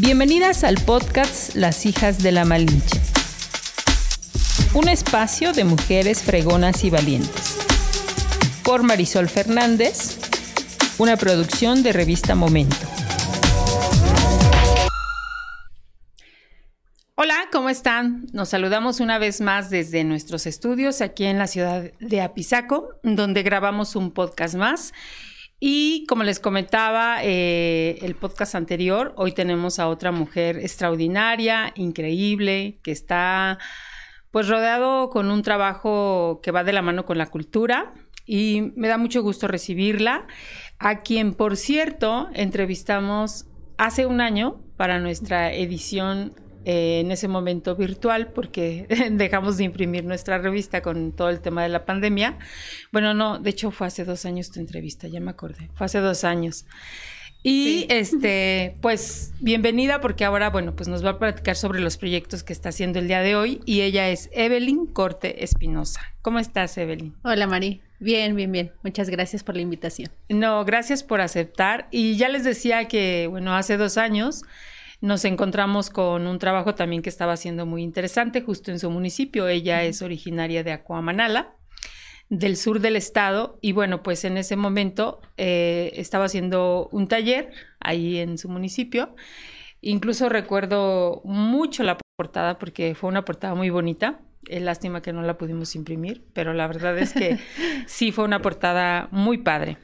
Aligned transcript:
Bienvenidas 0.00 0.64
al 0.64 0.76
podcast 0.76 1.54
Las 1.54 1.84
hijas 1.84 2.22
de 2.22 2.32
la 2.32 2.46
Malinche. 2.46 2.98
Un 4.72 4.88
espacio 4.88 5.52
de 5.52 5.64
mujeres 5.64 6.22
fregonas 6.22 6.82
y 6.84 6.88
valientes. 6.88 7.58
Por 8.64 8.84
Marisol 8.84 9.28
Fernández, 9.28 10.18
una 10.96 11.18
producción 11.18 11.82
de 11.82 11.92
revista 11.92 12.34
Momento. 12.34 12.74
Hola, 17.14 17.50
¿cómo 17.52 17.68
están? 17.68 18.24
Nos 18.32 18.48
saludamos 18.48 18.98
una 18.98 19.18
vez 19.18 19.42
más 19.42 19.68
desde 19.68 20.04
nuestros 20.04 20.46
estudios 20.46 21.02
aquí 21.02 21.24
en 21.24 21.36
la 21.36 21.46
ciudad 21.46 21.92
de 22.00 22.22
Apizaco, 22.22 22.88
donde 23.02 23.42
grabamos 23.42 23.94
un 23.94 24.10
podcast 24.10 24.54
más. 24.54 24.94
Y 25.64 26.06
como 26.08 26.24
les 26.24 26.40
comentaba 26.40 27.22
eh, 27.22 27.96
el 28.02 28.16
podcast 28.16 28.56
anterior, 28.56 29.14
hoy 29.16 29.30
tenemos 29.30 29.78
a 29.78 29.86
otra 29.86 30.10
mujer 30.10 30.56
extraordinaria, 30.56 31.70
increíble, 31.76 32.80
que 32.82 32.90
está 32.90 33.60
pues 34.32 34.48
rodeado 34.48 35.08
con 35.08 35.30
un 35.30 35.42
trabajo 35.42 36.40
que 36.42 36.50
va 36.50 36.64
de 36.64 36.72
la 36.72 36.82
mano 36.82 37.04
con 37.04 37.16
la 37.16 37.26
cultura. 37.26 37.94
Y 38.26 38.72
me 38.74 38.88
da 38.88 38.98
mucho 38.98 39.22
gusto 39.22 39.46
recibirla, 39.46 40.26
a 40.80 41.02
quien 41.02 41.32
por 41.32 41.56
cierto 41.56 42.28
entrevistamos 42.34 43.46
hace 43.78 44.04
un 44.04 44.20
año 44.20 44.60
para 44.76 44.98
nuestra 44.98 45.52
edición 45.52 46.34
eh, 46.64 47.00
en 47.00 47.10
ese 47.10 47.28
momento 47.28 47.76
virtual 47.76 48.28
porque 48.32 48.86
dejamos 49.12 49.56
de 49.56 49.64
imprimir 49.64 50.04
nuestra 50.04 50.38
revista 50.38 50.82
con 50.82 51.12
todo 51.12 51.28
el 51.28 51.40
tema 51.40 51.62
de 51.62 51.68
la 51.68 51.84
pandemia. 51.84 52.38
Bueno, 52.92 53.14
no, 53.14 53.38
de 53.38 53.50
hecho 53.50 53.70
fue 53.70 53.86
hace 53.86 54.04
dos 54.04 54.24
años 54.24 54.50
tu 54.50 54.60
entrevista, 54.60 55.08
ya 55.08 55.20
me 55.20 55.30
acordé, 55.30 55.70
fue 55.74 55.86
hace 55.86 55.98
dos 55.98 56.24
años. 56.24 56.66
Y 57.42 57.86
este, 57.90 58.76
pues 58.80 59.32
bienvenida 59.40 60.00
porque 60.00 60.24
ahora, 60.24 60.50
bueno, 60.50 60.76
pues 60.76 60.88
nos 60.88 61.04
va 61.04 61.10
a 61.10 61.18
platicar 61.18 61.56
sobre 61.56 61.80
los 61.80 61.96
proyectos 61.96 62.42
que 62.42 62.52
está 62.52 62.68
haciendo 62.68 62.98
el 62.98 63.08
día 63.08 63.20
de 63.20 63.34
hoy 63.34 63.60
y 63.64 63.80
ella 63.80 64.08
es 64.08 64.30
Evelyn 64.32 64.86
Corte 64.86 65.44
Espinosa. 65.44 66.00
¿Cómo 66.22 66.38
estás, 66.38 66.76
Evelyn? 66.78 67.14
Hola, 67.24 67.46
Mari. 67.46 67.82
Bien, 67.98 68.34
bien, 68.34 68.50
bien. 68.50 68.72
Muchas 68.82 69.08
gracias 69.08 69.44
por 69.44 69.54
la 69.54 69.62
invitación. 69.62 70.10
No, 70.28 70.64
gracias 70.64 71.04
por 71.04 71.20
aceptar. 71.20 71.86
Y 71.92 72.16
ya 72.16 72.28
les 72.28 72.42
decía 72.42 72.88
que, 72.88 73.28
bueno, 73.30 73.54
hace 73.54 73.76
dos 73.76 73.96
años 73.96 74.42
nos 75.02 75.24
encontramos 75.24 75.90
con 75.90 76.28
un 76.28 76.38
trabajo 76.38 76.76
también 76.76 77.02
que 77.02 77.08
estaba 77.08 77.36
siendo 77.36 77.66
muy 77.66 77.82
interesante 77.82 78.40
justo 78.40 78.70
en 78.70 78.78
su 78.78 78.88
municipio. 78.88 79.48
Ella 79.48 79.82
es 79.82 80.00
originaria 80.00 80.62
de 80.62 80.70
Acuamanala, 80.70 81.56
del 82.28 82.56
sur 82.56 82.78
del 82.78 82.94
estado, 82.94 83.58
y 83.60 83.72
bueno, 83.72 84.04
pues 84.04 84.24
en 84.24 84.38
ese 84.38 84.54
momento 84.54 85.20
eh, 85.36 85.92
estaba 85.96 86.26
haciendo 86.26 86.88
un 86.92 87.08
taller 87.08 87.50
ahí 87.80 88.18
en 88.18 88.38
su 88.38 88.48
municipio. 88.48 89.16
Incluso 89.80 90.28
recuerdo 90.28 91.20
mucho 91.24 91.82
la 91.82 91.98
portada 92.16 92.60
porque 92.60 92.94
fue 92.94 93.10
una 93.10 93.24
portada 93.24 93.56
muy 93.56 93.70
bonita. 93.70 94.20
Es 94.46 94.62
lástima 94.62 95.02
que 95.02 95.12
no 95.12 95.22
la 95.22 95.36
pudimos 95.36 95.74
imprimir, 95.74 96.24
pero 96.32 96.54
la 96.54 96.68
verdad 96.68 96.96
es 96.96 97.12
que 97.12 97.40
sí 97.86 98.12
fue 98.12 98.24
una 98.24 98.40
portada 98.40 99.08
muy 99.10 99.38
padre. 99.38 99.78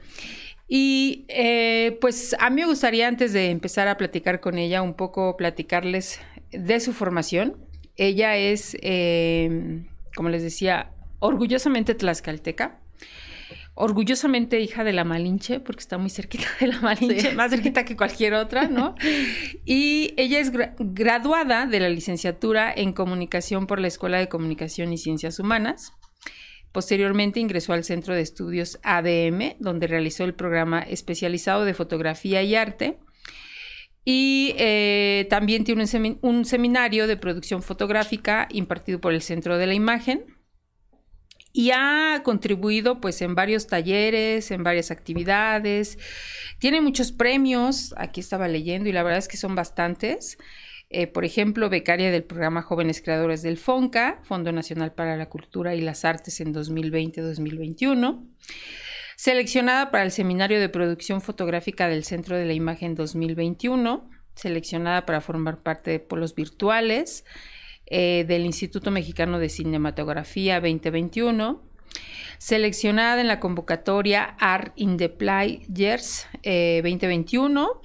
Y 0.69 1.25
eh, 1.29 1.97
pues 2.01 2.37
a 2.39 2.51
mí 2.51 2.61
me 2.61 2.67
gustaría 2.67 3.09
antes 3.09 3.33
de 3.33 3.51
empezar 3.51 3.89
a 3.89 3.97
platicar 3.97 4.41
con 4.41 4.59
ella 4.59 4.83
un 4.83 4.93
poco 4.93 5.37
platicarles 5.39 6.21
de 6.53 6.79
su 6.81 6.93
formación. 6.93 7.57
Ella 7.97 8.37
es, 8.37 8.77
eh, 8.83 9.87
como 10.15 10.29
les 10.29 10.43
decía, 10.43 10.93
orgullosamente 11.21 11.95
tlaxcalteca, 11.95 12.81
orgullosamente 13.75 14.61
hija 14.61 14.85
de 14.85 14.93
la 14.93 15.05
Malinche, 15.05 15.61
porque 15.61 15.81
está 15.81 15.97
muy 15.97 16.11
cerquita 16.11 16.47
de 16.61 16.67
la 16.67 16.81
Malinche, 16.81 17.33
más 17.33 17.51
cerquita 17.51 17.85
que 17.85 17.97
cualquier 17.97 18.35
otra, 18.35 18.69
¿no? 18.69 18.95
Y 19.65 20.13
ella 20.17 20.39
es 20.39 20.53
graduada 20.79 21.65
de 21.67 21.81
la 21.81 21.89
licenciatura 21.89 22.73
en 22.75 22.93
comunicación 22.93 23.67
por 23.67 23.81
la 23.81 23.89
Escuela 23.89 24.19
de 24.19 24.29
Comunicación 24.29 24.93
y 24.93 24.99
Ciencias 24.99 25.39
Humanas. 25.39 25.93
Posteriormente 26.73 27.41
ingresó 27.41 27.73
al 27.73 27.85
Centro 27.85 28.15
de 28.15 28.21
Estudios 28.21 28.79
ADM, 28.83 29.57
donde 29.59 29.87
realizó 29.87 30.25
el 30.25 30.35
programa 30.35 30.81
especializado 30.81 31.65
de 31.65 31.75
fotografía 31.75 32.43
y 32.43 32.55
arte. 32.55 32.99
Y 34.05 34.55
eh, 34.59 35.27
también 35.31 35.65
tiene 35.65 35.85
un, 36.23 36.45
seminario 36.45 37.07
de 37.07 37.17
producción 37.17 37.63
fotográfica 37.63 38.49
impartido 38.51 39.01
por 39.01 39.13
el 39.13 39.23
Centro 39.23 39.59
de 39.59 39.67
la 39.67 39.75
Imagen. 39.75 40.25
Y 41.53 41.71
ha 41.73 42.21
contribuido 42.23 43.01
pues 43.01 43.21
en 43.23 43.35
varios 43.35 43.67
talleres, 43.67 44.51
en 44.51 44.63
varias 44.63 44.91
actividades. 44.91 45.99
Tiene 46.59 46.81
muchos 46.81 47.13
premios, 47.13 47.95
aquí 47.97 48.21
estaba 48.21 48.47
leyendo 48.47 48.89
y 48.89 48.93
la 48.93 49.03
verdad 49.03 49.19
es 49.19 49.29
que 49.29 49.39
son 49.39 49.55
bastantes. 49.55 50.39
Eh, 50.91 51.07
por 51.07 51.27
ejemplo, 51.27 51.69
becaria 51.69 52.11
del 52.11 52.25
programa 52.25 52.63
Jóvenes 52.63 53.03
Creadores 53.03 53.43
del 53.43 53.59
FONCA, 53.59 54.21
Fondo 54.23 54.53
Nacional 54.53 54.93
para 54.93 55.17
la 55.17 55.29
Cultura 55.29 55.75
y 55.75 55.83
las 55.83 56.05
Artes 56.05 56.41
en 56.41 56.55
2020-2021. 56.55 58.25
Seleccionada 59.17 59.91
para 59.91 60.05
el 60.05 60.13
Seminario 60.13 60.61
de 60.61 60.69
Producción 60.69 61.21
Fotográfica 61.21 61.89
del 61.89 62.05
Centro 62.05 62.37
de 62.37 62.47
la 62.47 62.55
Imagen 62.55 62.95
2021. 62.95 64.09
Seleccionada 64.35 65.05
para 65.05 65.21
formar 65.21 65.63
parte 65.63 65.91
de 65.91 66.01
polos 66.01 66.35
virtuales 66.35 67.25
eh, 67.87 68.25
del 68.27 68.47
Instituto 68.47 68.91
Mexicano 68.91 69.39
de 69.39 69.49
Cinematografía 69.51 70.61
2021 70.61 71.69
seleccionada 72.39 73.21
en 73.21 73.27
la 73.27 73.41
convocatoria 73.41 74.37
Art 74.39 74.73
in 74.77 74.97
the 74.97 75.09
Players 75.09 76.27
2021 76.45 77.83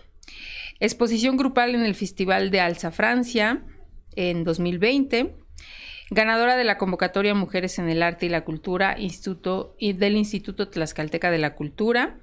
Exposición 0.80 1.38
grupal 1.38 1.76
en 1.76 1.84
el 1.84 1.96
Festival 1.96 2.52
de 2.52 2.60
Alza 2.60 2.92
Francia 2.92 3.64
en 4.16 4.44
2020. 4.44 5.36
Ganadora 6.10 6.58
de 6.58 6.64
la 6.64 6.78
convocatoria 6.78 7.34
Mujeres 7.34 7.80
en 7.80 7.90
el 7.90 8.04
Arte 8.04 8.26
y 8.26 8.30
la 8.30 8.44
Cultura 8.44 9.00
Instituto, 9.00 9.76
del 9.80 10.16
Instituto 10.16 10.70
Tlaxcalteca 10.70 11.32
de 11.32 11.40
la 11.40 11.56
Cultura. 11.56 12.20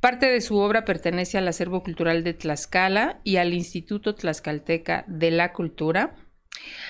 Parte 0.00 0.26
de 0.26 0.40
su 0.40 0.58
obra 0.58 0.84
pertenece 0.84 1.38
al 1.38 1.48
acervo 1.48 1.82
cultural 1.82 2.24
de 2.24 2.34
Tlaxcala 2.34 3.20
y 3.24 3.36
al 3.36 3.52
Instituto 3.54 4.14
Tlaxcalteca 4.14 5.04
de 5.08 5.30
la 5.30 5.52
Cultura. 5.52 6.14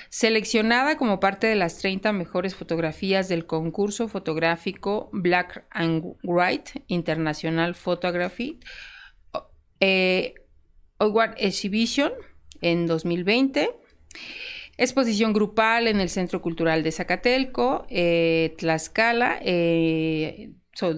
Seleccionada 0.09 0.97
como 0.97 1.19
parte 1.19 1.47
de 1.47 1.55
las 1.55 1.77
30 1.79 2.13
mejores 2.13 2.55
fotografías 2.55 3.27
del 3.27 3.45
concurso 3.45 4.07
fotográfico 4.07 5.09
Black 5.11 5.65
and 5.71 6.15
White 6.23 6.83
International 6.87 7.73
Photography, 7.75 8.59
eh, 9.79 10.35
Exhibition 11.37 12.11
en 12.61 12.87
2020. 12.87 13.69
Exposición 14.77 15.31
grupal 15.31 15.87
en 15.87 16.01
el 16.01 16.09
Centro 16.09 16.41
Cultural 16.41 16.83
de 16.83 16.91
Zacatelco, 16.91 17.85
eh, 17.89 18.55
Tlaxcala, 18.57 19.39
eh, 19.41 20.51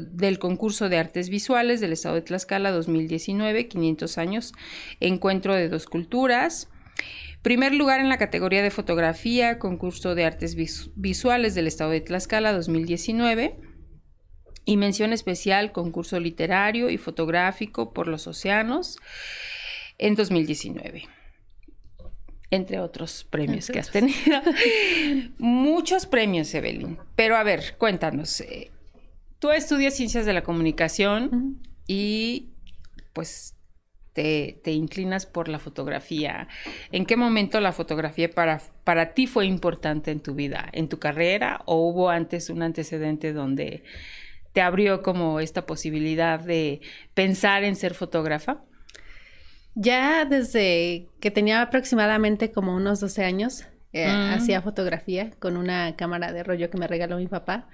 del 0.09 0.39
concurso 0.39 0.89
de 0.89 0.97
artes 0.97 1.29
visuales 1.29 1.79
del 1.79 1.93
Estado 1.93 2.15
de 2.15 2.23
Tlaxcala 2.23 2.71
2019, 2.71 3.67
500 3.67 4.17
años, 4.17 4.53
Encuentro 4.99 5.53
de 5.53 5.69
dos 5.69 5.85
culturas. 5.85 6.69
Primer 7.43 7.75
lugar 7.75 7.99
en 7.99 8.09
la 8.09 8.17
categoría 8.17 8.63
de 8.63 8.71
fotografía, 8.71 9.59
concurso 9.59 10.15
de 10.15 10.25
artes 10.25 10.55
visuales 10.95 11.53
del 11.53 11.67
Estado 11.67 11.91
de 11.91 12.01
Tlaxcala 12.01 12.53
2019. 12.53 13.59
Y 14.65 14.75
mención 14.75 15.13
especial, 15.13 15.71
concurso 15.71 16.19
literario 16.19 16.89
y 16.89 16.97
fotográfico 16.97 17.93
por 17.93 18.07
los 18.07 18.25
océanos 18.27 18.97
en 19.97 20.15
2019 20.15 21.07
entre 22.49 22.79
otros 22.79 23.25
premios 23.29 23.67
que 23.67 23.79
has 23.79 23.91
tenido. 23.91 24.41
Muchos 25.37 26.05
premios, 26.05 26.53
Evelyn. 26.53 26.97
Pero 27.15 27.35
a 27.35 27.43
ver, 27.43 27.75
cuéntanos. 27.77 28.41
Eh, 28.41 28.71
tú 29.39 29.51
estudias 29.51 29.95
ciencias 29.95 30.25
de 30.25 30.33
la 30.33 30.43
comunicación 30.43 31.61
y 31.87 32.53
pues 33.13 33.55
te, 34.13 34.71
inclinas 34.71 35.25
por 35.25 35.47
la 35.47 35.59
fotografía. 35.59 36.47
¿En 36.91 37.05
qué 37.05 37.15
momento 37.15 37.59
la 37.59 37.71
fotografía 37.71 38.29
para, 38.29 38.61
para 38.83 39.13
ti 39.13 39.27
fue 39.27 39.45
importante 39.45 40.11
en 40.11 40.21
tu 40.21 40.33
vida, 40.33 40.69
en 40.71 40.87
tu 40.87 40.99
carrera? 40.99 41.61
¿O 41.65 41.87
hubo 41.87 42.09
antes 42.09 42.49
un 42.49 42.63
antecedente 42.63 43.33
donde 43.33 43.83
te 44.53 44.61
abrió 44.61 45.03
como 45.03 45.39
esta 45.39 45.67
posibilidad 45.67 46.39
de 46.39 46.81
pensar 47.13 47.63
en 47.63 47.75
ser 47.75 47.93
fotógrafa? 47.93 48.63
Ya 49.79 50.25
desde 50.25 51.07
que 51.19 51.29
tenía 51.29 51.61
aproximadamente 51.61 52.51
como 52.51 52.75
unos 52.75 52.99
12 52.99 53.23
años, 53.23 53.67
eh, 53.93 54.07
mm. 54.07 54.33
hacía 54.33 54.63
fotografía 54.63 55.29
con 55.37 55.55
una 55.55 55.95
cámara 55.95 56.33
de 56.33 56.41
rollo 56.41 56.71
que 56.71 56.79
me 56.79 56.87
regaló 56.87 57.17
mi 57.17 57.27
papá. 57.27 57.69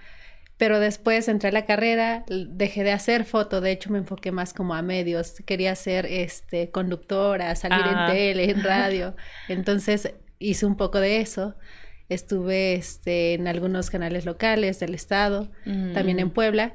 Pero 0.58 0.82
después 0.82 1.30
entré 1.30 1.48
a 1.48 1.52
la 1.54 1.66
carrera, 1.66 2.26
dejé 2.28 2.84
de 2.84 2.92
hacer 2.92 3.24
foto, 3.24 3.62
de 3.62 3.72
hecho 3.72 3.90
me 3.90 4.00
enfoqué 4.00 4.34
más 4.34 4.54
como 4.54 4.76
a 4.76 4.82
medios, 4.82 5.36
quería 5.46 5.74
ser 5.76 6.06
este 6.06 6.72
conductora, 6.72 7.56
salir 7.56 7.86
en 7.88 8.14
tele, 8.14 8.50
en 8.52 8.64
radio. 8.66 9.16
Entonces 9.48 10.14
hice 10.40 10.66
un 10.66 10.76
poco 10.76 11.00
de 11.00 11.22
eso. 11.22 11.56
Estuve 12.10 12.74
este, 12.74 13.36
en 13.36 13.48
algunos 13.48 13.90
canales 13.90 14.26
locales 14.26 14.78
del 14.82 14.94
estado, 14.94 15.50
también 15.64 16.20
en 16.20 16.28
mm. 16.28 16.32
Puebla, 16.32 16.74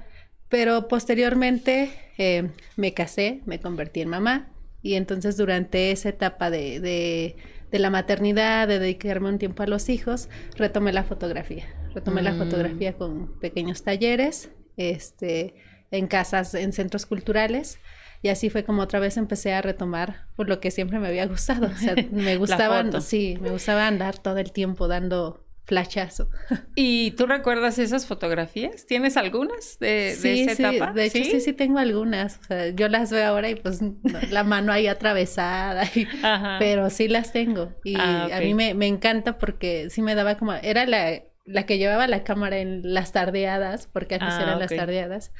pero 0.48 0.88
posteriormente 0.88 1.90
eh, 2.16 2.48
me 2.76 2.94
casé, 2.94 3.42
me 3.44 3.60
convertí 3.60 4.00
en 4.00 4.08
mamá 4.08 4.48
Y 4.82 4.94
entonces 4.94 5.36
durante 5.36 5.90
esa 5.90 6.10
etapa 6.10 6.50
de, 6.50 6.80
de, 6.80 7.36
de, 7.70 7.78
la 7.78 7.90
maternidad, 7.90 8.68
de 8.68 8.78
dedicarme 8.78 9.28
un 9.28 9.38
tiempo 9.38 9.62
a 9.62 9.66
los 9.66 9.88
hijos, 9.88 10.28
retomé 10.56 10.92
la 10.92 11.04
fotografía. 11.04 11.64
Retomé 11.94 12.22
la 12.22 12.32
mm. 12.32 12.38
fotografía 12.38 12.92
con 12.92 13.38
pequeños 13.40 13.82
talleres, 13.82 14.50
este, 14.76 15.54
en 15.90 16.06
casas, 16.06 16.54
en 16.54 16.72
centros 16.72 17.06
culturales. 17.06 17.78
Y 18.22 18.28
así 18.28 18.50
fue 18.50 18.64
como 18.64 18.82
otra 18.82 19.00
vez 19.00 19.16
empecé 19.16 19.52
a 19.52 19.62
retomar 19.62 20.26
por 20.36 20.48
lo 20.48 20.60
que 20.60 20.70
siempre 20.70 20.98
me 20.98 21.08
había 21.08 21.26
gustado. 21.28 21.66
O 21.66 21.76
sea, 21.76 21.94
me 22.12 22.36
gustaba, 22.36 23.00
sí, 23.00 23.38
me 23.40 23.50
gustaba 23.50 23.86
andar 23.86 24.18
todo 24.18 24.38
el 24.38 24.52
tiempo 24.52 24.88
dando 24.88 25.44
flachazo. 25.68 26.30
¿Y 26.74 27.10
tú 27.12 27.26
recuerdas 27.26 27.78
esas 27.78 28.06
fotografías? 28.06 28.86
¿Tienes 28.86 29.18
algunas 29.18 29.78
de, 29.78 30.16
de 30.16 30.42
esa 30.42 30.52
etapa? 30.52 30.92
De 30.94 31.04
hecho, 31.04 31.22
¿Sí? 31.22 31.40
sí, 31.40 31.52
tengo 31.52 31.78
algunas. 31.78 32.38
O 32.38 32.44
sea, 32.44 32.70
yo 32.70 32.88
las 32.88 33.12
veo 33.12 33.26
ahora 33.26 33.50
y 33.50 33.54
pues 33.54 33.80
la 34.30 34.44
mano 34.44 34.72
ahí 34.72 34.86
atravesada, 34.86 35.84
pero 36.58 36.88
sí 36.88 37.06
las 37.06 37.32
tengo. 37.32 37.74
Y 37.84 37.96
ah, 37.96 38.30
a 38.32 38.40
mí 38.40 38.54
me, 38.54 38.72
me, 38.72 38.86
encanta 38.86 39.36
porque 39.36 39.90
sí 39.90 40.00
me 40.00 40.14
daba 40.14 40.38
como, 40.38 40.54
era 40.54 40.86
la, 40.86 41.22
la 41.44 41.66
que 41.66 41.76
llevaba 41.76 42.06
la 42.06 42.24
cámara 42.24 42.58
en 42.58 42.80
las 42.94 43.12
tardeadas, 43.12 43.88
porque 43.92 44.14
antes 44.14 44.30
ah, 44.32 44.42
eran 44.42 44.58
las 44.58 44.74
tardeadas. 44.74 45.32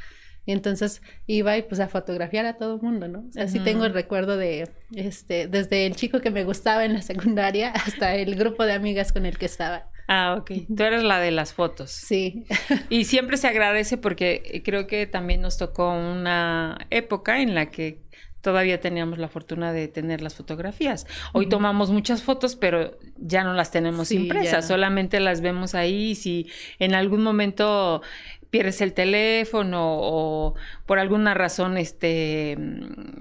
Y 0.44 0.52
entonces 0.52 1.00
iba 1.26 1.56
y 1.56 1.62
pues 1.62 1.81
a 1.81 1.88
fotografiar 1.88 2.44
a 2.44 2.58
todo 2.58 2.76
el 2.76 2.82
mundo, 2.82 3.08
¿no? 3.08 3.24
Así 3.36 3.60
tengo 3.60 3.86
el 3.86 3.94
recuerdo 3.94 4.36
de, 4.36 4.70
este, 4.94 5.46
desde 5.46 5.86
el 5.86 5.96
chico 5.96 6.20
que 6.20 6.31
me 6.31 6.44
gustaba 6.44 6.84
en 6.84 6.92
la 6.92 7.02
secundaria 7.02 7.70
hasta 7.86 8.14
el 8.14 8.34
grupo 8.34 8.64
de 8.64 8.72
amigas 8.72 9.12
con 9.12 9.24
el 9.24 9.38
que 9.38 9.46
estaba. 9.46 9.90
Ah, 10.08 10.37
ok. 10.38 10.50
Tú 10.75 10.82
eres 10.82 11.02
la 11.02 11.20
de 11.20 11.31
las 11.31 11.52
fotos. 11.52 11.90
Sí. 11.90 12.44
Y 12.90 13.05
siempre 13.05 13.37
se 13.37 13.46
agradece 13.46 13.99
porque 13.99 14.62
creo 14.64 14.87
que 14.87 15.06
también 15.06 15.43
nos 15.43 15.58
tocó 15.58 15.93
una 15.93 16.78
época 16.90 17.40
en 17.43 17.55
la 17.55 17.70
que 17.70 18.00
todavía 18.40 18.81
teníamos 18.81 19.19
la 19.19 19.28
fortuna 19.28 19.72
de 19.72 19.88
tener 19.88 20.22
las 20.22 20.34
fotografías. 20.34 21.06
Hoy 21.32 21.49
tomamos 21.49 21.90
muchas 21.90 22.22
fotos, 22.22 22.56
pero 22.56 22.99
ya 23.16 23.44
no 23.44 23.52
las 23.52 23.70
tenemos 23.70 24.10
impresas, 24.10 24.66
solamente 24.66 25.20
las 25.20 25.40
vemos 25.40 25.75
ahí. 25.75 26.14
Si 26.14 26.50
en 26.78 26.94
algún 26.94 27.22
momento 27.22 28.00
pierdes 28.50 28.80
el 28.80 28.94
teléfono 28.94 29.98
o 30.00 30.54
por 30.86 30.98
alguna 30.98 31.34
razón 31.34 31.76
este 31.76 32.56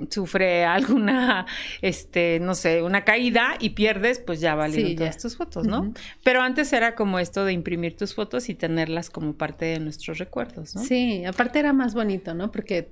sufre 0.10 0.64
alguna 0.66 1.46
este 1.82 2.40
no 2.40 2.56
sé 2.56 2.82
una 2.82 3.04
caída 3.04 3.56
y 3.60 3.72
pierdes 3.72 4.20
pues 4.20 4.40
ya 4.40 4.56
valen 4.56 4.96
todas 4.96 5.18
tus 5.18 5.36
fotos 5.36 5.68
no 5.68 5.94
pero 6.24 6.42
antes 6.42 6.72
era 6.72 6.96
como 6.96 7.20
esto 7.20 7.44
de 7.44 7.54
imprimir 7.54 7.98
tus 7.98 8.14
fotos 8.14 8.50
y 8.50 8.56
tenerlas 8.56 9.10
como 9.10 9.34
parte 9.34 9.66
de 9.66 9.80
nuestros 9.80 10.18
recuerdos 10.18 10.76
no 10.76 10.84
sí 10.84 11.26
aparte 11.26 11.60
era 11.60 11.74
más 11.74 11.94
bonito 11.94 12.34
no 12.34 12.52
porque 12.52 12.90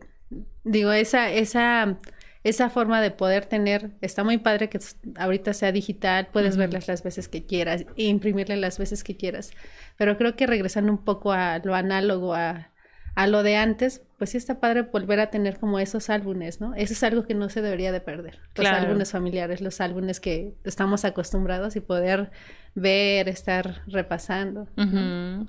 digo 0.63 0.91
esa 0.91 1.31
esa 1.31 1.97
esa 2.45 2.69
forma 2.69 3.01
de 3.01 3.09
poder 3.09 3.47
tener, 3.47 3.91
está 4.01 4.23
muy 4.23 4.37
padre 4.37 4.69
que 4.69 4.79
ahorita 5.17 5.53
sea 5.53 5.71
digital, 5.71 6.27
puedes 6.31 6.57
verlas 6.57 6.87
las 6.87 7.03
veces 7.03 7.27
que 7.27 7.45
quieras 7.45 7.85
e 7.97 8.03
imprimirle 8.05 8.55
las 8.55 8.77
veces 8.77 9.03
que 9.03 9.17
quieras, 9.17 9.51
pero 9.97 10.15
creo 10.17 10.35
que 10.35 10.45
regresando 10.45 10.91
un 10.91 11.03
poco 11.03 11.31
a 11.31 11.59
lo 11.63 11.73
análogo, 11.73 12.35
a, 12.35 12.71
a 13.15 13.27
lo 13.27 13.43
de 13.43 13.55
antes, 13.55 14.01
pues 14.17 14.31
sí 14.31 14.37
está 14.37 14.59
padre 14.59 14.83
volver 14.83 15.21
a 15.21 15.29
tener 15.29 15.57
como 15.57 15.79
esos 15.79 16.09
álbumes, 16.09 16.59
¿no? 16.59 16.75
Eso 16.75 16.93
es 16.93 17.01
algo 17.03 17.23
que 17.25 17.33
no 17.33 17.49
se 17.49 17.61
debería 17.61 17.93
de 17.93 18.01
perder. 18.01 18.39
Los 18.55 18.67
álbumes 18.67 19.11
familiares, 19.11 19.61
los 19.61 19.79
álbumes 19.79 20.19
que 20.19 20.53
estamos 20.65 21.05
acostumbrados 21.05 21.77
y 21.77 21.79
poder 21.79 22.31
ver, 22.75 23.29
estar 23.29 23.83
repasando. 23.87 24.67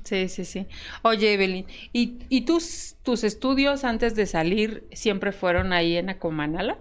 Sí, 0.04 0.28
sí, 0.28 0.44
sí. 0.44 0.66
Oye, 1.02 1.34
Evelyn, 1.34 1.66
¿y, 1.92 2.18
y 2.28 2.42
tus, 2.42 2.96
tus 3.02 3.24
estudios 3.24 3.82
antes 3.82 4.14
de 4.14 4.26
salir 4.26 4.86
siempre 4.92 5.32
fueron 5.32 5.72
ahí 5.72 5.96
en 5.96 6.08
Acomanala? 6.08 6.78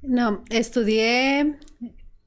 No, 0.00 0.44
estudié 0.48 1.58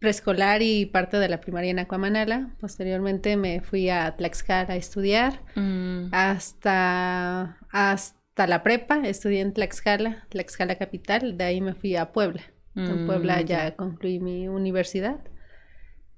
preescolar 0.01 0.63
y 0.63 0.88
parte 0.88 1.18
de 1.18 1.30
la 1.30 1.39
primaria 1.39 1.69
en 1.69 1.77
Acuamanala. 1.77 2.50
Posteriormente 2.59 3.38
me 3.38 3.62
fui 3.62 3.88
a 3.89 4.18
Tlaxcala 4.18 4.74
a 4.74 4.75
estudiar 4.75 5.42
mm. 5.56 6.07
hasta, 6.12 7.59
hasta 7.69 8.48
la 8.48 8.63
prepa. 8.63 9.07
Estudié 9.07 9.42
en 9.42 9.53
Tlaxcala, 9.53 10.25
Tlaxcala 10.30 10.75
capital. 10.75 11.38
De 11.38 11.44
ahí 11.44 11.62
me 11.62 11.75
fui 11.75 11.95
a 11.95 12.12
Puebla. 12.12 12.42
en 12.75 13.03
mm, 13.03 13.06
Puebla 13.06 13.42
ya 13.42 13.75
concluí 13.75 14.19
mi 14.19 14.48
universidad. 14.48 15.19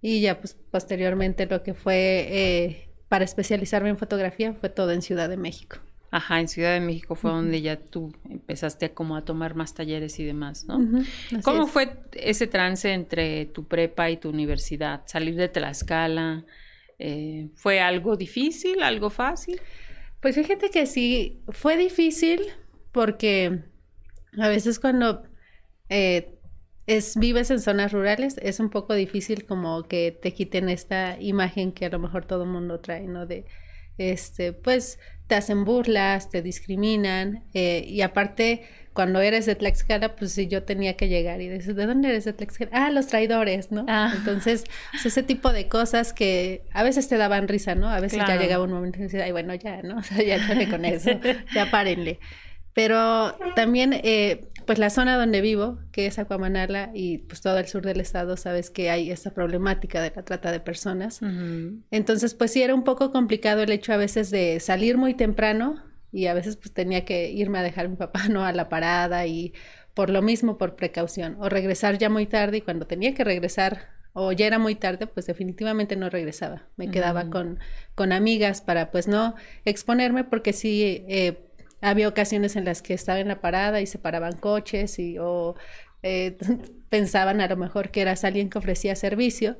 Y 0.01 0.21
ya 0.21 0.39
pues 0.39 0.57
posteriormente 0.71 1.45
lo 1.45 1.61
que 1.61 1.73
fue 1.73 2.27
eh, 2.29 2.89
para 3.09 3.25
especializarme 3.25 3.89
en 3.89 3.97
fotografía 3.97 4.53
fue 4.53 4.69
todo 4.69 4.91
en 4.91 5.01
Ciudad 5.01 5.27
de 5.27 5.37
México. 5.37 5.79
Ajá, 6.13 6.39
en 6.39 6.47
Ciudad 6.47 6.73
de 6.73 6.79
México 6.79 7.15
fue 7.15 7.31
donde 7.31 7.59
ya 7.59 7.75
tú 7.75 8.13
empezaste 8.29 8.85
a 8.85 8.93
como 8.93 9.15
a 9.15 9.25
tomar 9.25 9.55
más 9.55 9.73
talleres 9.73 10.19
y 10.19 10.23
demás, 10.23 10.65
¿no? 10.65 10.77
¿Cómo 11.41 11.65
fue 11.65 11.97
ese 12.11 12.45
trance 12.45 12.93
entre 12.93 13.47
tu 13.47 13.67
prepa 13.67 14.11
y 14.11 14.17
tu 14.17 14.29
universidad? 14.29 15.01
Salir 15.07 15.33
de 15.33 15.49
Tlaxcala, 15.49 16.45
eh, 16.99 17.49
¿fue 17.55 17.79
algo 17.79 18.15
difícil, 18.15 18.83
algo 18.83 19.09
fácil? 19.09 19.59
Pues 20.19 20.35
fíjate 20.35 20.69
que 20.69 20.85
sí, 20.85 21.41
fue 21.47 21.77
difícil 21.77 22.41
porque 22.91 23.63
a 24.37 24.49
veces 24.49 24.79
cuando 24.79 25.23
eh, 25.89 26.37
es, 26.85 27.17
vives 27.17 27.49
en 27.49 27.59
zonas 27.59 27.91
rurales, 27.91 28.37
es 28.39 28.59
un 28.59 28.69
poco 28.69 28.93
difícil 28.93 29.47
como 29.47 29.81
que 29.87 30.11
te 30.11 30.31
quiten 30.31 30.69
esta 30.69 31.19
imagen 31.19 31.71
que 31.71 31.87
a 31.87 31.89
lo 31.89 31.97
mejor 31.97 32.25
todo 32.25 32.43
el 32.43 32.49
mundo 32.49 32.81
trae, 32.81 33.07
¿no? 33.07 33.25
De, 33.25 33.47
este, 33.97 34.53
pues 34.53 34.99
te 35.27 35.35
hacen 35.35 35.65
burlas, 35.65 36.29
te 36.29 36.41
discriminan, 36.41 37.43
eh, 37.53 37.85
y 37.87 38.01
aparte, 38.01 38.63
cuando 38.93 39.21
eres 39.21 39.45
de 39.45 39.55
Tlaxcala, 39.55 40.15
pues 40.15 40.33
si 40.33 40.47
yo 40.47 40.63
tenía 40.63 40.95
que 40.95 41.07
llegar 41.07 41.41
y 41.41 41.47
decir, 41.47 41.73
¿de 41.75 41.85
dónde 41.85 42.09
eres 42.09 42.25
de 42.25 42.33
Tlaxcala? 42.33 42.69
Ah, 42.73 42.91
los 42.91 43.07
traidores, 43.07 43.71
¿no? 43.71 43.85
Ah. 43.87 44.13
Entonces, 44.15 44.65
pues, 44.91 45.05
ese 45.05 45.23
tipo 45.23 45.51
de 45.51 45.67
cosas 45.67 46.13
que 46.13 46.63
a 46.73 46.83
veces 46.83 47.07
te 47.07 47.17
daban 47.17 47.47
risa, 47.47 47.73
¿no? 47.75 47.89
A 47.89 47.99
veces 47.99 48.19
ya 48.19 48.37
llegaba 48.37 48.63
un 48.63 48.71
momento 48.71 48.99
y 48.99 49.03
decía, 49.03 49.23
ay, 49.23 49.31
bueno, 49.31 49.55
ya, 49.55 49.81
¿no? 49.81 49.97
O 50.03 50.03
sea, 50.03 50.21
ya 50.21 50.69
con 50.69 50.85
eso, 50.85 51.11
ya 51.53 51.71
párenle. 51.71 52.19
Pero 52.73 53.37
también, 53.55 53.93
eh, 53.93 54.49
pues 54.65 54.79
la 54.79 54.89
zona 54.89 55.17
donde 55.17 55.41
vivo, 55.41 55.79
que 55.91 56.05
es 56.05 56.19
Acuamanala 56.19 56.91
y 56.93 57.19
pues 57.19 57.41
todo 57.41 57.57
el 57.57 57.67
sur 57.67 57.83
del 57.83 57.99
estado, 57.99 58.37
sabes 58.37 58.69
que 58.69 58.89
hay 58.89 59.11
esta 59.11 59.31
problemática 59.31 60.01
de 60.01 60.11
la 60.15 60.23
trata 60.23 60.51
de 60.51 60.59
personas. 60.59 61.21
Entonces, 61.91 62.33
pues 62.33 62.51
sí 62.51 62.61
era 62.61 62.75
un 62.75 62.83
poco 62.83 63.11
complicado 63.11 63.61
el 63.61 63.71
hecho 63.71 63.93
a 63.93 63.97
veces 63.97 64.31
de 64.31 64.59
salir 64.59 64.97
muy 64.97 65.13
temprano 65.13 65.83
y 66.11 66.27
a 66.27 66.33
veces 66.33 66.57
pues 66.57 66.73
tenía 66.73 67.05
que 67.05 67.31
irme 67.31 67.59
a 67.59 67.63
dejar 67.63 67.85
a 67.85 67.89
mi 67.89 67.95
papá, 67.95 68.27
¿no? 68.29 68.45
A 68.45 68.51
la 68.51 68.69
parada 68.69 69.25
y 69.25 69.53
por 69.93 70.09
lo 70.09 70.21
mismo, 70.21 70.57
por 70.57 70.75
precaución, 70.75 71.37
o 71.39 71.49
regresar 71.49 71.97
ya 71.97 72.09
muy 72.09 72.25
tarde 72.25 72.57
y 72.57 72.61
cuando 72.61 72.87
tenía 72.87 73.13
que 73.13 73.23
regresar 73.23 73.89
o 74.13 74.31
ya 74.31 74.45
era 74.45 74.59
muy 74.59 74.75
tarde, 74.75 75.07
pues 75.07 75.25
definitivamente 75.25 75.95
no 75.95 76.09
regresaba. 76.09 76.67
Me 76.77 76.89
quedaba 76.89 77.29
con, 77.29 77.59
con 77.95 78.11
amigas 78.11 78.61
para 78.61 78.91
pues 78.91 79.07
no 79.07 79.35
exponerme 79.65 80.23
porque 80.23 80.53
sí... 80.53 81.03
Eh, 81.07 81.49
había 81.83 82.07
ocasiones 82.07 82.55
en 82.55 82.65
las 82.65 82.81
que 82.81 82.93
estaba 82.93 83.19
en 83.19 83.27
la 83.27 83.41
parada 83.41 83.81
y 83.81 83.85
se 83.85 83.99
paraban 83.99 84.37
coches 84.37 84.97
y 84.99 85.17
o 85.19 85.55
eh, 86.01 86.37
pensaban 86.89 87.41
a 87.41 87.47
lo 87.47 87.57
mejor 87.57 87.91
que 87.91 88.01
eras 88.01 88.23
alguien 88.23 88.49
que 88.49 88.57
ofrecía 88.57 88.95
servicio. 88.95 89.57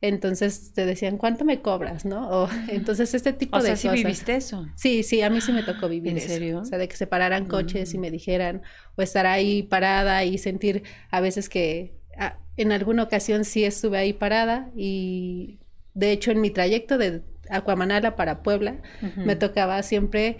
Entonces 0.00 0.72
te 0.72 0.84
decían, 0.86 1.16
¿cuánto 1.16 1.44
me 1.44 1.62
cobras? 1.62 2.04
¿No? 2.04 2.28
O, 2.28 2.48
entonces 2.68 3.14
este 3.14 3.32
tipo 3.32 3.56
de 3.58 3.76
sea, 3.76 3.76
¿sí 3.76 3.88
viviste 3.88 4.36
eso? 4.36 4.66
Sí, 4.76 5.02
sí, 5.02 5.22
a 5.22 5.30
mí 5.30 5.40
sí 5.40 5.52
me 5.52 5.62
tocó 5.62 5.88
vivir 5.88 6.12
¿En 6.12 6.18
eso. 6.18 6.28
serio? 6.28 6.60
O 6.60 6.64
sea, 6.64 6.78
de 6.78 6.88
que 6.88 6.96
se 6.96 7.06
pararan 7.06 7.46
coches 7.46 7.92
y 7.94 7.98
mm. 7.98 8.00
me 8.00 8.10
dijeran, 8.10 8.62
o 8.96 9.02
estar 9.02 9.26
ahí 9.26 9.62
parada 9.62 10.24
y 10.24 10.38
sentir 10.38 10.82
a 11.10 11.20
veces 11.20 11.48
que 11.48 11.94
ah, 12.18 12.38
en 12.56 12.70
alguna 12.70 13.02
ocasión 13.02 13.44
sí 13.44 13.64
estuve 13.64 13.98
ahí 13.98 14.12
parada 14.12 14.70
y 14.76 15.58
de 15.94 16.12
hecho 16.12 16.30
en 16.30 16.40
mi 16.40 16.50
trayecto 16.50 16.98
de 16.98 17.22
Acuamanala 17.48 18.14
para 18.14 18.42
Puebla 18.42 18.76
me 19.16 19.36
tocaba 19.36 19.82
siempre 19.82 20.38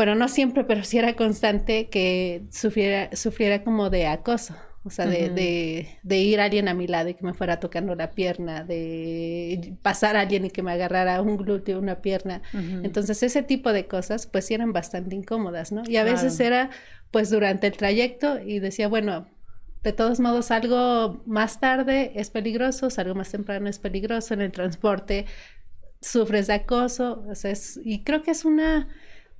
bueno, 0.00 0.14
no 0.14 0.28
siempre, 0.28 0.64
pero 0.64 0.82
sí 0.82 0.96
era 0.96 1.14
constante 1.14 1.90
que 1.90 2.44
sufriera, 2.50 3.14
sufriera 3.14 3.62
como 3.62 3.90
de 3.90 4.06
acoso. 4.06 4.56
O 4.82 4.88
sea, 4.88 5.04
de, 5.04 5.28
de, 5.28 5.98
de, 6.02 6.18
ir 6.20 6.40
alguien 6.40 6.68
a 6.68 6.72
mi 6.72 6.86
lado 6.86 7.10
y 7.10 7.14
que 7.14 7.22
me 7.22 7.34
fuera 7.34 7.60
tocando 7.60 7.94
la 7.94 8.12
pierna, 8.12 8.64
de 8.64 9.74
pasar 9.82 10.16
a 10.16 10.20
alguien 10.20 10.46
y 10.46 10.50
que 10.50 10.62
me 10.62 10.72
agarrara 10.72 11.20
un 11.20 11.36
glúteo, 11.36 11.78
una 11.78 12.00
pierna. 12.00 12.40
Entonces, 12.54 13.22
ese 13.22 13.42
tipo 13.42 13.74
de 13.74 13.88
cosas, 13.88 14.26
pues 14.26 14.46
sí 14.46 14.54
eran 14.54 14.72
bastante 14.72 15.14
incómodas, 15.14 15.70
¿no? 15.70 15.82
Y 15.86 15.98
a 15.98 16.04
veces 16.04 16.40
era, 16.40 16.70
pues, 17.10 17.28
durante 17.28 17.66
el 17.66 17.74
trayecto 17.74 18.40
y 18.40 18.58
decía, 18.58 18.88
bueno, 18.88 19.26
de 19.82 19.92
todos 19.92 20.18
modos, 20.18 20.50
algo 20.50 21.22
más 21.26 21.60
tarde 21.60 22.12
es 22.14 22.30
peligroso, 22.30 22.88
algo 22.96 23.14
más 23.14 23.30
temprano 23.30 23.68
es 23.68 23.78
peligroso, 23.78 24.32
en 24.32 24.40
el 24.40 24.50
transporte 24.50 25.26
sufres 26.00 26.46
de 26.46 26.54
acoso, 26.54 27.22
o 27.28 27.34
sea, 27.34 27.50
es, 27.50 27.78
y 27.84 28.02
creo 28.02 28.22
que 28.22 28.30
es 28.30 28.46
una 28.46 28.88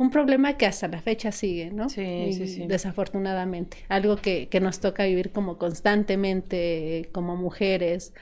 un 0.01 0.09
problema 0.09 0.57
que 0.57 0.65
hasta 0.65 0.89
la 0.89 1.03
fecha 1.03 1.31
sigue, 1.31 1.71
¿no? 1.71 1.91
Sí, 1.91 2.33
sí, 2.33 2.49
sí. 2.49 2.65
Desafortunadamente. 2.67 3.77
Algo 3.91 4.17
que, 4.17 4.49
que, 4.49 4.59
nos 4.59 4.81
toca 4.81 5.05
vivir 5.05 5.31
como 5.31 5.59
constantemente, 5.59 7.11
como 7.13 7.37
mujeres. 7.37 8.15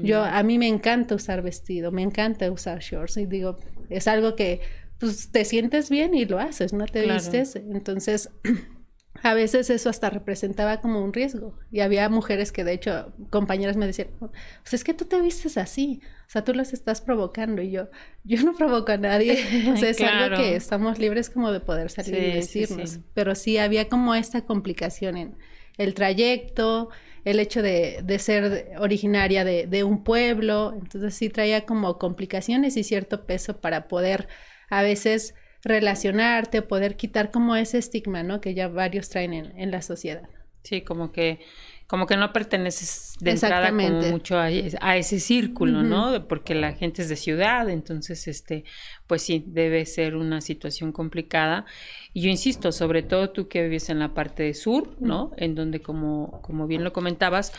Yo, 0.00 0.22
a 0.22 0.40
mí 0.44 0.58
me 0.58 0.68
encanta 0.68 1.16
usar 1.16 1.42
vestido, 1.42 1.90
me 1.90 2.02
encanta 2.02 2.48
usar 2.52 2.78
shorts. 2.78 3.16
Y 3.16 3.26
digo, 3.26 3.58
es 3.90 4.06
algo 4.06 4.36
que 4.36 4.60
pues, 5.00 5.32
te 5.32 5.44
sientes 5.44 5.90
bien 5.90 6.14
y 6.14 6.24
lo 6.24 6.38
haces, 6.38 6.72
¿no? 6.72 6.86
Te 6.86 7.02
vistes. 7.02 7.56
Entonces, 7.56 8.30
a 9.22 9.34
veces 9.34 9.70
eso 9.70 9.88
hasta 9.88 10.10
representaba 10.10 10.80
como 10.80 11.02
un 11.02 11.12
riesgo. 11.12 11.58
Y 11.70 11.80
había 11.80 12.08
mujeres 12.08 12.52
que, 12.52 12.64
de 12.64 12.72
hecho, 12.72 13.12
compañeras 13.30 13.76
me 13.76 13.86
decían, 13.86 14.08
pues 14.18 14.74
es 14.74 14.84
que 14.84 14.94
tú 14.94 15.04
te 15.04 15.20
vistes 15.20 15.56
así, 15.56 16.00
o 16.26 16.30
sea, 16.30 16.44
tú 16.44 16.52
las 16.52 16.72
estás 16.72 17.00
provocando. 17.00 17.62
Y 17.62 17.70
yo, 17.70 17.88
yo 18.24 18.42
no 18.42 18.54
provoco 18.54 18.92
a 18.92 18.96
nadie. 18.96 19.38
O 19.72 19.76
sea, 19.76 19.90
es 19.90 20.00
algo 20.00 20.36
que 20.36 20.56
estamos 20.56 20.98
libres 20.98 21.30
como 21.30 21.52
de 21.52 21.60
poder 21.60 21.90
salir 21.90 22.14
y 22.14 22.32
decirnos. 22.34 23.00
Pero 23.14 23.34
sí 23.34 23.58
había 23.58 23.88
como 23.88 24.14
esta 24.14 24.44
complicación 24.44 25.16
en 25.16 25.36
el 25.78 25.94
trayecto, 25.94 26.90
el 27.24 27.40
hecho 27.40 27.62
de, 27.62 28.00
de 28.04 28.18
ser 28.18 28.72
originaria 28.78 29.44
de, 29.44 29.66
de 29.66 29.84
un 29.84 30.04
pueblo. 30.04 30.74
Entonces 30.78 31.14
sí 31.14 31.30
traía 31.30 31.64
como 31.64 31.98
complicaciones 31.98 32.76
y 32.76 32.84
cierto 32.84 33.26
peso 33.26 33.60
para 33.60 33.88
poder 33.88 34.28
a 34.68 34.82
veces 34.82 35.34
relacionarte, 35.64 36.62
poder 36.62 36.96
quitar 36.96 37.30
como 37.30 37.56
ese 37.56 37.78
estigma, 37.78 38.22
¿no? 38.22 38.40
Que 38.40 38.54
ya 38.54 38.68
varios 38.68 39.08
traen 39.08 39.32
en, 39.32 39.70
la 39.70 39.82
sociedad. 39.82 40.28
Sí, 40.62 40.82
como 40.82 41.10
que 41.12 41.40
como 41.86 42.06
que 42.06 42.16
no 42.16 42.32
perteneces 42.32 43.14
de 43.20 43.32
entrada 43.32 43.68
como 43.68 44.00
mucho 44.10 44.38
a, 44.38 44.48
ese 44.96 45.20
círculo, 45.20 45.82
¿no? 45.82 46.26
Porque 46.26 46.54
la 46.54 46.72
gente 46.72 47.02
es 47.02 47.10
de 47.10 47.16
ciudad, 47.16 47.68
entonces, 47.68 48.26
este, 48.26 48.64
pues 49.06 49.20
sí, 49.20 49.44
debe 49.46 49.84
ser 49.84 50.16
una 50.16 50.40
situación 50.40 50.92
complicada. 50.92 51.66
Y 52.14 52.22
yo 52.22 52.30
insisto, 52.30 52.72
sobre 52.72 53.02
todo 53.02 53.30
tú 53.30 53.48
que 53.48 53.62
vives 53.64 53.90
en 53.90 53.98
la 53.98 54.14
parte 54.14 54.44
de 54.44 54.54
sur, 54.54 54.96
¿no? 54.98 55.32
En 55.36 55.54
donde, 55.54 55.82
como, 55.82 56.40
como 56.40 56.66
bien 56.66 56.84
lo 56.84 56.94
comentabas, 56.94 57.52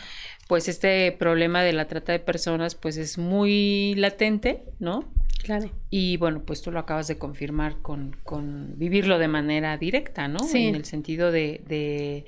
pues 0.48 0.66
este 0.68 1.12
problema 1.12 1.62
de 1.62 1.72
la 1.72 1.86
trata 1.86 2.10
de 2.10 2.18
personas, 2.18 2.74
pues 2.74 2.96
es 2.96 3.18
muy 3.18 3.94
latente, 3.94 4.64
¿no? 4.80 5.04
Claro. 5.42 5.70
Y 5.90 6.16
bueno, 6.16 6.42
pues 6.44 6.62
tú 6.62 6.72
lo 6.72 6.78
acabas 6.78 7.08
de 7.08 7.18
confirmar 7.18 7.80
con, 7.82 8.16
con 8.24 8.78
vivirlo 8.78 9.18
de 9.18 9.28
manera 9.28 9.76
directa, 9.76 10.28
¿no? 10.28 10.40
Sí. 10.40 10.66
En 10.66 10.74
el 10.74 10.84
sentido 10.84 11.30
de, 11.30 11.62
de, 11.66 12.24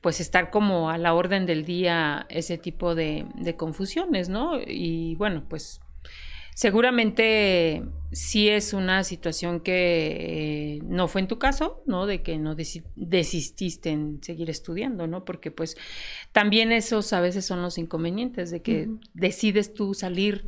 pues 0.00 0.20
estar 0.20 0.50
como 0.50 0.90
a 0.90 0.98
la 0.98 1.14
orden 1.14 1.46
del 1.46 1.64
día 1.64 2.26
ese 2.28 2.58
tipo 2.58 2.94
de, 2.94 3.26
de 3.34 3.56
confusiones, 3.56 4.28
¿no? 4.28 4.58
Y 4.66 5.14
bueno, 5.16 5.44
pues 5.48 5.80
seguramente 6.54 7.82
sí 8.12 8.48
es 8.48 8.72
una 8.72 9.04
situación 9.04 9.60
que 9.60 10.76
eh, 10.76 10.80
no 10.84 11.08
fue 11.08 11.22
en 11.22 11.28
tu 11.28 11.38
caso, 11.38 11.82
¿no? 11.86 12.06
De 12.06 12.22
que 12.22 12.36
no 12.36 12.54
desististe 12.54 13.90
en 13.90 14.22
seguir 14.22 14.50
estudiando, 14.50 15.06
¿no? 15.06 15.24
Porque 15.24 15.50
pues 15.50 15.76
también 16.32 16.72
esos 16.72 17.12
a 17.12 17.20
veces 17.20 17.44
son 17.44 17.62
los 17.62 17.78
inconvenientes 17.78 18.50
de 18.50 18.60
que 18.60 18.90
decides 19.14 19.72
tú 19.72 19.94
salir 19.94 20.46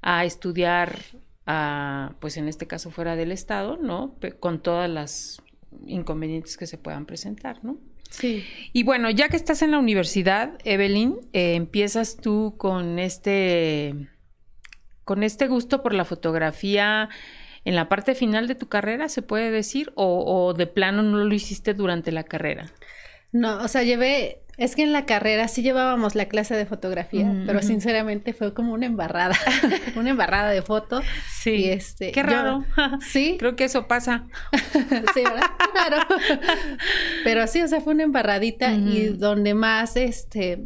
a 0.00 0.24
estudiar 0.24 0.98
pues 1.44 2.36
en 2.36 2.48
este 2.48 2.66
caso 2.66 2.90
fuera 2.90 3.16
del 3.16 3.32
Estado, 3.32 3.76
¿no? 3.76 4.16
Con 4.40 4.62
todas 4.62 4.88
las 4.88 5.42
inconvenientes 5.86 6.56
que 6.56 6.66
se 6.66 6.78
puedan 6.78 7.06
presentar, 7.06 7.64
¿no? 7.64 7.78
Sí. 8.10 8.44
Y 8.72 8.84
bueno, 8.84 9.10
ya 9.10 9.28
que 9.28 9.36
estás 9.36 9.62
en 9.62 9.72
la 9.72 9.78
universidad, 9.78 10.58
Evelyn, 10.64 11.16
eh, 11.32 11.54
empiezas 11.54 12.16
tú 12.16 12.54
con 12.56 12.98
este, 12.98 14.08
con 15.04 15.22
este 15.22 15.48
gusto 15.48 15.82
por 15.82 15.94
la 15.94 16.04
fotografía 16.04 17.08
en 17.64 17.74
la 17.74 17.88
parte 17.88 18.14
final 18.14 18.46
de 18.46 18.54
tu 18.54 18.68
carrera, 18.68 19.08
se 19.08 19.22
puede 19.22 19.50
decir, 19.50 19.92
o, 19.96 20.24
o 20.24 20.54
de 20.54 20.66
plano 20.66 21.02
no 21.02 21.24
lo 21.24 21.34
hiciste 21.34 21.74
durante 21.74 22.12
la 22.12 22.22
carrera. 22.22 22.72
No, 23.32 23.56
o 23.56 23.68
sea, 23.68 23.82
llevé 23.82 24.43
es 24.56 24.76
que 24.76 24.82
en 24.82 24.92
la 24.92 25.06
carrera 25.06 25.48
sí 25.48 25.62
llevábamos 25.62 26.14
la 26.14 26.26
clase 26.26 26.54
de 26.54 26.66
fotografía, 26.66 27.26
mm, 27.26 27.46
pero 27.46 27.62
sinceramente 27.62 28.32
fue 28.32 28.54
como 28.54 28.72
una 28.72 28.86
embarrada, 28.86 29.34
una 29.96 30.10
embarrada 30.10 30.50
de 30.50 30.62
foto. 30.62 31.02
Sí. 31.28 31.70
este, 31.70 32.12
Qué 32.12 32.22
raro. 32.22 32.64
sí. 33.00 33.36
Creo 33.38 33.56
que 33.56 33.64
eso 33.64 33.86
pasa. 33.86 34.26
sí, 35.14 35.22
¿verdad? 35.22 35.50
Claro. 35.72 36.06
pero 37.24 37.46
sí, 37.46 37.62
o 37.62 37.68
sea, 37.68 37.80
fue 37.80 37.94
una 37.94 38.04
embarradita 38.04 38.72
y 38.72 39.08
donde 39.08 39.54
más, 39.54 39.96
este, 39.96 40.64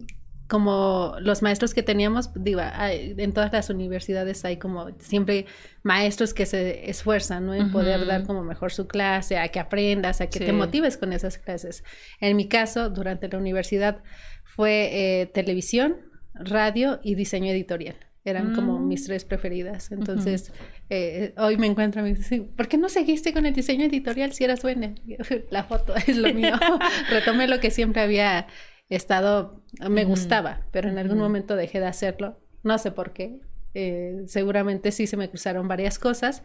como 0.48 1.14
los 1.20 1.42
maestros 1.42 1.74
que 1.74 1.82
teníamos, 1.82 2.30
digo, 2.34 2.62
en 2.90 3.32
todas 3.32 3.52
las 3.52 3.68
universidades 3.68 4.46
hay 4.46 4.56
como 4.56 4.88
siempre 4.98 5.44
maestros 5.82 6.32
que 6.32 6.46
se 6.46 6.88
esfuerzan, 6.88 7.44
¿no? 7.44 7.54
En 7.54 7.70
poder 7.70 8.06
dar 8.06 8.26
como 8.26 8.42
mejor 8.42 8.72
su 8.72 8.88
clase, 8.88 9.36
a 9.36 9.48
que 9.48 9.60
aprendas, 9.60 10.22
a 10.22 10.28
que 10.28 10.40
te 10.40 10.52
motives 10.54 10.96
con 10.96 11.12
esas 11.12 11.36
clases. 11.36 11.84
En 12.20 12.34
mi 12.34 12.48
caso, 12.48 12.88
durante 12.88 13.28
la 13.28 13.36
universidad, 13.36 14.02
fue 14.44 14.88
eh, 15.20 15.26
televisión, 15.26 15.96
radio 16.32 16.98
y 17.02 17.14
diseño 17.14 17.52
editorial. 17.52 17.96
Eran 18.24 18.54
como 18.54 18.78
mm. 18.78 18.88
mis 18.88 19.04
tres 19.04 19.24
preferidas. 19.24 19.92
Entonces, 19.92 20.52
eh, 20.90 21.34
hoy 21.36 21.56
me 21.56 21.66
encuentro 21.66 22.02
me 22.02 22.14
dicen, 22.14 22.48
¿por 22.56 22.68
qué 22.68 22.76
no 22.76 22.88
seguiste 22.88 23.32
con 23.32 23.46
el 23.46 23.54
diseño 23.54 23.84
editorial 23.84 24.32
si 24.32 24.44
eras 24.44 24.62
buena? 24.62 24.94
La 25.50 25.64
foto 25.64 25.94
es 25.94 26.16
lo 26.16 26.32
mío. 26.32 26.54
Retomé 27.10 27.48
lo 27.48 27.60
que 27.60 27.70
siempre 27.70 28.02
había 28.02 28.46
estado, 28.88 29.62
me 29.88 30.04
gustaba, 30.04 30.62
pero 30.70 30.88
en 30.88 30.98
algún 30.98 31.18
momento 31.18 31.56
dejé 31.56 31.80
de 31.80 31.86
hacerlo, 31.86 32.38
no 32.62 32.78
sé 32.78 32.90
por 32.90 33.12
qué, 33.12 33.40
eh, 33.74 34.24
seguramente 34.26 34.92
sí 34.92 35.06
se 35.06 35.16
me 35.16 35.28
cruzaron 35.28 35.68
varias 35.68 35.98
cosas, 35.98 36.42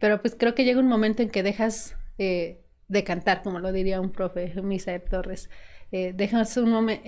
pero 0.00 0.20
pues 0.20 0.34
creo 0.38 0.54
que 0.54 0.64
llega 0.64 0.80
un 0.80 0.88
momento 0.88 1.22
en 1.22 1.30
que 1.30 1.42
dejas 1.42 1.96
eh, 2.18 2.62
de 2.88 3.04
cantar, 3.04 3.42
como 3.42 3.58
lo 3.60 3.72
diría 3.72 4.00
un 4.00 4.10
profe, 4.10 4.52
Misael 4.62 5.02
Torres, 5.02 5.50
eh, 5.92 6.12
dejas 6.14 6.56
un 6.56 6.70
momento, 6.70 7.06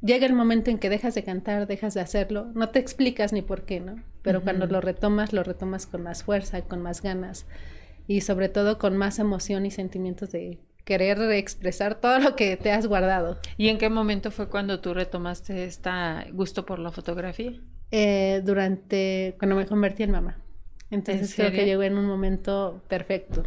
llega 0.00 0.26
el 0.26 0.34
momento 0.34 0.70
en 0.70 0.78
que 0.78 0.90
dejas 0.90 1.14
de 1.14 1.24
cantar, 1.24 1.66
dejas 1.66 1.94
de 1.94 2.00
hacerlo, 2.00 2.50
no 2.54 2.70
te 2.70 2.80
explicas 2.80 3.32
ni 3.32 3.42
por 3.42 3.64
qué, 3.64 3.80
¿no? 3.80 4.02
Pero 4.22 4.42
cuando 4.42 4.66
lo 4.66 4.80
retomas, 4.80 5.32
lo 5.32 5.42
retomas 5.42 5.86
con 5.86 6.02
más 6.02 6.24
fuerza, 6.24 6.62
con 6.62 6.82
más 6.82 7.02
ganas 7.02 7.46
y 8.06 8.22
sobre 8.22 8.48
todo 8.48 8.78
con 8.78 8.96
más 8.96 9.18
emoción 9.18 9.64
y 9.64 9.70
sentimientos 9.70 10.32
de 10.32 10.58
querer 10.84 11.20
expresar 11.32 12.00
todo 12.00 12.18
lo 12.18 12.36
que 12.36 12.56
te 12.56 12.72
has 12.72 12.86
guardado. 12.86 13.38
¿Y 13.56 13.68
en 13.68 13.78
qué 13.78 13.88
momento 13.88 14.30
fue 14.30 14.48
cuando 14.48 14.80
tú 14.80 14.94
retomaste 14.94 15.64
este 15.64 15.90
gusto 16.32 16.64
por 16.66 16.78
la 16.78 16.90
fotografía? 16.90 17.52
Eh, 17.90 18.40
durante, 18.44 19.36
cuando 19.38 19.56
me 19.56 19.66
convertí 19.66 20.02
en 20.02 20.10
mamá. 20.10 20.38
Entonces 20.90 21.34
creo 21.34 21.52
que 21.52 21.64
llegó 21.64 21.82
en 21.82 21.96
un 21.96 22.06
momento 22.06 22.82
perfecto. 22.88 23.44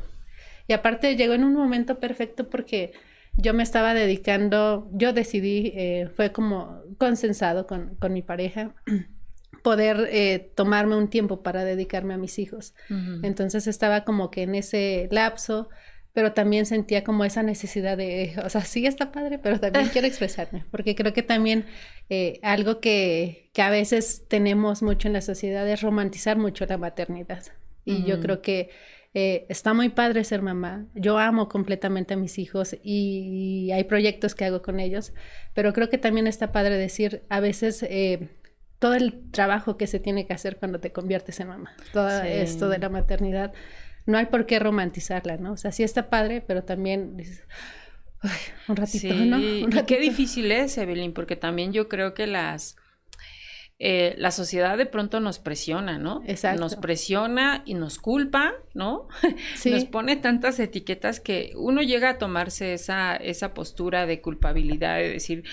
Y 0.67 0.73
aparte 0.73 1.15
llegó 1.15 1.33
en 1.33 1.43
un 1.43 1.53
momento 1.53 1.99
perfecto 1.99 2.49
porque 2.49 2.93
yo 3.37 3.53
me 3.53 3.63
estaba 3.63 3.93
dedicando, 3.93 4.89
yo 4.93 5.13
decidí, 5.13 5.73
eh, 5.75 6.09
fue 6.15 6.31
como 6.31 6.81
consensado 6.97 7.67
con, 7.67 7.95
con 7.95 8.13
mi 8.13 8.21
pareja, 8.21 8.73
poder 9.63 10.07
eh, 10.11 10.51
tomarme 10.55 10.95
un 10.95 11.09
tiempo 11.09 11.41
para 11.41 11.63
dedicarme 11.63 12.13
a 12.13 12.17
mis 12.17 12.37
hijos. 12.37 12.75
Entonces 13.23 13.65
estaba 13.65 14.03
como 14.05 14.29
que 14.29 14.43
en 14.43 14.53
ese 14.53 15.09
lapso 15.11 15.69
pero 16.15 16.31
también 16.31 16.65
sentía 16.65 17.03
como 17.03 17.25
esa 17.25 17.43
necesidad 17.43 17.97
de, 17.97 18.35
o 18.43 18.49
sea, 18.49 18.61
sí 18.61 18.87
está 18.87 19.11
padre, 19.11 19.37
pero 19.37 19.59
también 19.59 19.89
quiero 19.89 20.07
expresarme, 20.07 20.63
porque 20.71 20.95
creo 20.95 21.11
que 21.11 21.23
también 21.23 21.65
eh, 22.09 22.39
algo 22.41 22.79
que, 22.79 23.49
que, 23.53 23.61
a 23.61 23.69
veces 23.69 24.23
tenemos 24.29 24.81
mucho 24.81 25.09
en 25.09 25.13
la 25.13 25.19
sociedad 25.19 25.69
es 25.69 25.81
romantizar 25.81 26.37
mucho 26.37 26.65
la 26.65 26.77
maternidad. 26.77 27.43
Y 27.83 28.03
yo 28.05 28.19
creo 28.19 28.41
que 28.41 28.69
eh, 29.13 29.45
está 29.47 29.73
muy 29.73 29.89
padre 29.89 30.23
ser 30.23 30.41
mamá. 30.41 30.87
Yo 30.95 31.19
amo 31.19 31.49
completamente 31.49 32.15
a 32.15 32.17
mis 32.17 32.39
hijos 32.39 32.77
y, 32.81 33.69
hay 33.71 33.83
proyectos 33.83 34.35
que 34.35 34.45
hago 34.45 34.61
con 34.61 34.79
ellos, 34.79 35.13
pero 35.53 35.73
creo 35.73 35.89
que 35.89 35.97
también 35.97 36.27
está 36.27 36.53
padre 36.53 36.77
decir 36.77 37.23
a 37.29 37.41
veces 37.41 37.83
eh, 37.83 38.29
todo 38.79 38.93
el 38.93 39.29
trabajo 39.31 39.75
que 39.75 39.85
se 39.85 39.99
tiene 39.99 40.25
que 40.25 40.33
hacer 40.33 40.57
cuando 40.57 40.79
te 40.79 40.93
conviertes 40.93 41.41
en 41.41 41.49
mamá, 41.49 41.75
todo 41.91 42.23
esto 42.23 42.69
de 42.69 42.77
la 42.79 42.89
maternidad 42.89 43.53
no 44.05 44.17
hay 44.17 44.27
por 44.27 44.45
qué 44.45 44.59
romantizarla, 44.59 45.37
¿no? 45.37 45.53
O 45.53 45.57
sea, 45.57 45.71
sí 45.71 45.83
está 45.83 46.09
padre, 46.09 46.41
pero 46.41 46.63
también 46.63 47.17
dices, 47.17 47.43
un 48.67 48.75
ratito, 48.75 49.13
¿no? 49.13 49.39
Y 49.39 49.67
qué 49.85 49.99
difícil 49.99 50.51
es, 50.51 50.77
Evelyn, 50.77 51.13
porque 51.13 51.35
también 51.35 51.73
yo 51.73 51.87
creo 51.89 52.13
que 52.13 52.27
las... 52.27 52.75
Eh, 53.77 54.15
la 54.17 54.31
sociedad 54.31 54.77
de 54.77 54.85
pronto 54.85 55.19
nos 55.19 55.37
presiona, 55.37 55.97
¿no? 55.97 56.23
Exacto. 56.25 56.61
Nos 56.61 56.77
presiona 56.77 57.61
y 57.65 57.73
nos 57.73 57.97
culpa, 57.99 58.53
¿no? 58.73 59.09
Sí. 59.55 59.69
Nos 59.69 59.83
pone 59.83 60.15
tantas 60.15 60.61
etiquetas 60.61 61.19
que 61.19 61.51
uno 61.57 61.81
llega 61.81 62.11
a 62.11 62.17
tomarse 62.17 62.73
esa, 62.73 63.17
esa 63.17 63.53
postura 63.53 64.05
de 64.05 64.21
culpabilidad, 64.21 64.95
de 64.95 65.09
decir, 65.09 65.43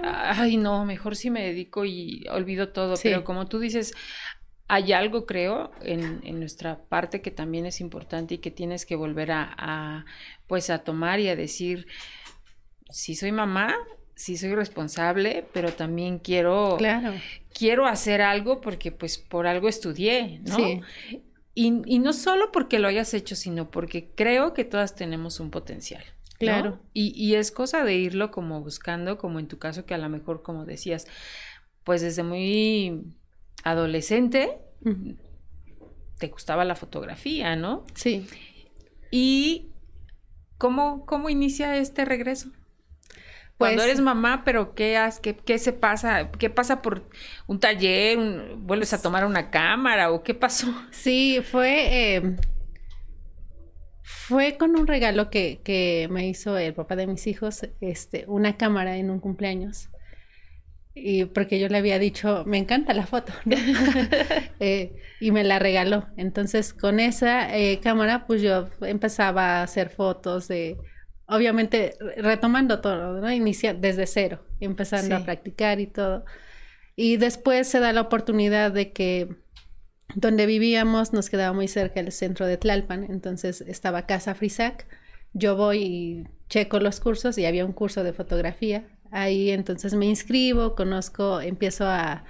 ay, 0.00 0.56
no, 0.56 0.84
mejor 0.84 1.14
si 1.14 1.30
me 1.30 1.44
dedico 1.44 1.84
y 1.84 2.26
olvido 2.32 2.70
todo. 2.70 2.96
Pero 3.00 3.22
como 3.22 3.46
tú 3.46 3.60
dices, 3.60 3.94
hay 4.68 4.92
algo, 4.92 5.24
creo, 5.24 5.70
en, 5.80 6.20
en, 6.24 6.38
nuestra 6.38 6.78
parte 6.84 7.22
que 7.22 7.30
también 7.30 7.64
es 7.64 7.80
importante 7.80 8.34
y 8.34 8.38
que 8.38 8.50
tienes 8.50 8.84
que 8.84 8.96
volver 8.96 9.30
a, 9.32 10.04
pues, 10.46 10.68
a 10.68 10.80
tomar 10.80 11.20
y 11.20 11.28
a 11.28 11.36
decir, 11.36 11.86
sí 12.90 13.14
soy 13.14 13.32
mamá, 13.32 13.74
sí 14.14 14.36
soy 14.36 14.54
responsable, 14.54 15.46
pero 15.54 15.72
también 15.72 16.18
quiero, 16.18 16.76
claro. 16.76 17.14
quiero 17.58 17.86
hacer 17.86 18.20
algo 18.20 18.60
porque, 18.60 18.92
pues, 18.92 19.16
por 19.16 19.46
algo 19.46 19.68
estudié, 19.68 20.40
¿no? 20.44 20.58
Y, 21.54 21.82
y, 21.86 21.98
no 21.98 22.12
solo 22.12 22.52
porque 22.52 22.78
lo 22.78 22.88
hayas 22.88 23.14
hecho, 23.14 23.34
sino 23.36 23.70
porque 23.70 24.10
creo 24.14 24.52
que 24.52 24.64
todas 24.64 24.94
tenemos 24.94 25.40
un 25.40 25.50
potencial. 25.50 26.04
Claro. 26.38 26.78
Y, 26.92 27.12
y 27.16 27.34
es 27.34 27.50
cosa 27.50 27.84
de 27.84 27.94
irlo 27.94 28.30
como 28.30 28.60
buscando, 28.60 29.16
como 29.18 29.40
en 29.40 29.48
tu 29.48 29.58
caso, 29.58 29.86
que 29.86 29.94
a 29.94 29.98
lo 29.98 30.08
mejor, 30.08 30.42
como 30.42 30.66
decías, 30.66 31.06
pues 31.82 32.00
desde 32.00 32.22
muy 32.22 33.16
adolescente, 33.64 34.58
te 36.18 36.28
gustaba 36.28 36.64
la 36.64 36.74
fotografía, 36.74 37.56
¿no? 37.56 37.84
Sí. 37.94 38.26
¿Y 39.10 39.70
cómo, 40.58 41.06
cómo 41.06 41.30
inicia 41.30 41.76
este 41.76 42.04
regreso? 42.04 42.50
Cuando 43.58 43.82
eres 43.82 44.00
mamá, 44.00 44.42
pero 44.44 44.74
¿qué, 44.74 44.96
has, 44.96 45.18
qué, 45.18 45.34
qué 45.34 45.58
se 45.58 45.72
pasa? 45.72 46.30
¿Qué 46.30 46.48
pasa 46.48 46.80
por 46.80 47.08
un 47.48 47.58
taller? 47.58 48.54
¿Vuelves 48.56 48.92
a 48.92 49.02
tomar 49.02 49.26
una 49.26 49.50
cámara 49.50 50.12
o 50.12 50.22
qué 50.22 50.34
pasó? 50.34 50.68
Sí, 50.92 51.40
fue... 51.42 52.16
Eh, 52.16 52.36
fue 54.02 54.56
con 54.56 54.76
un 54.76 54.86
regalo 54.86 55.28
que, 55.28 55.60
que, 55.64 56.06
me 56.10 56.28
hizo 56.28 56.56
el 56.56 56.72
papá 56.72 56.96
de 56.96 57.06
mis 57.06 57.26
hijos, 57.26 57.68
este, 57.80 58.24
una 58.26 58.56
cámara 58.56 58.96
en 58.96 59.10
un 59.10 59.20
cumpleaños. 59.20 59.88
Y 61.00 61.24
porque 61.26 61.58
yo 61.58 61.68
le 61.68 61.78
había 61.78 61.98
dicho, 61.98 62.44
me 62.46 62.58
encanta 62.58 62.94
la 62.94 63.06
foto, 63.06 63.32
eh, 64.60 64.96
y 65.20 65.30
me 65.30 65.44
la 65.44 65.58
regaló. 65.58 66.06
Entonces, 66.16 66.74
con 66.74 67.00
esa 67.00 67.56
eh, 67.56 67.80
cámara, 67.80 68.26
pues 68.26 68.42
yo 68.42 68.68
empezaba 68.82 69.60
a 69.60 69.62
hacer 69.62 69.90
fotos 69.90 70.48
de, 70.48 70.76
obviamente, 71.26 71.94
retomando 72.16 72.80
todo, 72.80 73.20
¿no? 73.20 73.32
Inicia 73.32 73.74
desde 73.74 74.06
cero, 74.06 74.44
empezando 74.60 75.16
a 75.16 75.24
practicar 75.24 75.80
y 75.80 75.86
todo. 75.86 76.24
Y 76.96 77.16
después 77.16 77.68
se 77.68 77.78
da 77.78 77.92
la 77.92 78.00
oportunidad 78.00 78.72
de 78.72 78.92
que 78.92 79.28
donde 80.14 80.46
vivíamos 80.46 81.12
nos 81.12 81.28
quedaba 81.30 81.52
muy 81.52 81.68
cerca 81.68 82.00
el 82.00 82.12
centro 82.12 82.46
de 82.46 82.56
Tlalpan, 82.56 83.04
entonces 83.04 83.60
estaba 83.60 84.06
Casa 84.06 84.34
Frisac. 84.34 84.86
Yo 85.34 85.56
voy 85.56 85.82
y 85.82 86.24
checo 86.48 86.80
los 86.80 87.00
cursos 87.00 87.36
y 87.38 87.44
había 87.44 87.66
un 87.66 87.72
curso 87.72 88.02
de 88.02 88.12
fotografía. 88.12 88.84
Ahí 89.10 89.50
entonces 89.50 89.94
me 89.94 90.06
inscribo, 90.06 90.74
conozco, 90.74 91.40
empiezo 91.40 91.86
a 91.86 92.24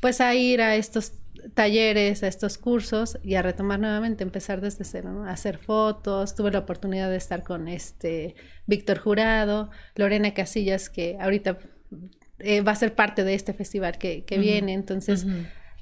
pues 0.00 0.20
a 0.20 0.34
ir 0.34 0.62
a 0.62 0.76
estos 0.76 1.12
talleres, 1.54 2.22
a 2.22 2.28
estos 2.28 2.58
cursos 2.58 3.18
y 3.22 3.34
a 3.34 3.42
retomar 3.42 3.80
nuevamente, 3.80 4.24
empezar 4.24 4.60
desde 4.60 4.84
cero, 4.84 5.12
¿no? 5.12 5.24
A 5.24 5.32
hacer 5.32 5.58
fotos. 5.58 6.34
Tuve 6.34 6.50
la 6.50 6.60
oportunidad 6.60 7.10
de 7.10 7.16
estar 7.16 7.42
con 7.42 7.68
este 7.68 8.34
Víctor 8.66 8.98
Jurado, 8.98 9.70
Lorena 9.94 10.32
Casillas, 10.34 10.90
que 10.90 11.16
ahorita 11.20 11.58
eh, 12.38 12.62
va 12.62 12.72
a 12.72 12.76
ser 12.76 12.94
parte 12.94 13.24
de 13.24 13.34
este 13.34 13.52
festival 13.52 13.98
que, 13.98 14.24
que 14.24 14.38
viene. 14.38 14.72
Entonces, 14.72 15.26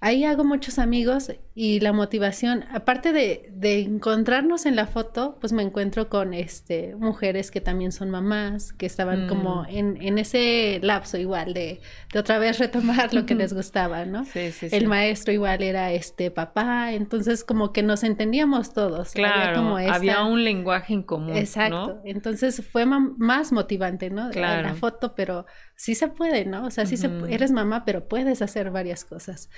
ahí 0.01 0.25
hago 0.25 0.45
muchos 0.45 0.79
amigos 0.79 1.33
y 1.55 1.81
la 1.81 1.93
motivación, 1.93 2.65
aparte 2.73 3.13
de, 3.13 3.51
de, 3.53 3.81
encontrarnos 3.81 4.65
en 4.65 4.77
la 4.77 4.87
foto, 4.87 5.37
pues 5.41 5.53
me 5.53 5.63
encuentro 5.63 6.09
con 6.09 6.33
este 6.33 6.95
mujeres 6.97 7.51
que 7.51 7.61
también 7.61 7.91
son 7.91 8.11
mamás, 8.11 8.73
que 8.73 8.87
estaban 8.87 9.27
como 9.27 9.65
mm. 9.65 9.67
en, 9.71 10.03
en, 10.03 10.19
ese 10.19 10.79
lapso 10.83 11.19
igual 11.19 11.55
de, 11.55 11.81
de, 12.13 12.19
otra 12.19 12.39
vez 12.39 12.59
retomar 12.61 13.13
lo 13.13 13.27
que 13.27 13.35
les 13.35 13.53
gustaba, 13.53 14.05
¿no? 14.05 14.25
Sí, 14.25 14.53
sí, 14.53 14.69
sí. 14.71 14.77
El 14.77 14.87
maestro 14.87 15.33
igual 15.33 15.63
era 15.63 15.91
este 15.93 16.31
papá, 16.31 16.93
entonces 16.93 17.43
como 17.43 17.73
que 17.73 17.83
nos 17.83 18.05
entendíamos 18.05 18.73
todos. 18.73 19.11
Claro, 19.11 19.77
había, 19.77 20.23
un 20.23 20.45
lenguaje 20.45 20.95
en 20.95 21.03
común. 21.03 21.37
Exacto, 21.37 22.01
entonces 22.05 22.65
fue 22.65 22.87
más 22.87 23.51
motivante, 23.51 24.11
¿no? 24.11 24.31
Claro. 24.31 24.63
La 24.63 24.75
foto, 24.75 25.17
pero 25.17 25.45
sí 25.75 25.95
se 25.95 26.09
puede, 26.09 26.45
¿no? 26.45 26.67
O 26.67 26.71
sea, 26.71 26.87
sí 26.87 26.97
se, 26.97 27.11
eres 27.29 27.51
mamá, 27.51 27.85
pero 27.85 28.07
puedes 28.07 28.43
hacer 28.43 28.71
varias 28.71 29.05
cosas. 29.05 29.49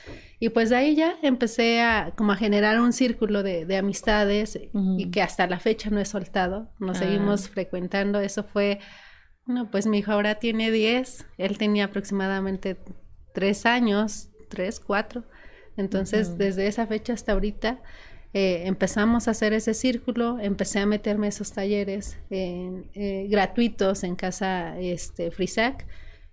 Y 0.43 0.49
pues 0.49 0.71
de 0.71 0.77
ahí 0.77 0.97
ya 0.97 1.17
empecé 1.23 1.83
a 1.83 2.15
como 2.17 2.33
a 2.33 2.37
generar 2.37 2.81
un 2.81 2.95
círculo 2.95 3.43
de, 3.43 3.67
de 3.67 3.77
amistades 3.77 4.59
y 4.97 5.11
que 5.11 5.21
hasta 5.21 5.47
la 5.47 5.61
fecha 5.61 5.91
no 5.91 6.01
he 6.01 6.07
soltado. 6.07 6.73
Nos 6.79 6.97
ah. 6.97 7.01
seguimos 7.01 7.51
frecuentando. 7.51 8.21
Eso 8.21 8.43
fue, 8.43 8.81
no, 9.45 9.71
pues 9.71 9.87
mi 9.87 9.99
hijo 9.99 10.13
ahora 10.13 10.37
tiene 10.37 10.71
10, 10.71 11.27
él 11.37 11.59
tenía 11.59 11.85
aproximadamente 11.85 12.79
3 13.35 13.67
años, 13.67 14.31
3, 14.49 14.81
4. 14.81 15.25
Entonces, 15.77 16.39
desde 16.39 16.67
esa 16.67 16.87
fecha 16.87 17.13
hasta 17.13 17.33
ahorita, 17.33 17.83
eh, 18.33 18.63
empezamos 18.65 19.29
a 19.29 19.33
hacer 19.33 19.53
ese 19.53 19.75
círculo, 19.75 20.39
empecé 20.41 20.79
a 20.79 20.87
meterme 20.87 21.29
esos 21.29 21.53
talleres 21.53 22.19
eh, 22.31 23.27
gratuitos 23.29 24.05
en 24.05 24.17
casa 24.17 24.79
este, 24.79 25.31
Frisac 25.31 25.87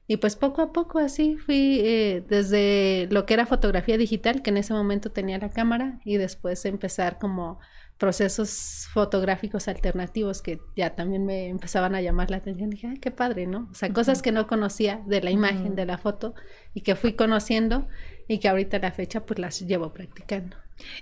y 0.08 0.18
pues 0.18 0.38
poco 0.38 0.62
a 0.62 0.72
poco 0.72 1.00
así 1.00 1.36
fui 1.36 1.82
eh, 1.84 2.24
desde 2.28 3.08
lo 3.12 3.26
que 3.26 3.34
era 3.34 3.46
fotografía 3.46 3.98
digital, 3.98 4.42
que 4.42 4.50
en 4.50 4.58
ese 4.58 4.74
momento 4.74 5.12
tenía 5.12 5.38
la 5.38 5.50
cámara, 5.50 6.00
y 6.06 6.16
después 6.16 6.64
empezar 6.66 7.20
como 7.20 7.60
procesos 7.98 8.88
fotográficos 8.94 9.68
alternativos 9.68 10.42
que 10.42 10.62
ya 10.76 10.96
también 10.96 11.26
me 11.26 11.48
empezaban 11.48 11.96
a 11.96 12.02
llamar 12.02 12.32
la 12.32 12.38
atención. 12.38 12.70
Dije, 12.70 12.88
ay, 12.88 13.00
qué 13.00 13.12
padre, 13.12 13.48
¿no? 13.48 13.68
O 13.72 13.74
sea, 13.74 13.92
cosas 13.92 14.22
que 14.22 14.32
no 14.32 14.48
conocía 14.48 15.02
de 15.08 15.22
la 15.22 15.32
imagen, 15.32 15.76
de 15.76 15.86
la 15.86 15.98
foto, 15.98 16.36
y 16.74 16.82
que 16.82 16.96
fui 16.96 17.14
conociendo 17.14 17.88
y 18.28 18.38
que 18.40 18.48
ahorita 18.48 18.78
a 18.78 18.82
la 18.82 18.92
fecha 18.92 19.26
pues 19.26 19.40
las 19.40 19.60
llevo 19.62 19.94
practicando. 19.94 20.58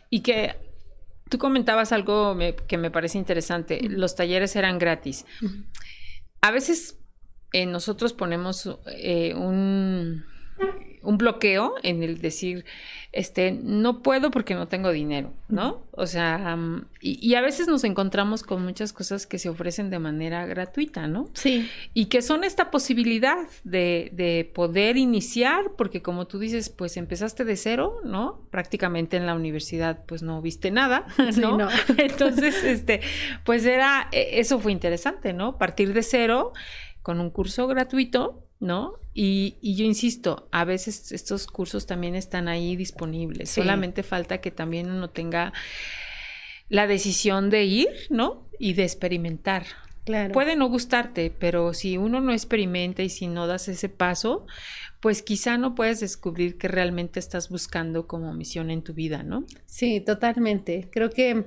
Y 0.10 0.22
que 0.22 0.56
tú 1.30 1.38
comentabas 1.38 1.92
algo 1.92 2.38
que 2.68 2.78
me 2.78 2.92
parece 2.92 3.18
interesante, 3.18 3.82
los 3.88 4.16
talleres 4.16 4.56
eran 4.56 4.80
gratis. 4.80 5.26
A 6.42 6.52
veces 6.52 6.98
eh, 7.56 7.66
nosotros 7.66 8.12
ponemos 8.12 8.70
eh, 8.88 9.34
un, 9.34 10.26
un, 11.02 11.18
bloqueo 11.18 11.76
en 11.84 12.04
el 12.04 12.20
decir, 12.20 12.66
este, 13.14 13.54
no 13.54 14.04
puedo 14.04 14.30
porque 14.30 14.56
no 14.56 14.68
tengo 14.68 14.92
dinero, 14.92 15.32
¿no? 15.48 15.82
O 15.92 16.06
sea, 16.06 16.58
y, 17.00 17.34
a 17.36 17.40
veces 17.40 17.70
nos 17.70 17.86
encontramos 17.86 18.44
con 18.44 18.62
muchas 18.62 18.92
cosas 18.92 19.26
que 19.26 19.40
se 19.40 19.48
ofrecen 19.48 19.90
de 19.90 20.00
manera 20.00 20.46
gratuita, 20.46 21.08
¿no? 21.08 21.30
Sí. 21.32 21.70
Y 21.94 22.08
que 22.08 22.22
son 22.22 22.44
esta 22.44 22.72
posibilidad 22.72 23.48
de, 23.64 24.10
de 24.12 24.52
poder 24.54 24.98
iniciar, 24.98 25.72
porque 25.78 26.02
como 26.02 26.28
tú 26.28 26.40
dices, 26.40 26.68
pues 26.68 26.98
empezaste 26.98 27.46
de 27.46 27.56
cero, 27.56 28.02
¿no? 28.04 28.42
Prácticamente 28.52 29.16
en 29.16 29.26
la 29.26 29.34
universidad, 29.34 30.04
pues 30.06 30.24
no 30.24 30.42
viste 30.42 30.72
nada, 30.72 31.08
¿no? 31.38 31.58
no. 31.58 31.70
Entonces, 31.98 32.66
este, 32.66 33.00
pues 33.46 33.66
era, 33.66 34.10
e, 34.12 34.42
eso 34.42 34.60
fue 34.60 34.74
interesante, 34.74 35.32
¿no? 35.32 35.58
Partir 35.58 35.94
de 35.94 36.04
cero 36.04 36.52
con 37.06 37.20
un 37.20 37.30
curso 37.30 37.68
gratuito, 37.68 38.48
¿no? 38.60 38.96
Y, 39.14 39.58
yo 39.62 39.86
insisto, 39.86 40.50
a 40.52 40.66
veces 40.66 41.12
estos 41.12 41.46
cursos 41.46 41.86
también 41.86 42.16
están 42.16 42.48
ahí 42.48 42.76
disponibles. 42.76 43.52
Solamente 43.52 44.02
falta 44.02 44.42
que 44.42 44.50
también 44.50 44.90
uno 44.90 45.12
tenga 45.12 45.54
la 46.68 46.88
decisión 46.88 47.52
de 47.52 47.64
ir, 47.66 47.90
¿no? 48.10 48.50
Y 48.58 48.74
de 48.74 48.86
experimentar. 48.86 49.68
Claro. 50.04 50.34
Puede 50.34 50.56
no 50.56 50.68
gustarte, 50.68 51.30
pero 51.30 51.76
si 51.76 51.98
uno 51.98 52.22
no 52.22 52.32
experimenta 52.32 53.04
y 53.04 53.10
si 53.10 53.28
no 53.28 53.46
das 53.46 53.68
ese 53.68 53.88
paso, 53.88 54.48
pues 55.00 55.22
quizá 55.22 55.60
no 55.60 55.76
puedes 55.76 56.00
descubrir 56.00 56.58
qué 56.58 56.68
realmente 56.70 57.20
estás 57.20 57.50
buscando 57.50 58.08
como 58.08 58.34
misión 58.34 58.72
en 58.72 58.82
tu 58.82 58.96
vida, 58.96 59.22
¿no? 59.22 59.46
Sí, 59.68 60.02
totalmente. 60.02 60.90
Creo 60.92 61.12
que 61.12 61.46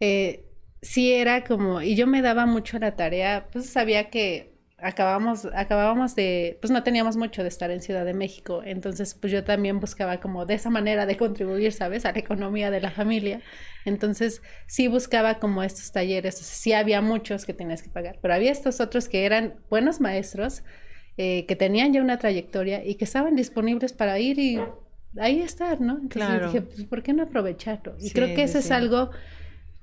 eh, 0.00 0.46
sí 0.80 1.12
era 1.12 1.44
como, 1.44 1.82
y 1.82 1.94
yo 1.94 2.06
me 2.06 2.22
daba 2.22 2.46
mucho 2.46 2.78
la 2.78 2.96
tarea, 2.96 3.48
pues 3.52 3.66
sabía 3.66 4.08
que 4.08 4.53
acabamos, 4.84 5.48
acabábamos 5.54 6.14
de, 6.14 6.58
pues 6.60 6.70
no 6.70 6.82
teníamos 6.82 7.16
mucho 7.16 7.42
de 7.42 7.48
estar 7.48 7.70
en 7.70 7.80
Ciudad 7.80 8.04
de 8.04 8.12
México, 8.12 8.62
entonces 8.64 9.14
pues 9.14 9.32
yo 9.32 9.42
también 9.42 9.80
buscaba 9.80 10.20
como 10.20 10.44
de 10.44 10.54
esa 10.54 10.68
manera 10.68 11.06
de 11.06 11.16
contribuir, 11.16 11.72
¿sabes? 11.72 12.04
A 12.04 12.12
la 12.12 12.18
economía 12.18 12.70
de 12.70 12.82
la 12.82 12.90
familia. 12.90 13.40
Entonces 13.86 14.42
sí 14.66 14.86
buscaba 14.88 15.38
como 15.38 15.62
estos 15.62 15.90
talleres, 15.90 16.36
sí 16.36 16.74
había 16.74 17.00
muchos 17.00 17.46
que 17.46 17.54
tenías 17.54 17.82
que 17.82 17.88
pagar, 17.88 18.18
pero 18.20 18.34
había 18.34 18.52
estos 18.52 18.80
otros 18.80 19.08
que 19.08 19.24
eran 19.24 19.54
buenos 19.70 20.00
maestros, 20.00 20.62
eh, 21.16 21.46
que 21.46 21.56
tenían 21.56 21.94
ya 21.94 22.02
una 22.02 22.18
trayectoria 22.18 22.84
y 22.84 22.96
que 22.96 23.04
estaban 23.04 23.36
disponibles 23.36 23.94
para 23.94 24.18
ir 24.18 24.38
y 24.38 24.60
ahí 25.18 25.40
estar, 25.40 25.80
¿no? 25.80 25.94
Entonces 25.94 26.12
claro. 26.12 26.46
dije, 26.46 26.60
pues 26.60 26.84
¿por 26.84 27.02
qué 27.02 27.14
no 27.14 27.22
aprovecharlo? 27.22 27.96
Y 28.00 28.10
creo 28.10 28.34
que 28.34 28.42
eso 28.42 28.58
es 28.58 28.70
algo 28.70 29.10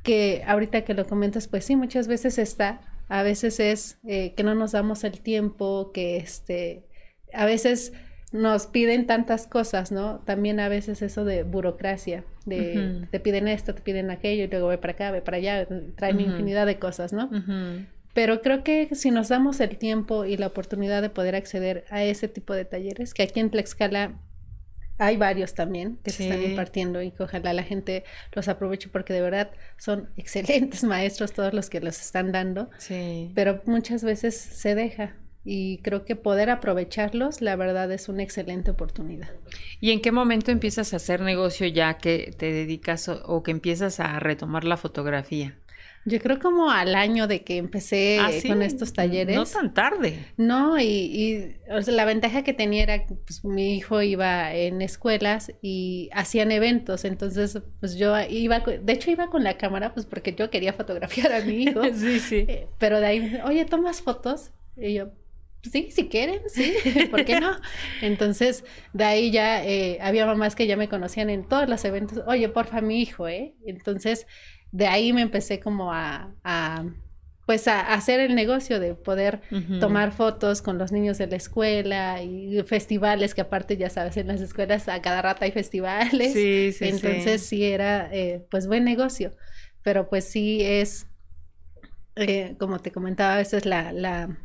que 0.03 0.43
ahorita 0.45 0.83
que 0.83 0.93
lo 0.93 1.07
comentas, 1.07 1.47
pues 1.47 1.65
sí, 1.65 1.75
muchas 1.75 2.07
veces 2.07 2.37
está, 2.37 2.81
a 3.11 3.23
veces 3.23 3.59
es 3.59 3.99
eh, 4.07 4.33
que 4.35 4.43
no 4.43 4.55
nos 4.55 4.71
damos 4.71 5.03
el 5.03 5.19
tiempo, 5.19 5.91
que 5.93 6.15
este, 6.15 6.87
a 7.33 7.45
veces 7.45 7.91
nos 8.31 8.67
piden 8.67 9.05
tantas 9.05 9.47
cosas, 9.47 9.91
¿no? 9.91 10.19
También 10.19 10.61
a 10.61 10.69
veces 10.69 11.01
eso 11.01 11.25
de 11.25 11.43
burocracia, 11.43 12.23
de 12.45 13.05
te 13.11 13.19
piden 13.19 13.49
esto, 13.49 13.75
te 13.75 13.81
piden 13.81 14.11
aquello, 14.11 14.45
y 14.45 14.47
luego 14.47 14.69
ve 14.69 14.77
para 14.77 14.93
acá, 14.93 15.11
ve 15.11 15.21
para 15.21 15.35
allá, 15.35 15.67
traen 15.97 16.21
infinidad 16.21 16.65
de 16.65 16.79
cosas, 16.79 17.11
¿no? 17.11 17.29
Pero 18.13 18.41
creo 18.41 18.63
que 18.63 18.95
si 18.95 19.11
nos 19.11 19.27
damos 19.27 19.59
el 19.59 19.77
tiempo 19.77 20.23
y 20.23 20.37
la 20.37 20.47
oportunidad 20.47 21.01
de 21.01 21.09
poder 21.09 21.35
acceder 21.35 21.83
a 21.89 22.05
ese 22.05 22.29
tipo 22.29 22.53
de 22.53 22.63
talleres, 22.63 23.13
que 23.13 23.23
aquí 23.23 23.41
en 23.41 23.49
Tlaxcala 23.49 24.13
hay 25.01 25.17
varios 25.17 25.55
también 25.55 25.97
que 26.03 26.11
se 26.11 26.25
están 26.25 26.43
impartiendo 26.43 27.01
y 27.01 27.09
que 27.09 27.23
ojalá 27.23 27.53
la 27.53 27.63
gente 27.63 28.03
los 28.33 28.47
aproveche 28.47 28.87
porque 28.87 29.13
de 29.13 29.21
verdad 29.21 29.49
son 29.77 30.09
excelentes 30.17 30.83
maestros 30.83 31.33
todos 31.33 31.53
los 31.53 31.71
que 31.71 31.81
los 31.81 31.99
están 31.99 32.31
dando. 32.31 32.69
Sí. 32.77 33.31
Pero 33.33 33.61
muchas 33.65 34.03
veces 34.03 34.35
se 34.35 34.75
deja 34.75 35.15
y 35.43 35.79
creo 35.79 36.05
que 36.05 36.15
poder 36.15 36.51
aprovecharlos, 36.51 37.41
la 37.41 37.55
verdad, 37.55 37.91
es 37.91 38.09
una 38.09 38.21
excelente 38.21 38.69
oportunidad. 38.69 39.29
¿Y 39.79 39.89
en 39.89 40.01
qué 40.01 40.11
momento 40.11 40.51
empiezas 40.51 40.93
a 40.93 40.97
hacer 40.97 41.21
negocio 41.21 41.65
ya 41.65 41.95
que 41.95 42.31
te 42.37 42.51
dedicas 42.51 43.09
o 43.09 43.41
que 43.41 43.49
empiezas 43.49 43.99
a 43.99 44.19
retomar 44.19 44.65
la 44.65 44.77
fotografía? 44.77 45.57
Yo 46.03 46.19
creo 46.19 46.39
como 46.39 46.71
al 46.71 46.95
año 46.95 47.27
de 47.27 47.43
que 47.43 47.57
empecé 47.57 48.17
ah, 48.19 48.31
con 48.47 48.63
estos 48.63 48.91
talleres. 48.93 49.35
No 49.35 49.45
tan 49.45 49.73
tarde. 49.73 50.25
No, 50.35 50.79
y, 50.79 51.55
la 51.87 52.05
ventaja 52.05 52.43
que 52.43 52.53
tenía 52.53 52.83
era 52.83 53.05
que 53.05 53.13
pues, 53.13 53.45
mi 53.45 53.75
hijo 53.75 54.01
iba 54.01 54.53
en 54.53 54.81
escuelas 54.81 55.51
y 55.61 56.09
hacían 56.13 56.51
eventos, 56.51 57.05
entonces 57.05 57.59
pues 57.79 57.95
yo 57.95 58.15
iba, 58.29 58.59
de 58.59 58.93
hecho 58.93 59.11
iba 59.11 59.29
con 59.29 59.43
la 59.43 59.57
cámara 59.57 59.93
pues 59.93 60.05
porque 60.05 60.33
yo 60.33 60.49
quería 60.49 60.73
fotografiar 60.73 61.31
a 61.33 61.41
mi 61.41 61.63
hijo. 61.63 61.81
sí, 61.93 62.19
sí. 62.19 62.45
Eh, 62.47 62.67
pero 62.79 62.99
de 62.99 63.05
ahí, 63.05 63.39
oye, 63.45 63.65
¿tomas 63.65 64.01
fotos? 64.01 64.51
Y 64.77 64.95
yo, 64.95 65.11
sí, 65.61 65.89
si 65.91 66.07
quieren, 66.07 66.41
sí, 66.47 66.73
¿por 67.11 67.25
qué 67.25 67.39
no? 67.39 67.51
Entonces, 68.01 68.63
de 68.93 69.03
ahí 69.03 69.31
ya 69.31 69.63
eh, 69.63 69.99
había 70.01 70.25
mamás 70.25 70.55
que 70.55 70.65
ya 70.65 70.77
me 70.77 70.89
conocían 70.89 71.29
en 71.29 71.47
todos 71.47 71.69
los 71.69 71.85
eventos, 71.85 72.23
oye, 72.25 72.49
porfa, 72.49 72.81
mi 72.81 73.01
hijo, 73.01 73.27
¿eh? 73.27 73.53
Entonces, 73.65 74.25
de 74.71 74.87
ahí 74.87 75.13
me 75.13 75.21
empecé 75.21 75.59
como 75.59 75.91
a, 75.93 76.31
pues 77.45 77.67
a, 77.67 77.93
hacer 77.93 78.19
el 78.19 78.35
negocio 78.35 78.79
de 78.79 78.93
poder 78.93 79.41
tomar 79.79 80.11
fotos 80.11 80.61
con 80.61 80.77
los 80.77 80.91
niños 80.91 81.17
de 81.17 81.27
la 81.27 81.35
escuela 81.35 82.21
y 82.21 82.61
festivales 82.63 83.35
que 83.35 83.41
aparte 83.41 83.77
ya 83.77 83.89
sabes 83.89 84.17
en 84.17 84.27
las 84.27 84.41
escuelas 84.41 84.87
a 84.87 85.01
cada 85.01 85.21
rato 85.21 85.43
hay 85.43 85.51
festivales. 85.51 86.33
Sí, 86.33 86.71
sí, 86.71 86.85
entonces 86.85 87.45
sí, 87.45 87.65
era 87.65 88.09
eh, 88.13 88.45
pues 88.49 88.67
buen 88.67 88.83
negocio. 88.83 89.31
Pero 89.83 90.07
pues 90.09 90.25
sí 90.25 90.61
es 90.63 91.07
eh, 92.15 92.55
como 92.59 92.79
te 92.79 92.91
comentaba 92.91 93.35
a 93.35 93.37
veces 93.37 93.65
la, 93.65 93.91
la 93.91 94.37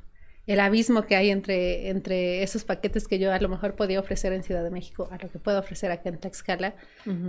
el 0.46 0.60
abismo 0.60 1.06
que 1.06 1.16
hay 1.16 1.30
entre, 1.30 1.88
entre 1.88 2.42
esos 2.42 2.64
paquetes 2.64 3.08
que 3.08 3.18
yo 3.18 3.32
a 3.32 3.38
lo 3.40 3.48
mejor 3.48 3.74
podía 3.74 3.98
ofrecer 3.98 4.32
en 4.32 4.42
Ciudad 4.42 4.62
de 4.62 4.70
México 4.70 5.08
a 5.10 5.18
lo 5.18 5.28
que 5.28 5.38
puedo 5.38 5.58
ofrecer 5.58 5.90
acá 5.90 6.08
en 6.08 6.18
Tlaxcala, 6.18 6.74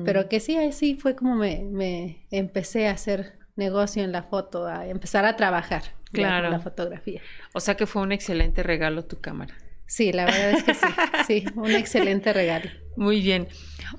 pero 0.06 0.30
que 0.30 0.39
sí, 0.39 0.58
así 0.58 0.95
fue 0.95 1.15
como 1.15 1.36
me, 1.36 1.63
me, 1.63 2.25
empecé 2.30 2.88
a 2.88 2.91
hacer 2.91 3.34
negocio 3.56 4.03
en 4.03 4.12
la 4.12 4.23
foto, 4.23 4.67
a 4.67 4.88
empezar 4.88 5.25
a 5.25 5.36
trabajar 5.36 5.84
claro. 6.12 6.49
la 6.49 6.60
fotografía. 6.60 7.21
O 7.53 7.60
sea 7.60 7.75
que 7.75 7.88
fue 7.88 8.03
un 8.03 8.12
excelente 8.12 8.62
regalo 8.62 9.06
tu 9.06 9.19
cámara. 9.19 9.56
Sí, 9.88 10.12
la 10.12 10.25
verdad 10.25 10.51
es 10.51 10.63
que 10.63 10.73
sí, 10.73 10.86
sí, 11.27 11.45
un 11.56 11.71
excelente 11.71 12.34
regalo. 12.34 12.69
Muy 12.97 13.21
bien. 13.21 13.47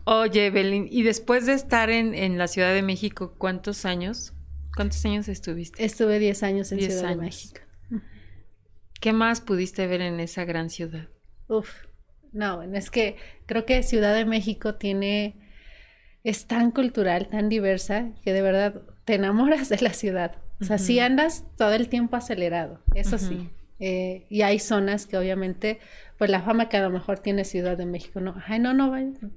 Oye, 0.05 0.47
Evelyn, 0.47 0.87
y 0.91 1.03
después 1.03 1.47
de 1.47 1.55
estar 1.55 1.89
en, 1.91 2.15
en 2.15 2.37
la 2.37 2.47
Ciudad 2.47 2.75
de 2.75 2.83
México, 2.83 3.35
¿cuántos 3.39 3.85
años? 3.85 4.35
¿Cuántos 4.77 5.05
años 5.07 5.29
estuviste? 5.29 5.83
Estuve 5.85 6.19
10 6.19 6.43
años 6.43 6.73
en 6.73 6.81
Ciudad 6.81 7.09
de 7.09 7.17
México. 7.17 7.61
¿Qué 9.01 9.13
más 9.13 9.41
pudiste 9.41 9.87
ver 9.87 10.01
en 10.01 10.21
esa 10.21 10.45
gran 10.45 10.71
ciudad? 10.71 11.09
Uf, 11.49 11.71
no, 12.33 12.63
es 12.63 12.91
que 12.91 13.17
creo 13.47 13.65
que 13.65 13.83
Ciudad 13.83 14.15
de 14.15 14.25
México 14.25 14.75
tiene, 14.75 15.37
es 16.25 16.47
tan 16.47 16.71
cultural, 16.71 17.29
tan 17.29 17.49
diversa, 17.49 18.11
que 18.23 18.33
de 18.33 18.43
verdad 18.43 18.83
te 19.05 19.15
enamoras 19.15 19.69
de 19.69 19.79
la 19.81 19.93
ciudad. 19.93 20.37
O 20.61 20.65
sea, 20.65 20.79
si 20.79 20.99
andas 20.99 21.45
todo 21.57 21.73
el 21.75 21.89
tiempo 21.89 22.17
acelerado, 22.17 22.83
eso 22.95 23.17
sí. 23.17 23.49
Eh, 23.81 24.27
y 24.29 24.43
hay 24.43 24.59
zonas 24.59 25.07
que 25.07 25.17
obviamente, 25.17 25.79
pues 26.19 26.31
la 26.31 26.43
fama 26.43 26.69
que 26.69 26.77
a 26.79 26.83
lo 26.83 26.91
mejor 26.91 27.21
tiene 27.21 27.45
Ciudad 27.45 27.77
de 27.77 27.87
México, 27.87 28.21
no, 28.21 28.35
ay, 28.45 28.59
no, 28.59 28.75
no, 28.75 28.93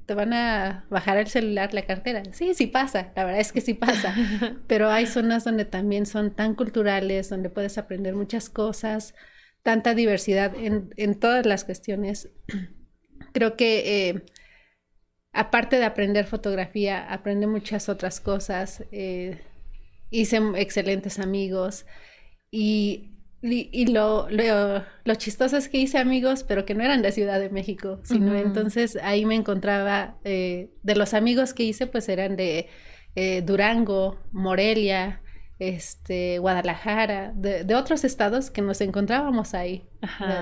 te 0.07 0.15
van 0.15 0.33
a 0.33 0.85
bajar 0.89 1.17
el 1.17 1.27
celular, 1.27 1.75
la 1.75 1.83
cartera. 1.83 2.23
Sí, 2.31 2.55
sí 2.55 2.65
pasa, 2.65 3.11
la 3.15 3.23
verdad 3.25 3.39
es 3.39 3.51
que 3.51 3.61
sí 3.61 3.75
pasa. 3.75 4.15
Pero 4.67 4.89
hay 4.89 5.05
zonas 5.05 5.43
donde 5.43 5.65
también 5.65 6.07
son 6.07 6.31
tan 6.31 6.55
culturales, 6.55 7.29
donde 7.29 7.51
puedes 7.51 7.77
aprender 7.77 8.15
muchas 8.15 8.49
cosas, 8.49 9.13
tanta 9.63 9.93
diversidad 9.93 10.55
en, 10.55 10.93
en 10.97 11.19
todas 11.19 11.45
las 11.45 11.63
cuestiones. 11.63 12.29
Creo 13.33 13.55
que 13.55 14.09
eh, 14.09 14.25
aparte 15.33 15.77
de 15.77 15.85
aprender 15.85 16.25
fotografía, 16.25 17.11
aprende 17.11 17.47
muchas 17.47 17.89
otras 17.89 18.19
cosas. 18.19 18.83
Eh, 18.91 19.39
hice 20.09 20.41
excelentes 20.55 21.19
amigos 21.19 21.85
y, 22.49 23.11
y, 23.41 23.85
lo, 23.87 24.27
lo, 24.29 25.15
chistoso 25.15 25.57
es 25.57 25.69
que 25.69 25.77
hice 25.77 25.97
amigos, 25.97 26.43
pero 26.43 26.65
que 26.65 26.75
no 26.75 26.83
eran 26.83 27.01
de 27.01 27.11
Ciudad 27.11 27.39
de 27.39 27.49
México, 27.49 28.01
sino 28.03 28.35
entonces 28.35 28.97
ahí 29.01 29.25
me 29.25 29.35
encontraba, 29.35 30.19
eh, 30.25 30.71
de 30.83 30.95
los 30.95 31.13
amigos 31.13 31.53
que 31.53 31.63
hice, 31.63 31.87
pues 31.87 32.09
eran 32.09 32.35
de 32.35 32.67
Durango, 33.45 34.19
Morelia, 34.31 35.21
este, 35.61 36.39
Guadalajara, 36.39 37.33
de, 37.35 37.75
otros 37.75 38.03
estados 38.03 38.49
que 38.49 38.63
nos 38.63 38.81
encontrábamos 38.81 39.53
ahí. 39.53 39.85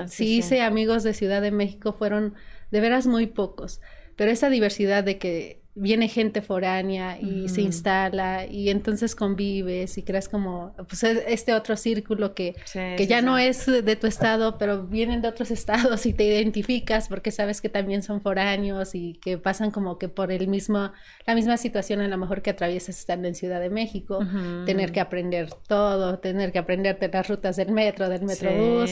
sí, 0.08 0.38
hice 0.38 0.62
amigos 0.62 1.03
de 1.03 1.13
Ciudad 1.13 1.41
de 1.41 1.51
México, 1.51 1.91
fueron 1.91 2.36
de 2.71 2.79
veras 2.79 3.05
muy 3.05 3.27
pocos, 3.27 3.82
pero 4.15 4.32
esa 4.32 4.49
diversidad 4.49 5.03
de 5.03 5.17
que 5.17 5.62
viene 5.75 6.08
gente 6.08 6.41
foránea 6.41 7.19
y 7.19 7.47
se 7.47 7.62
instala 7.62 8.45
y 8.45 8.69
entonces 8.69 9.15
convives 9.15 9.97
y 9.97 10.03
creas 10.03 10.27
como 10.27 10.73
pues 10.88 11.03
este 11.03 11.53
otro 11.53 11.77
círculo 11.77 12.34
que, 12.34 12.55
que 12.73 13.08
ya 13.08 13.21
no 13.21 13.38
es 13.38 13.65
de 13.65 13.95
tu 13.95 14.08
estado 14.08 14.58
pero 14.58 14.88
vienen 14.88 15.21
de 15.21 15.27
otros 15.27 15.51
estados 15.60 16.05
y 16.05 16.13
te 16.13 16.25
identificas 16.25 17.08
porque 17.08 17.32
sabes 17.32 17.62
que 17.62 17.69
también 17.69 18.01
son 18.01 18.21
foráneos 18.21 18.95
y 18.95 19.13
que 19.21 19.38
pasan 19.38 19.71
como 19.71 19.97
que 19.97 20.10
por 20.10 20.32
el 20.32 20.47
mismo 20.47 20.91
la 21.25 21.36
misma 21.36 21.55
situación 21.55 22.01
a 22.01 22.08
lo 22.08 22.17
mejor 22.17 22.41
que 22.41 22.49
atraviesas 22.49 22.97
estando 22.97 23.27
en 23.27 23.36
Ciudad 23.36 23.62
de 23.62 23.69
México 23.69 24.19
tener 24.65 24.91
que 24.91 24.99
aprender 24.99 25.49
todo 25.67 26.19
tener 26.19 26.51
que 26.51 26.60
aprenderte 26.60 27.10
las 27.10 27.27
rutas 27.27 27.55
del 27.55 27.71
metro 27.71 28.10
del 28.10 28.23
metrobús 28.23 28.91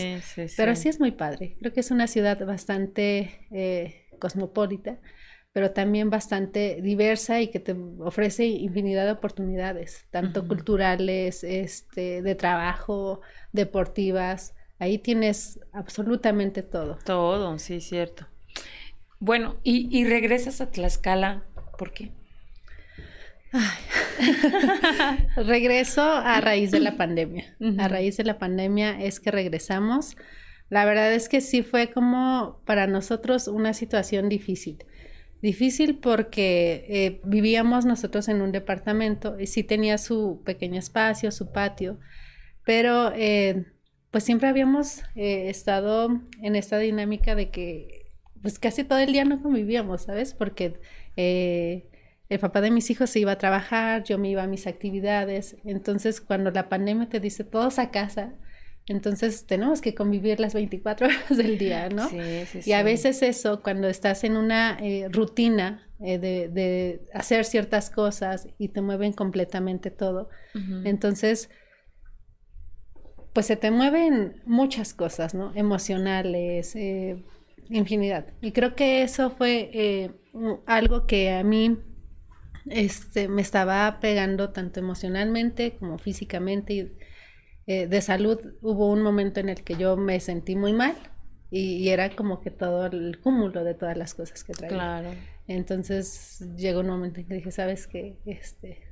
pero 0.55 0.75
sí 0.75 0.89
es 0.89 0.99
muy 0.99 1.11
padre 1.11 1.57
creo 1.59 1.73
que 1.73 1.79
es 1.79 1.91
una 1.91 2.07
ciudad 2.07 2.45
bastante 2.45 3.47
eh, 3.51 4.05
cosmopolita 4.19 4.99
pero 5.57 5.71
también 5.71 6.11
bastante 6.11 6.83
diversa 6.83 7.41
y 7.41 7.47
que 7.47 7.59
te 7.59 7.75
ofrece 8.01 8.45
infinidad 8.45 9.05
de 9.05 9.13
oportunidades, 9.13 10.05
tanto 10.11 10.47
culturales, 10.47 11.43
este, 11.43 12.21
de 12.21 12.35
trabajo, 12.35 13.21
deportivas. 13.53 14.53
Ahí 14.77 14.99
tienes 14.99 15.59
absolutamente 15.73 16.61
todo. 16.61 16.99
Todo, 17.03 17.57
sí, 17.57 17.81
cierto. 17.81 18.27
Bueno, 19.17 19.57
y, 19.63 20.05
regresas 20.05 20.61
a 20.61 20.69
Tlaxcala, 20.69 21.43
¿por 21.75 21.91
qué? 21.91 22.11
Regreso 25.37 26.03
a 26.03 26.39
raíz 26.39 26.69
de 26.69 26.81
la 26.81 26.97
pandemia. 26.97 27.57
A 27.79 27.87
raíz 27.87 28.15
de 28.17 28.25
la 28.25 28.37
pandemia 28.37 29.01
es 29.01 29.19
que 29.19 29.31
regresamos. 29.31 30.17
La 30.69 30.85
verdad 30.85 31.11
es 31.11 31.29
que 31.29 31.41
sí 31.41 31.63
fue 31.63 31.89
como 31.89 32.61
para 32.67 32.85
nosotros 32.85 33.47
una 33.47 33.73
situación 33.73 34.29
difícil. 34.29 34.85
Difícil 35.41 35.99
porque 35.99 36.85
eh, 36.89 37.21
vivíamos 37.23 37.85
nosotros 37.85 38.27
en 38.27 38.41
un 38.41 38.51
departamento 38.51 39.39
y 39.39 39.45
sí 39.45 39.63
tenía 39.63 39.99
su 39.99 40.41
pequeño 40.43 40.79
espacio, 40.79 41.31
su 41.31 41.51
patio, 41.51 41.99
pero 42.65 43.11
eh, 43.15 43.65
pues 44.09 44.23
siempre 44.23 44.49
habíamos 44.49 45.03
eh, 45.15 45.49
estado 45.49 46.09
en 46.41 46.55
esta 46.55 46.79
dinámica 46.79 47.35
de 47.35 47.51
que 47.51 48.11
pues 48.41 48.57
casi 48.57 48.83
todo 48.83 48.97
el 48.97 49.13
día 49.13 49.25
no 49.25 49.41
convivíamos, 49.41 50.03
¿sabes? 50.03 50.33
Porque 50.33 50.79
el 51.15 52.39
papá 52.39 52.61
de 52.61 52.71
mis 52.71 52.89
hijos 52.89 53.09
se 53.09 53.19
iba 53.19 53.31
a 53.31 53.37
trabajar, 53.37 54.03
yo 54.03 54.17
me 54.17 54.29
iba 54.29 54.43
a 54.43 54.47
mis 54.47 54.67
actividades, 54.67 55.57
entonces 55.65 56.21
cuando 56.21 56.51
la 56.51 56.69
pandemia 56.69 57.09
te 57.09 57.19
dice 57.19 57.43
todos 57.43 57.79
a 57.79 57.91
casa, 57.91 58.35
entonces 58.87 59.45
tenemos 59.45 59.81
que 59.81 59.93
convivir 59.93 60.39
las 60.39 60.53
24 60.53 61.07
horas 61.07 61.37
del 61.37 61.57
día, 61.57 61.89
¿no? 61.89 62.07
Sí, 62.09 62.19
sí, 62.51 62.61
sí. 62.61 62.69
Y 62.69 62.73
a 62.73 62.83
veces 62.83 63.21
eso, 63.21 63.61
cuando 63.61 63.87
estás 63.87 64.23
en 64.23 64.37
una 64.37 64.77
eh, 64.81 65.07
rutina 65.09 65.87
eh, 65.99 66.17
de, 66.17 67.01
hacer 67.13 67.43
ciertas 67.45 67.89
cosas 67.89 68.47
y 68.57 68.69
te 68.69 68.81
mueven 68.81 69.13
completamente 69.13 69.91
todo, 69.91 70.29
entonces, 70.85 71.51
pues 73.33 73.45
se 73.45 73.55
te 73.57 73.69
mueven 73.69 74.41
muchas 74.45 74.95
cosas, 74.95 75.35
¿no? 75.35 75.51
Emocionales, 75.53 76.75
eh, 76.75 77.23
infinidad. 77.69 78.25
Y 78.41 78.53
creo 78.53 78.75
que 78.75 79.03
eso 79.03 79.29
fue 79.29 80.09
algo 80.65 81.05
que 81.05 81.29
a 81.29 81.43
mí 81.43 81.77
este, 82.69 83.27
me 83.27 83.43
estaba 83.43 83.99
pegando 83.99 84.49
tanto 84.49 84.79
emocionalmente 84.79 85.77
como 85.77 85.99
físicamente 85.99 86.73
y 86.73 86.91
eh, 87.67 87.85
de 87.85 88.01
salud 88.01 88.39
hubo 88.61 88.89
un 88.89 89.01
momento 89.01 89.41
en 89.41 89.49
el 89.49 89.63
que 89.63 89.75
yo 89.75 89.97
me 89.97 90.19
sentí 90.21 90.55
muy 90.55 90.71
mal 90.71 90.95
y, 91.51 91.89
era 91.89 92.15
como 92.15 92.41
que 92.41 92.49
todo 92.49 92.85
el 92.85 93.19
cúmulo 93.19 93.63
de 93.63 93.73
todas 93.73 93.97
las 93.97 94.13
cosas 94.13 94.43
que 94.43 94.53
traía. 94.53 94.73
Claro. 94.73 95.09
Entonces 95.47 96.45
llegó 96.57 96.79
un 96.79 96.87
momento 96.87 97.19
en 97.19 97.27
que 97.27 97.35
dije, 97.35 97.51
¿sabes 97.51 97.87
qué? 97.87 98.19
Este, 98.25 98.87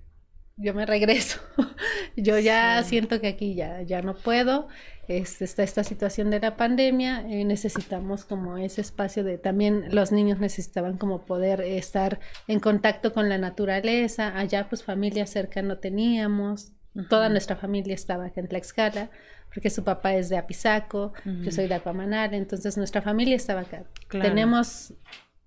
yo 0.57 0.73
me 0.73 0.85
regreso. 0.85 1.39
yo 2.17 2.39
ya 2.39 2.81
siento 2.83 3.19
que 3.19 3.27
aquí 3.27 3.55
ya, 3.55 3.81
ya 3.81 4.01
no 4.01 4.15
puedo. 4.15 4.67
Este, 5.07 5.45
está 5.45 5.63
esta 5.63 5.83
situación 5.83 6.29
de 6.29 6.39
la 6.39 6.57
pandemia. 6.57 7.25
Eh, 7.29 7.43
necesitamos 7.43 8.25
como 8.25 8.57
ese 8.57 8.81
espacio 8.81 9.23
de 9.23 9.37
también 9.37 9.93
los 9.93 10.11
niños 10.11 10.39
necesitaban 10.39 10.97
como 10.97 11.25
poder 11.25 11.61
estar 11.61 12.19
en 12.47 12.59
contacto 12.59 13.13
con 13.13 13.27
la 13.27 13.37
naturaleza. 13.37 14.37
Allá 14.37 14.67
pues 14.69 14.83
familia 14.83 15.27
cerca 15.27 15.61
no 15.61 15.77
teníamos. 15.77 16.74
Toda 17.09 17.29
nuestra 17.29 17.55
familia 17.55 17.93
estaba 17.93 18.25
aquí 18.25 18.39
en 18.39 18.47
Tlaxcala, 18.47 19.09
porque 19.53 19.69
su 19.69 19.83
papá 19.83 20.15
es 20.15 20.29
de 20.29 20.37
Apizaco, 20.37 21.13
yo 21.25 21.51
soy 21.51 21.67
de 21.67 21.75
Acuamanal, 21.75 22.33
entonces 22.33 22.77
nuestra 22.77 23.01
familia 23.01 23.35
estaba 23.35 23.61
acá. 23.61 23.83
Tenemos 24.09 24.93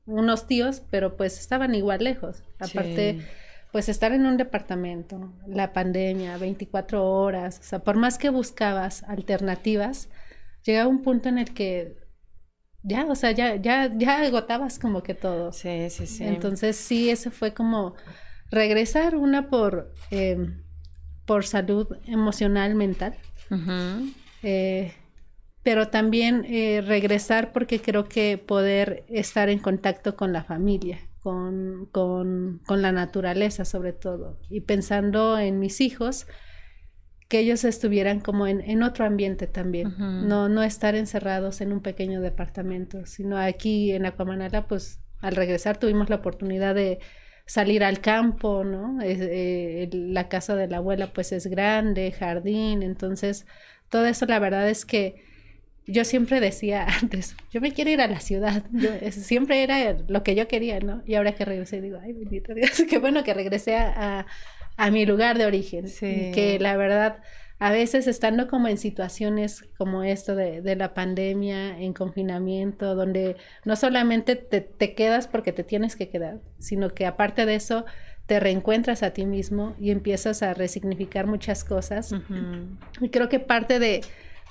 unos 0.07 0.47
tíos, 0.47 0.83
pero 0.91 1.17
pues 1.17 1.39
estaban 1.39 1.75
igual 1.75 2.05
lejos. 2.05 2.43
Aparte, 2.59 3.21
pues 3.73 3.89
estar 3.89 4.13
en 4.13 4.27
un 4.27 4.37
departamento, 4.37 5.35
la 5.47 5.73
pandemia, 5.73 6.39
24 6.39 7.05
horas, 7.05 7.61
o 7.61 7.63
sea, 7.63 7.79
por 7.81 7.97
más 7.97 8.19
que 8.19 8.31
buscabas 8.31 9.03
alternativas, 9.05 10.09
llegaba 10.65 10.89
un 10.89 11.03
punto 11.03 11.29
en 11.29 11.39
el 11.39 11.53
que 11.53 11.97
ya, 12.83 13.05
o 13.07 13.15
sea, 13.15 13.33
ya, 13.33 13.57
ya, 13.57 13.93
ya 13.95 14.23
agotabas 14.23 14.79
como 14.79 15.03
que 15.03 15.15
todo. 15.15 15.53
Sí, 15.53 15.91
sí, 15.91 16.07
sí. 16.07 16.25
Entonces 16.25 16.77
sí, 16.77 17.11
ese 17.11 17.31
fue 17.31 17.53
como 17.53 17.95
regresar 18.51 19.17
una 19.17 19.51
por... 19.51 19.93
Em, 20.11 20.65
por 21.29 21.45
salud 21.45 21.87
emocional, 22.07 22.75
mental. 22.75 23.15
Eh, 24.43 24.93
pero 25.63 25.89
también 25.89 26.47
eh, 26.49 26.81
regresar 26.81 27.53
porque 27.53 27.81
creo 27.81 28.09
que 28.09 28.39
poder 28.39 29.05
estar 29.09 29.51
en 29.51 29.59
contacto 29.59 30.17
con 30.17 30.33
la 30.33 30.43
familia, 30.43 30.99
con, 31.21 31.87
con, 31.93 32.63
con, 32.67 32.81
la 32.81 32.93
naturaleza 32.93 33.67
sobre 33.67 33.93
todo, 33.93 34.41
y 34.49 34.63
pensando 34.63 35.39
en 35.39 35.59
mis 35.61 35.83
hijos, 35.83 36.27
que 37.29 37.41
ellos 37.41 37.65
estuvieran 37.65 38.21
como 38.21 38.47
en, 38.47 38.63
en 38.63 38.83
otro 38.83 39.05
ambiente 39.05 39.47
también, 39.47 39.95
no, 39.99 40.49
no 40.49 40.63
estar 40.63 40.95
encerrados 40.95 41.61
en 41.61 41.75
un 41.75 41.83
pequeño 41.83 42.23
departamento, 42.23 43.05
sino 43.05 43.37
aquí 43.37 43.93
en 43.93 44.07
Acuamanala, 44.07 44.67
pues 44.67 45.01
al 45.21 45.37
regresar 45.37 45.77
tuvimos 45.77 46.09
la 46.09 46.17
oportunidad 46.17 46.75
de 46.75 47.01
salir 47.49 47.83
al 47.83 48.01
campo, 48.01 48.63
¿no? 48.63 48.99
Eh, 49.03 49.89
la 49.91 50.29
casa 50.29 50.55
de 50.55 50.69
la 50.69 50.77
abuela 50.77 51.15
pues 51.15 51.33
es 51.33 51.47
grande, 51.47 52.13
jardín, 52.13 52.83
entonces 52.83 53.47
todo 53.89 54.05
eso 54.05 54.27
la 54.27 54.39
verdad 54.39 54.69
es 54.69 54.85
que 54.85 55.25
yo 55.87 56.05
siempre 56.05 56.41
decía 56.41 56.87
antes, 57.01 57.35
yo 57.51 57.63
me 57.63 57.73
quiero 57.73 57.91
ir 57.91 58.03
a 58.03 58.07
la 58.07 58.21
ciudad, 58.21 58.65
siempre 59.13 59.63
era 59.63 59.97
lo 60.09 60.23
que 60.23 60.35
yo 60.35 60.47
quería, 60.47 60.79
¿no? 60.81 61.03
Y 61.07 61.15
ahora 61.15 61.33
que 61.33 61.47
regresé 61.47 61.81
digo, 61.81 61.99
ay, 62.03 62.13
bendito 62.13 62.53
Dios, 62.53 62.85
qué 62.89 62.99
bueno 62.99 63.25
que 63.25 63.33
regresé 63.33 63.77
a, 63.77 64.27
a, 64.77 64.91
mi 64.91 65.07
lugar 65.07 65.39
de 65.39 65.47
origen, 65.47 65.87
que 66.01 66.59
la 66.61 66.77
verdad 66.77 67.17
a 67.59 67.73
veces 67.73 68.07
estando 68.07 68.47
como 68.47 68.69
en 68.69 68.79
situaciones 68.79 69.65
como 69.77 70.05
esto 70.05 70.37
de, 70.37 70.63
de 70.63 70.77
la 70.77 70.95
pandemia, 70.95 71.79
en 71.81 71.93
confinamiento, 71.93 72.95
donde 72.95 73.37
no 73.65 73.75
solamente 73.75 74.37
te, 74.37 74.61
te, 74.61 74.95
quedas 74.95 75.27
porque 75.27 75.53
te 75.53 75.65
tienes 75.65 75.97
que 75.97 76.09
quedar, 76.09 76.41
sino 76.59 76.91
que 76.91 77.05
aparte 77.07 77.47
de 77.47 77.57
eso 77.57 77.85
te 78.27 78.39
reencuentras 78.39 79.03
a 79.03 79.11
ti 79.11 79.27
mismo 79.27 79.75
y 79.81 79.91
empiezas 79.91 80.43
a 80.43 80.55
resignificar 80.55 81.27
muchas 81.27 81.65
cosas. 81.65 82.15
Y 83.01 83.09
creo 83.09 83.29
que 83.29 83.41
parte 83.41 83.79
de, 83.79 84.03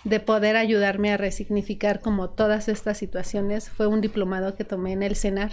de 0.04 0.20
poder 0.20 0.58
ayudarme 0.58 1.12
a 1.14 1.18
resignificar 1.18 2.02
como 2.02 2.32
todas 2.32 2.68
estas 2.68 2.98
situaciones 2.98 3.70
fue 3.70 3.88
un 3.88 4.02
diplomado 4.02 4.56
que 4.56 4.66
tomé 4.66 4.94
en 4.94 5.04
el 5.04 5.16
CENAR, 5.16 5.52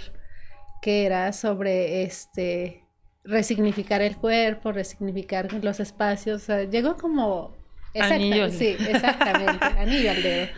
que 0.83 1.07
era 1.07 1.33
sobre 1.33 2.03
este 2.03 2.84
resignificar 3.25 4.03
el 4.03 4.17
cuerpo, 4.17 4.73
resignificar 4.73 5.53
los 5.63 5.81
espacios. 5.81 6.47
llegó 6.71 6.97
como... 6.97 7.57
Anillo. 7.95 8.51
Sí, 8.51 8.77
exactamente, 8.89 9.65
anillo 9.79 10.11
al 10.11 10.23
dedo. 10.23 10.49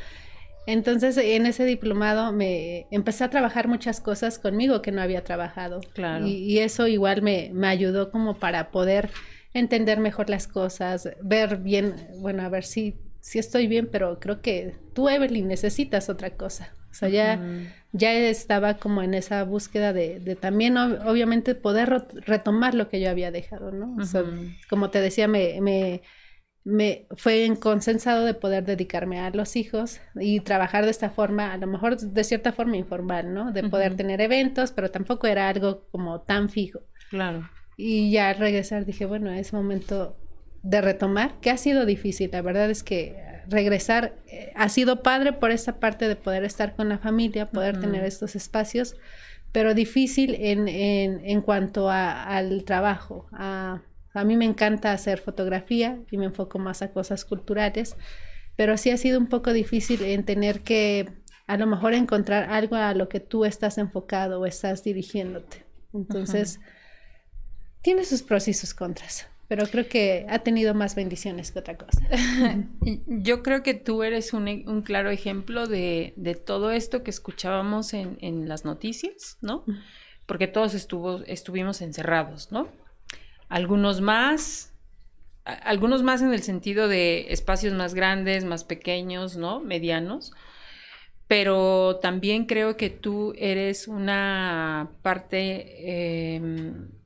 Entonces, 0.66 1.16
en 1.18 1.46
ese 1.46 1.64
diplomado 1.64 2.32
me 2.32 2.86
empecé 2.90 3.24
a 3.24 3.30
trabajar 3.30 3.68
muchas 3.68 4.00
cosas 4.00 4.38
conmigo 4.38 4.82
que 4.82 4.90
no 4.90 5.00
había 5.00 5.22
trabajado. 5.22 5.80
Claro. 5.92 6.26
Y, 6.26 6.58
eso 6.58 6.88
igual 6.88 7.22
me, 7.22 7.50
me, 7.52 7.68
ayudó 7.68 8.10
como 8.10 8.34
para 8.38 8.70
poder 8.70 9.10
entender 9.54 10.00
mejor 10.00 10.28
las 10.28 10.48
cosas, 10.48 11.10
ver 11.22 11.58
bien, 11.58 11.94
bueno, 12.18 12.42
a 12.42 12.48
ver 12.48 12.64
si, 12.64 12.96
si 13.20 13.38
estoy 13.38 13.68
bien, 13.68 13.88
pero 13.92 14.18
creo 14.18 14.40
que 14.40 14.74
tú, 14.92 15.08
Evelyn, 15.08 15.46
necesitas 15.46 16.08
otra 16.08 16.30
cosa. 16.30 16.74
O 16.90 16.94
sea, 16.94 17.08
ya, 17.10 17.38
ya 17.96 18.12
estaba 18.14 18.74
como 18.74 19.02
en 19.02 19.14
esa 19.14 19.44
búsqueda 19.44 19.92
de, 19.92 20.20
de 20.20 20.36
también, 20.36 20.76
obviamente, 20.76 21.54
poder 21.54 22.06
retomar 22.26 22.74
lo 22.74 22.88
que 22.88 23.00
yo 23.00 23.10
había 23.10 23.30
dejado, 23.30 23.72
¿no? 23.72 23.96
o 24.00 24.04
sea, 24.04 24.24
como 24.68 24.90
te 24.90 25.00
decía, 25.00 25.28
me, 25.28 25.60
me, 25.60 26.02
me 26.64 27.06
fue 27.16 27.48
consensado 27.60 28.24
de 28.24 28.34
poder 28.34 28.64
dedicarme 28.64 29.20
a 29.20 29.30
los 29.30 29.56
hijos 29.56 30.00
y 30.16 30.40
trabajar 30.40 30.84
de 30.84 30.90
esta 30.90 31.10
forma, 31.10 31.52
a 31.52 31.58
lo 31.58 31.66
mejor 31.66 31.96
de 31.96 32.24
cierta 32.24 32.52
forma 32.52 32.76
informal, 32.76 33.32
¿no? 33.32 33.52
De 33.52 33.68
poder 33.68 33.94
tener 33.96 34.20
eventos, 34.20 34.72
pero 34.72 34.90
tampoco 34.90 35.28
era 35.28 35.48
algo 35.48 35.86
como 35.92 36.22
tan 36.22 36.50
fijo. 36.50 36.80
Claro. 37.10 37.48
Y 37.76 38.10
ya 38.10 38.30
al 38.30 38.38
regresar 38.38 38.84
dije, 38.84 39.06
bueno, 39.06 39.30
es 39.30 39.52
momento 39.52 40.16
de 40.64 40.80
retomar, 40.80 41.38
que 41.40 41.50
ha 41.50 41.56
sido 41.56 41.86
difícil. 41.86 42.30
La 42.32 42.42
verdad 42.42 42.68
es 42.68 42.82
que 42.82 43.16
regresar 43.48 44.14
eh, 44.26 44.52
ha 44.54 44.68
sido 44.68 45.02
padre 45.02 45.32
por 45.32 45.50
esta 45.50 45.78
parte 45.78 46.08
de 46.08 46.16
poder 46.16 46.44
estar 46.44 46.74
con 46.74 46.88
la 46.88 46.98
familia, 46.98 47.46
poder 47.46 47.80
tener 47.80 48.04
estos 48.04 48.36
espacios, 48.36 48.96
pero 49.52 49.74
difícil 49.74 50.34
en, 50.34 50.68
en, 50.68 51.20
en 51.24 51.40
cuanto 51.40 51.88
a, 51.90 52.24
al 52.24 52.64
trabajo. 52.64 53.26
A, 53.32 53.82
a 54.14 54.24
mí 54.24 54.36
me 54.36 54.44
encanta 54.44 54.92
hacer 54.92 55.18
fotografía 55.18 55.98
y 56.10 56.18
me 56.18 56.26
enfoco 56.26 56.58
más 56.58 56.82
a 56.82 56.90
cosas 56.90 57.24
culturales, 57.24 57.96
pero 58.56 58.76
sí 58.76 58.90
ha 58.90 58.96
sido 58.96 59.18
un 59.18 59.28
poco 59.28 59.52
difícil 59.52 60.02
en 60.02 60.24
tener 60.24 60.60
que 60.62 61.08
a 61.46 61.56
lo 61.56 61.66
mejor 61.66 61.94
encontrar 61.94 62.50
algo 62.50 62.76
a 62.76 62.94
lo 62.94 63.08
que 63.08 63.20
tú 63.20 63.44
estás 63.44 63.78
enfocado 63.78 64.40
o 64.40 64.46
estás 64.46 64.82
dirigiéndote. 64.82 65.64
Entonces, 65.94 66.60
tiene 67.82 68.04
sus 68.04 68.22
pros 68.22 68.48
y 68.48 68.54
sus 68.54 68.74
contras 68.74 69.28
pero 69.48 69.66
creo 69.66 69.88
que 69.88 70.26
ha 70.28 70.40
tenido 70.40 70.74
más 70.74 70.94
bendiciones 70.94 71.52
que 71.52 71.60
otra 71.60 71.76
cosa. 71.76 72.02
Yo 73.06 73.42
creo 73.42 73.62
que 73.62 73.74
tú 73.74 74.02
eres 74.02 74.32
un, 74.32 74.48
un 74.48 74.82
claro 74.82 75.10
ejemplo 75.10 75.66
de, 75.66 76.14
de, 76.16 76.34
todo 76.34 76.70
esto 76.70 77.02
que 77.02 77.10
escuchábamos 77.10 77.94
en, 77.94 78.18
en, 78.20 78.48
las 78.48 78.64
noticias, 78.64 79.38
¿no? 79.40 79.64
Porque 80.26 80.48
todos 80.48 80.74
estuvo, 80.74 81.22
estuvimos 81.26 81.80
encerrados, 81.80 82.50
¿no? 82.50 82.68
Algunos 83.48 84.00
más, 84.00 84.72
algunos 85.44 86.02
más 86.02 86.22
en 86.22 86.32
el 86.32 86.42
sentido 86.42 86.88
de 86.88 87.32
espacios 87.32 87.72
más 87.74 87.94
grandes, 87.94 88.44
más 88.44 88.64
pequeños, 88.64 89.36
¿no? 89.36 89.60
Medianos. 89.60 90.32
Pero 91.28 91.96
también 92.00 92.46
creo 92.46 92.76
que 92.76 92.90
tú 92.90 93.34
eres 93.36 93.88
una 93.88 94.90
parte... 95.02 96.36
Eh, 96.36 96.40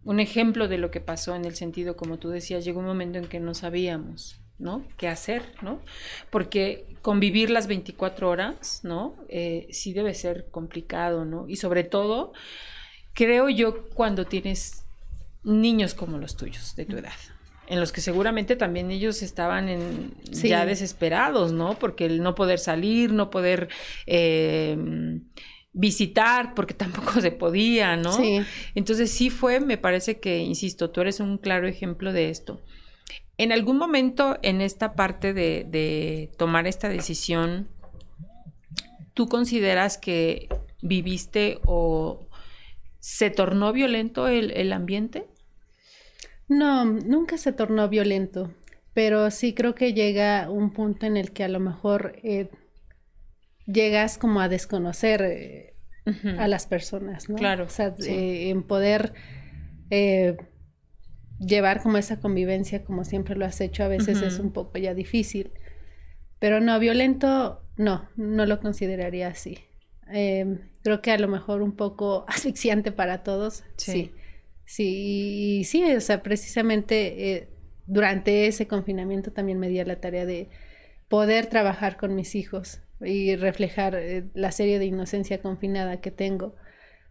un 0.04 0.20
ejemplo 0.20 0.68
de 0.68 0.78
lo 0.78 0.90
que 0.90 1.00
pasó 1.00 1.34
en 1.34 1.44
el 1.44 1.54
sentido, 1.54 1.96
como 1.96 2.18
tú 2.18 2.30
decías, 2.30 2.64
llegó 2.64 2.80
un 2.80 2.86
momento 2.86 3.18
en 3.18 3.26
que 3.26 3.38
no 3.38 3.54
sabíamos, 3.54 4.40
¿no? 4.58 4.84
¿Qué 4.96 5.08
hacer, 5.08 5.42
¿no? 5.62 5.80
Porque 6.30 6.86
convivir 7.02 7.50
las 7.50 7.66
24 7.66 8.28
horas, 8.28 8.80
¿no? 8.82 9.16
Eh, 9.28 9.68
sí 9.70 9.92
debe 9.92 10.14
ser 10.14 10.48
complicado, 10.50 11.24
¿no? 11.24 11.46
Y 11.48 11.56
sobre 11.56 11.84
todo, 11.84 12.32
creo 13.12 13.48
yo, 13.50 13.88
cuando 13.90 14.26
tienes 14.26 14.84
niños 15.44 15.94
como 15.94 16.18
los 16.18 16.36
tuyos, 16.36 16.74
de 16.76 16.86
tu 16.86 16.96
edad, 16.96 17.12
en 17.70 17.80
los 17.80 17.92
que 17.92 18.00
seguramente 18.00 18.56
también 18.56 18.90
ellos 18.90 19.22
estaban 19.22 19.68
en, 19.68 20.14
ya 20.24 20.66
desesperados, 20.66 21.52
¿no? 21.52 21.78
Porque 21.78 22.04
el 22.04 22.22
no 22.22 22.34
poder 22.34 22.58
salir, 22.58 23.12
no 23.12 23.30
poder... 23.30 23.68
Eh, 24.06 24.76
visitar 25.72 26.54
porque 26.54 26.74
tampoco 26.84 27.20
se 27.20 27.30
podía, 27.30 27.96
¿no? 27.96 28.12
Sí. 28.12 28.40
Entonces 28.74 29.10
sí 29.12 29.30
fue, 29.30 29.60
me 29.60 29.78
parece 29.78 30.18
que, 30.18 30.38
insisto, 30.38 30.90
tú 30.90 31.00
eres 31.00 31.20
un 31.20 31.38
claro 31.38 31.68
ejemplo 31.68 32.12
de 32.12 32.30
esto. 32.30 32.60
En 33.38 33.52
algún 33.52 33.78
momento 33.78 34.36
en 34.42 34.60
esta 34.60 34.94
parte 34.94 35.32
de, 35.32 35.64
de 35.68 36.32
tomar 36.36 36.66
esta 36.66 36.88
decisión, 36.88 37.68
¿tú 39.14 39.28
consideras 39.28 39.96
que 39.96 40.48
viviste 40.82 41.60
o 41.64 42.26
se 42.98 43.30
tornó 43.30 43.72
violento 43.72 44.28
el, 44.28 44.50
el 44.50 44.72
ambiente? 44.72 45.29
No, 46.50 46.84
nunca 46.84 47.38
se 47.38 47.52
tornó 47.52 47.88
violento, 47.88 48.52
pero 48.92 49.30
sí 49.30 49.54
creo 49.54 49.74
que 49.74 49.94
llega 49.94 50.50
un 50.50 50.72
punto 50.72 51.06
en 51.06 51.16
el 51.16 51.30
que 51.30 51.44
a 51.44 51.48
lo 51.48 51.60
mejor 51.60 52.16
eh, 52.24 52.50
llegas 53.66 54.18
como 54.18 54.40
a 54.40 54.48
desconocer 54.48 55.22
eh, 55.22 55.74
a 56.38 56.48
las 56.48 56.66
personas, 56.66 57.28
¿no? 57.28 57.36
Claro. 57.36 57.64
O 57.64 57.68
sea, 57.68 57.94
eh, 58.00 58.50
en 58.50 58.64
poder 58.64 59.12
eh, 59.90 60.36
llevar 61.38 61.82
como 61.82 61.98
esa 61.98 62.20
convivencia 62.20 62.84
como 62.84 63.04
siempre 63.04 63.36
lo 63.36 63.44
has 63.44 63.60
hecho, 63.60 63.84
a 63.84 63.88
veces 63.88 64.20
es 64.20 64.38
un 64.40 64.52
poco 64.52 64.78
ya 64.78 64.92
difícil. 64.92 65.52
Pero 66.40 66.60
no, 66.60 66.78
violento, 66.80 67.62
no, 67.76 68.08
no 68.16 68.44
lo 68.46 68.60
consideraría 68.60 69.28
así. 69.28 69.58
creo 70.82 71.00
que 71.00 71.12
a 71.12 71.18
lo 71.18 71.28
mejor 71.28 71.62
un 71.62 71.76
poco 71.76 72.24
asfixiante 72.28 72.92
para 72.92 73.22
todos, 73.22 73.62
sí. 73.76 73.92
Sí, 73.92 74.12
sí, 74.74 75.82
o 75.96 76.00
sea, 76.00 76.22
precisamente 76.22 77.48
durante 77.86 78.46
ese 78.46 78.68
confinamiento 78.68 79.32
también 79.32 79.58
me 79.58 79.68
di 79.68 79.80
a 79.80 79.84
la 79.84 80.00
tarea 80.00 80.24
de 80.24 80.48
poder 81.08 81.46
trabajar 81.46 81.96
con 81.96 82.14
mis 82.14 82.36
hijos 82.36 82.80
y 83.00 83.34
reflejar 83.34 83.96
eh, 83.96 84.24
la 84.34 84.52
serie 84.52 84.78
de 84.78 84.84
inocencia 84.84 85.42
confinada 85.42 86.00
que 86.00 86.12
tengo, 86.12 86.54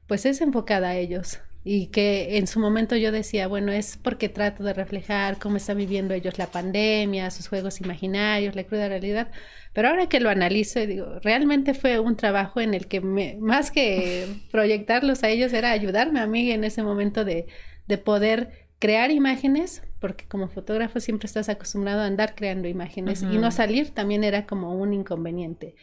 pues 0.07 0.25
es 0.25 0.39
enfocada 0.39 0.89
a 0.89 0.95
ellos. 0.95 1.39
Y 1.63 1.87
que 1.87 2.37
en 2.37 2.47
su 2.47 2.59
momento 2.59 2.95
yo 2.95 3.11
decía, 3.11 3.47
bueno, 3.47 3.71
es 3.71 3.97
porque 3.97 4.29
trato 4.29 4.63
de 4.63 4.73
reflejar 4.73 5.39
cómo 5.39 5.57
están 5.57 5.77
viviendo 5.77 6.13
ellos 6.13 6.37
la 6.37 6.47
pandemia, 6.47 7.29
sus 7.31 7.49
juegos 7.49 7.81
imaginarios, 7.81 8.55
la 8.55 8.63
cruda 8.63 8.87
realidad. 8.87 9.29
Pero 9.73 9.89
ahora 9.89 10.07
que 10.07 10.19
lo 10.19 10.29
analizo, 10.29 10.79
digo, 10.85 11.19
realmente 11.21 11.73
fue 11.73 11.99
un 11.99 12.15
trabajo 12.15 12.61
en 12.61 12.73
el 12.73 12.87
que 12.87 13.01
más 13.01 13.71
que 13.71 14.27
proyectarlos 14.51 15.23
a 15.23 15.29
ellos 15.29 15.51
era 15.53 15.71
ayudarme 15.71 16.21
a 16.21 16.27
mí 16.27 16.51
en 16.51 16.63
ese 16.63 16.81
momento 16.81 17.25
de, 17.25 17.47
de 17.87 17.97
poder 17.97 18.69
crear 18.79 19.11
imágenes, 19.11 19.83
porque 19.99 20.25
como 20.25 20.47
fotógrafo 20.47 21.01
siempre 21.01 21.27
estás 21.27 21.49
acostumbrado 21.49 22.01
a 22.01 22.05
andar 22.05 22.33
creando 22.33 22.69
imágenes 22.69 23.21
y 23.21 23.37
no 23.37 23.51
salir 23.51 23.91
también 23.91 24.23
era 24.23 24.45
como 24.45 24.73
un 24.75 24.93
inconveniente. 24.93 25.75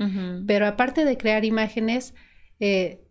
Pero 0.47 0.67
aparte 0.67 1.05
de 1.05 1.19
crear 1.19 1.45
imágenes, 1.45 2.15
eh, 2.59 3.06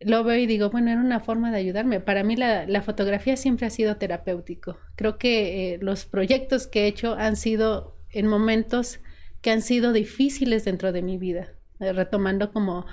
lo 0.00 0.24
veo 0.24 0.36
y 0.36 0.46
digo, 0.46 0.70
bueno, 0.70 0.90
era 0.90 1.00
una 1.00 1.20
forma 1.20 1.50
de 1.50 1.58
ayudarme. 1.58 2.00
Para 2.00 2.22
mí 2.22 2.36
la, 2.36 2.66
la 2.66 2.82
fotografía 2.82 3.36
siempre 3.36 3.66
ha 3.66 3.70
sido 3.70 3.96
terapéutico. 3.96 4.78
Creo 4.96 5.18
que 5.18 5.74
eh, 5.74 5.78
los 5.80 6.04
proyectos 6.04 6.66
que 6.66 6.84
he 6.84 6.86
hecho 6.86 7.14
han 7.14 7.36
sido 7.36 7.96
en 8.10 8.26
momentos 8.26 9.00
que 9.40 9.50
han 9.50 9.62
sido 9.62 9.92
difíciles 9.92 10.64
dentro 10.64 10.92
de 10.92 11.02
mi 11.02 11.18
vida, 11.18 11.52
eh, 11.80 11.92
retomando 11.92 12.52
como 12.52 12.86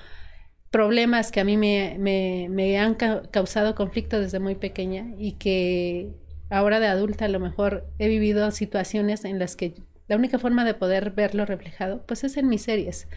problemas 0.71 1.31
que 1.31 1.39
a 1.39 1.45
mí 1.45 1.57
me, 1.57 1.95
me, 1.99 2.79
han 2.79 2.95
causado 2.95 3.75
conflicto 3.75 4.19
desde 4.19 4.39
muy 4.39 4.55
pequeña 4.55 5.07
y 5.17 5.33
que 5.33 6.11
ahora 6.49 6.79
de 6.79 6.87
adulta 6.87 7.25
a 7.25 7.29
lo 7.29 7.39
mejor 7.39 7.87
he 7.97 8.09
vivido 8.09 8.51
situaciones 8.51 9.23
en 9.23 9.39
las 9.39 9.55
que 9.55 9.75
la 10.07 10.15
única 10.15 10.37
forma 10.37 10.63
de 10.65 10.73
poder 10.73 11.11
verlo 11.11 11.45
reflejado, 11.45 12.05
pues 12.05 12.23
es 12.23 12.37
en 12.37 12.47
mis 12.47 12.61
series. 12.61 13.07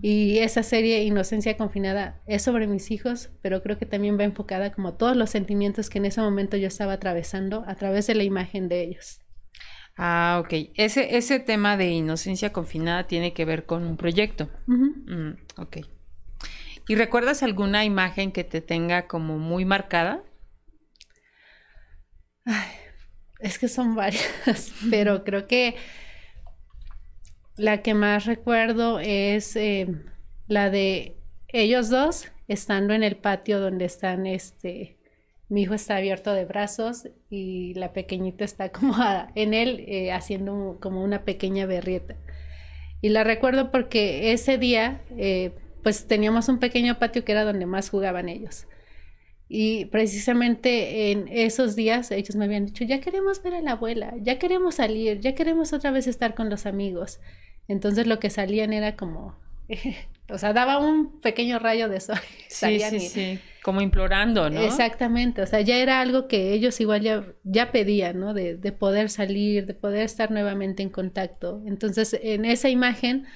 Y 0.00 0.38
esa 0.38 0.62
serie 0.62 1.02
Inocencia 1.04 1.56
Confinada 1.56 2.20
es 2.26 2.42
sobre 2.42 2.66
mis 2.66 2.90
hijos, 2.90 3.30
pero 3.42 3.62
creo 3.62 3.78
que 3.78 3.86
también 3.86 4.18
va 4.18 4.24
enfocada 4.24 4.72
como 4.72 4.94
todos 4.94 5.16
los 5.16 5.30
sentimientos 5.30 5.90
que 5.90 5.98
en 5.98 6.06
ese 6.06 6.20
momento 6.20 6.56
yo 6.56 6.66
estaba 6.68 6.94
atravesando 6.94 7.64
a 7.66 7.74
través 7.74 8.06
de 8.06 8.14
la 8.14 8.22
imagen 8.22 8.68
de 8.68 8.82
ellos. 8.82 9.20
Ah, 9.98 10.40
ok. 10.42 10.70
Ese, 10.76 11.16
ese 11.16 11.40
tema 11.40 11.76
de 11.76 11.90
inocencia 11.90 12.52
confinada 12.52 13.06
tiene 13.06 13.34
que 13.34 13.44
ver 13.44 13.66
con 13.66 13.84
un 13.84 13.96
proyecto. 13.96 14.48
Mm, 14.66 15.32
ok. 15.56 15.78
¿Y 16.86 16.94
recuerdas 16.94 17.42
alguna 17.42 17.84
imagen 17.84 18.32
que 18.32 18.44
te 18.44 18.62
tenga 18.62 19.08
como 19.08 19.38
muy 19.38 19.66
marcada? 19.66 20.22
Ay, 22.46 22.70
es 23.38 23.58
que 23.58 23.68
son 23.68 23.94
varias, 23.96 24.72
pero 24.90 25.24
creo 25.24 25.46
que 25.46 25.76
la 27.56 27.82
que 27.82 27.94
más 27.94 28.26
recuerdo 28.26 29.00
es 29.00 29.56
eh, 29.56 29.88
la 30.46 30.70
de 30.70 31.16
ellos 31.48 31.90
dos 31.90 32.30
estando 32.46 32.94
en 32.94 33.02
el 33.02 33.16
patio 33.16 33.60
donde 33.60 33.84
están, 33.84 34.26
este, 34.26 34.96
mi 35.48 35.62
hijo 35.62 35.74
está 35.74 35.96
abierto 35.96 36.32
de 36.32 36.44
brazos 36.44 37.08
y 37.30 37.74
la 37.74 37.92
pequeñita 37.92 38.44
está 38.44 38.68
como 38.72 38.94
en 39.34 39.54
él 39.54 39.84
eh, 39.88 40.12
haciendo 40.12 40.78
como 40.80 41.02
una 41.02 41.24
pequeña 41.24 41.66
berrieta. 41.66 42.16
Y 43.00 43.10
la 43.10 43.22
recuerdo 43.22 43.70
porque 43.70 44.32
ese 44.32 44.58
día, 44.58 45.02
eh, 45.16 45.52
pues 45.82 46.06
teníamos 46.06 46.48
un 46.48 46.58
pequeño 46.58 46.98
patio 46.98 47.24
que 47.24 47.32
era 47.32 47.44
donde 47.44 47.64
más 47.66 47.90
jugaban 47.90 48.28
ellos. 48.28 48.66
Y 49.48 49.86
precisamente 49.86 51.10
en 51.10 51.26
esos 51.28 51.74
días 51.74 52.10
ellos 52.10 52.36
me 52.36 52.44
habían 52.44 52.66
dicho, 52.66 52.84
ya 52.84 53.00
queremos 53.00 53.42
ver 53.42 53.54
a 53.54 53.62
la 53.62 53.72
abuela, 53.72 54.14
ya 54.20 54.38
queremos 54.38 54.74
salir, 54.74 55.20
ya 55.20 55.34
queremos 55.34 55.72
otra 55.72 55.90
vez 55.90 56.06
estar 56.06 56.34
con 56.34 56.50
los 56.50 56.66
amigos. 56.66 57.20
Entonces 57.66 58.06
lo 58.06 58.18
que 58.18 58.28
salían 58.28 58.74
era 58.74 58.94
como, 58.96 59.38
o 60.28 60.36
sea, 60.36 60.52
daba 60.52 60.78
un 60.78 61.20
pequeño 61.20 61.58
rayo 61.58 61.88
de 61.88 62.00
sol. 62.00 62.18
Sí, 62.48 62.78
sí, 62.80 63.00
sí, 63.00 63.38
como 63.62 63.80
implorando, 63.80 64.50
¿no? 64.50 64.60
Exactamente, 64.60 65.40
o 65.42 65.46
sea, 65.46 65.62
ya 65.62 65.76
era 65.76 66.00
algo 66.00 66.28
que 66.28 66.52
ellos 66.52 66.78
igual 66.80 67.00
ya, 67.00 67.24
ya 67.44 67.72
pedían, 67.72 68.20
¿no? 68.20 68.34
De, 68.34 68.56
de 68.56 68.72
poder 68.72 69.08
salir, 69.08 69.64
de 69.64 69.74
poder 69.74 70.02
estar 70.02 70.30
nuevamente 70.30 70.82
en 70.82 70.90
contacto. 70.90 71.62
Entonces, 71.66 72.18
en 72.22 72.44
esa 72.44 72.68
imagen 72.68 73.26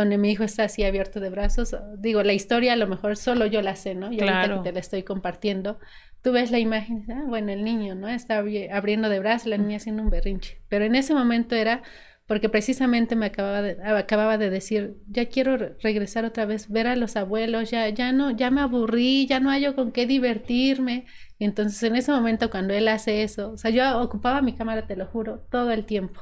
donde 0.00 0.18
mi 0.18 0.30
hijo 0.30 0.44
está 0.44 0.64
así 0.64 0.84
abierto 0.84 1.20
de 1.20 1.30
brazos. 1.30 1.76
Digo, 1.98 2.22
la 2.22 2.32
historia 2.32 2.74
a 2.74 2.76
lo 2.76 2.86
mejor 2.86 3.16
solo 3.16 3.46
yo 3.46 3.62
la 3.62 3.76
sé, 3.76 3.94
¿no? 3.94 4.12
Yo 4.12 4.28
ahorita 4.28 4.56
que 4.56 4.60
te 4.62 4.72
la 4.72 4.80
estoy 4.80 5.02
compartiendo, 5.02 5.78
tú 6.22 6.32
ves 6.32 6.50
la 6.50 6.58
imagen, 6.58 7.04
ah, 7.10 7.24
bueno, 7.26 7.52
el 7.52 7.64
niño, 7.64 7.94
¿no? 7.94 8.08
Está 8.08 8.38
abriendo 8.38 9.08
de 9.08 9.18
brazos, 9.18 9.48
la 9.48 9.58
niña 9.58 9.78
haciendo 9.78 10.02
un 10.02 10.10
berrinche. 10.10 10.60
Pero 10.68 10.84
en 10.84 10.94
ese 10.94 11.14
momento 11.14 11.54
era 11.56 11.82
porque 12.26 12.48
precisamente 12.48 13.14
me 13.14 13.26
acababa 13.26 13.62
de, 13.62 13.76
acababa 13.84 14.36
de 14.36 14.50
decir, 14.50 14.96
ya 15.08 15.26
quiero 15.26 15.56
regresar 15.56 16.24
otra 16.24 16.44
vez, 16.44 16.68
ver 16.68 16.88
a 16.88 16.96
los 16.96 17.16
abuelos, 17.16 17.70
ya, 17.70 17.88
ya 17.88 18.12
no, 18.12 18.32
ya 18.32 18.50
me 18.50 18.60
aburrí, 18.60 19.26
ya 19.26 19.38
no 19.38 19.50
hay 19.50 19.72
con 19.74 19.92
qué 19.92 20.06
divertirme. 20.06 21.06
entonces 21.38 21.82
en 21.84 21.94
ese 21.94 22.10
momento 22.10 22.50
cuando 22.50 22.74
él 22.74 22.88
hace 22.88 23.22
eso, 23.22 23.52
o 23.52 23.56
sea, 23.56 23.70
yo 23.70 24.00
ocupaba 24.02 24.42
mi 24.42 24.54
cámara, 24.54 24.86
te 24.86 24.96
lo 24.96 25.06
juro, 25.06 25.46
todo 25.50 25.70
el 25.70 25.86
tiempo 25.86 26.20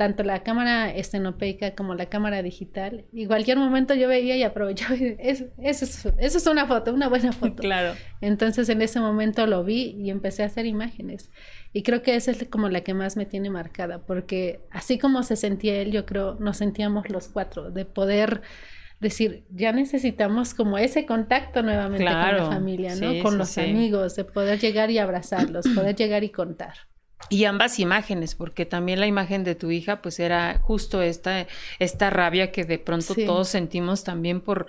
tanto 0.00 0.22
la 0.22 0.42
cámara 0.42 0.90
estenopeica 0.90 1.74
como 1.74 1.94
la 1.94 2.06
cámara 2.06 2.42
digital, 2.42 3.04
y 3.12 3.26
cualquier 3.26 3.58
momento 3.58 3.92
yo 3.92 4.08
veía 4.08 4.34
y 4.34 4.42
aprovechaba, 4.42 4.94
eso, 4.94 5.44
eso, 5.58 6.14
es, 6.18 6.46
una 6.46 6.66
foto, 6.66 6.94
una 6.94 7.10
buena 7.10 7.32
foto. 7.34 7.56
Claro. 7.56 7.92
Entonces 8.22 8.70
en 8.70 8.80
ese 8.80 8.98
momento 8.98 9.46
lo 9.46 9.62
vi 9.62 9.94
y 10.00 10.08
empecé 10.08 10.42
a 10.42 10.46
hacer 10.46 10.64
imágenes. 10.64 11.30
Y 11.74 11.82
creo 11.82 12.00
que 12.00 12.16
esa 12.16 12.30
es 12.30 12.48
como 12.48 12.70
la 12.70 12.80
que 12.80 12.94
más 12.94 13.18
me 13.18 13.26
tiene 13.26 13.50
marcada, 13.50 13.98
porque 13.98 14.62
así 14.70 14.98
como 14.98 15.22
se 15.22 15.36
sentía 15.36 15.82
él, 15.82 15.92
yo 15.92 16.06
creo, 16.06 16.36
nos 16.40 16.56
sentíamos 16.56 17.10
los 17.10 17.28
cuatro, 17.28 17.70
de 17.70 17.84
poder 17.84 18.40
decir, 19.00 19.44
ya 19.50 19.72
necesitamos 19.72 20.54
como 20.54 20.78
ese 20.78 21.04
contacto 21.04 21.62
nuevamente 21.62 22.06
con 22.06 22.14
la 22.14 22.46
familia, 22.46 22.94
¿no? 22.96 23.22
con 23.22 23.36
los 23.36 23.58
amigos, 23.58 24.16
de 24.16 24.24
poder 24.24 24.58
llegar 24.60 24.90
y 24.90 24.96
abrazarlos, 24.96 25.68
poder 25.74 25.94
llegar 25.94 26.24
y 26.24 26.30
contar. 26.30 26.72
Y 27.28 27.44
ambas 27.44 27.78
imágenes, 27.78 28.34
porque 28.34 28.66
también 28.66 28.98
la 28.98 29.06
imagen 29.06 29.44
de 29.44 29.54
tu 29.54 29.70
hija, 29.70 30.02
pues 30.02 30.18
era 30.18 30.58
justo 30.62 31.02
esta, 31.02 31.46
esta 31.78 32.10
rabia 32.10 32.50
que 32.50 32.64
de 32.64 32.78
pronto 32.78 33.14
todos 33.14 33.48
sentimos 33.48 34.02
también 34.02 34.40
por, 34.40 34.66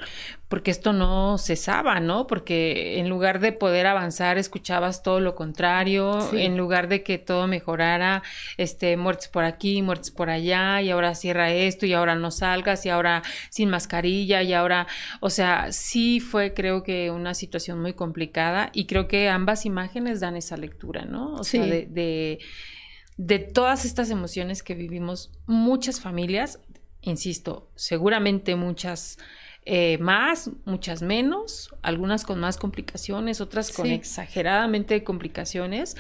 porque 0.52 0.70
esto 0.70 0.92
no 0.92 1.38
cesaba, 1.38 2.02
¿no? 2.02 2.28
Porque 2.28 3.00
en 3.00 3.08
lugar 3.08 3.40
de 3.40 3.54
poder 3.54 3.88
avanzar, 3.88 4.38
escuchabas 4.38 5.02
todo 5.02 5.22
lo 5.22 5.34
contrario, 5.34 6.30
en 6.34 6.58
lugar 6.58 6.90
de 6.90 7.04
que 7.04 7.18
todo 7.18 7.48
mejorara, 7.48 8.22
este, 8.58 8.98
muertes 8.98 9.30
por 9.30 9.46
aquí, 9.46 9.82
muertes 9.82 10.12
por 10.12 10.30
allá, 10.30 10.82
y 10.82 10.90
ahora 10.90 11.16
cierra 11.16 11.52
esto, 11.52 11.86
y 11.86 11.94
ahora 11.94 12.16
no 12.16 12.32
salgas, 12.32 12.86
y 12.86 12.90
ahora 12.90 13.24
sin 13.50 13.70
mascarilla, 13.70 14.44
y 14.44 14.52
ahora, 14.52 14.88
o 15.22 15.30
sea, 15.30 15.72
sí 15.72 16.20
fue 16.20 16.54
creo 16.54 16.84
que 16.84 17.12
una 17.12 17.34
situación 17.34 17.82
muy 17.82 17.94
complicada, 17.94 18.72
y 18.74 18.88
creo 18.88 19.08
que 19.08 19.30
ambas 19.30 19.66
imágenes 19.66 20.20
dan 20.20 20.36
esa 20.36 20.58
lectura, 20.58 21.06
¿no? 21.06 21.36
O 21.36 21.46
sea, 21.46 21.66
de, 21.66 21.86
de, 21.86 22.40
de 23.16 23.40
todas 23.40 23.86
estas 23.86 24.10
emociones 24.10 24.64
que 24.64 24.76
vivimos 24.76 25.32
muchas 25.46 26.02
familias, 26.02 26.60
insisto, 27.00 27.72
seguramente 27.76 28.58
muchas 28.58 29.18
eh, 29.64 30.00
más, 30.00 30.50
muchas 30.66 31.04
menos, 31.04 31.70
algunas 31.84 32.26
con 32.26 32.40
más 32.40 32.58
complicaciones, 32.58 33.42
otras 33.42 33.72
con 33.72 33.88
exageradamente 33.88 35.04
complicaciones, 35.04 35.96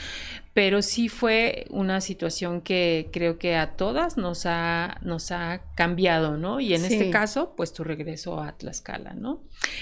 pero 0.53 0.81
sí 0.81 1.07
fue 1.07 1.65
una 1.69 2.01
situación 2.01 2.61
que 2.61 3.09
creo 3.13 3.37
que 3.37 3.55
a 3.55 3.77
todas 3.77 4.17
nos 4.17 4.45
ha, 4.45 4.97
nos 5.01 5.31
ha 5.31 5.61
cambiado, 5.75 6.37
¿no? 6.37 6.59
Y 6.59 6.73
en 6.73 6.83
este 6.83 7.09
caso, 7.09 7.53
pues 7.55 7.71
tu 7.71 7.85
regreso 7.85 8.41
a 8.41 8.51
Tlaxcala, 8.57 9.13
¿no? 9.13 9.41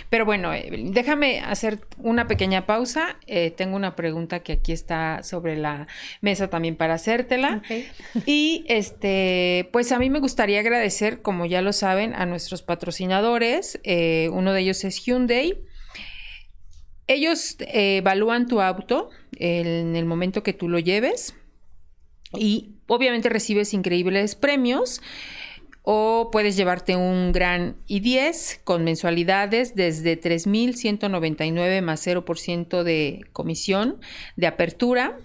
Pero 0.10 0.26
bueno, 0.26 0.52
déjame 0.52 1.40
hacer 1.40 1.80
una 1.98 2.28
pequeña 2.28 2.68
pausa. 2.68 3.18
Eh, 3.26 3.52
tengo 3.52 3.76
una 3.76 3.96
pregunta 3.96 4.42
que 4.42 4.54
aquí 4.54 4.72
está 4.72 5.24
sobre 5.24 5.58
la 5.58 5.88
mesa 6.22 6.50
también 6.50 6.76
para 6.76 6.96
hacértela. 6.96 7.64
Y 8.26 8.64
este, 8.68 9.70
pues 9.72 9.92
a 9.92 9.98
mí 9.98 10.10
me 10.10 10.20
gustaría 10.20 10.60
agradecer, 10.60 11.22
como 11.22 11.46
ya 11.48 11.62
lo 11.62 11.74
saben, 11.74 12.14
a 12.14 12.26
nuestros 12.26 12.62
patrocinadores. 12.62 13.69
Eh, 13.84 14.30
uno 14.32 14.54
de 14.54 14.62
ellos 14.62 14.84
es 14.84 15.04
Hyundai. 15.04 15.60
Ellos 17.08 17.58
eh, 17.60 17.98
evalúan 17.98 18.48
tu 18.48 18.62
auto 18.62 19.10
en 19.38 19.96
el 19.96 20.06
momento 20.06 20.44
que 20.44 20.54
tú 20.54 20.70
lo 20.70 20.80
lleves 20.80 21.36
y 22.34 22.76
obviamente 22.88 23.30
recibes 23.30 23.74
increíbles 23.74 24.36
premios 24.36 25.02
o 25.84 26.30
puedes 26.32 26.56
llevarte 26.56 26.96
un 26.96 27.32
gran 27.32 27.78
i10 27.88 28.60
con 28.64 28.84
mensualidades 28.84 29.74
desde 29.74 30.22
3.199 30.22 31.82
más 31.82 32.06
0% 32.06 32.84
de 32.84 33.26
comisión 33.34 34.00
de 34.36 34.48
apertura. 34.48 35.18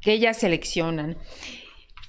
que 0.00 0.12
ellas 0.12 0.38
seleccionan. 0.38 1.16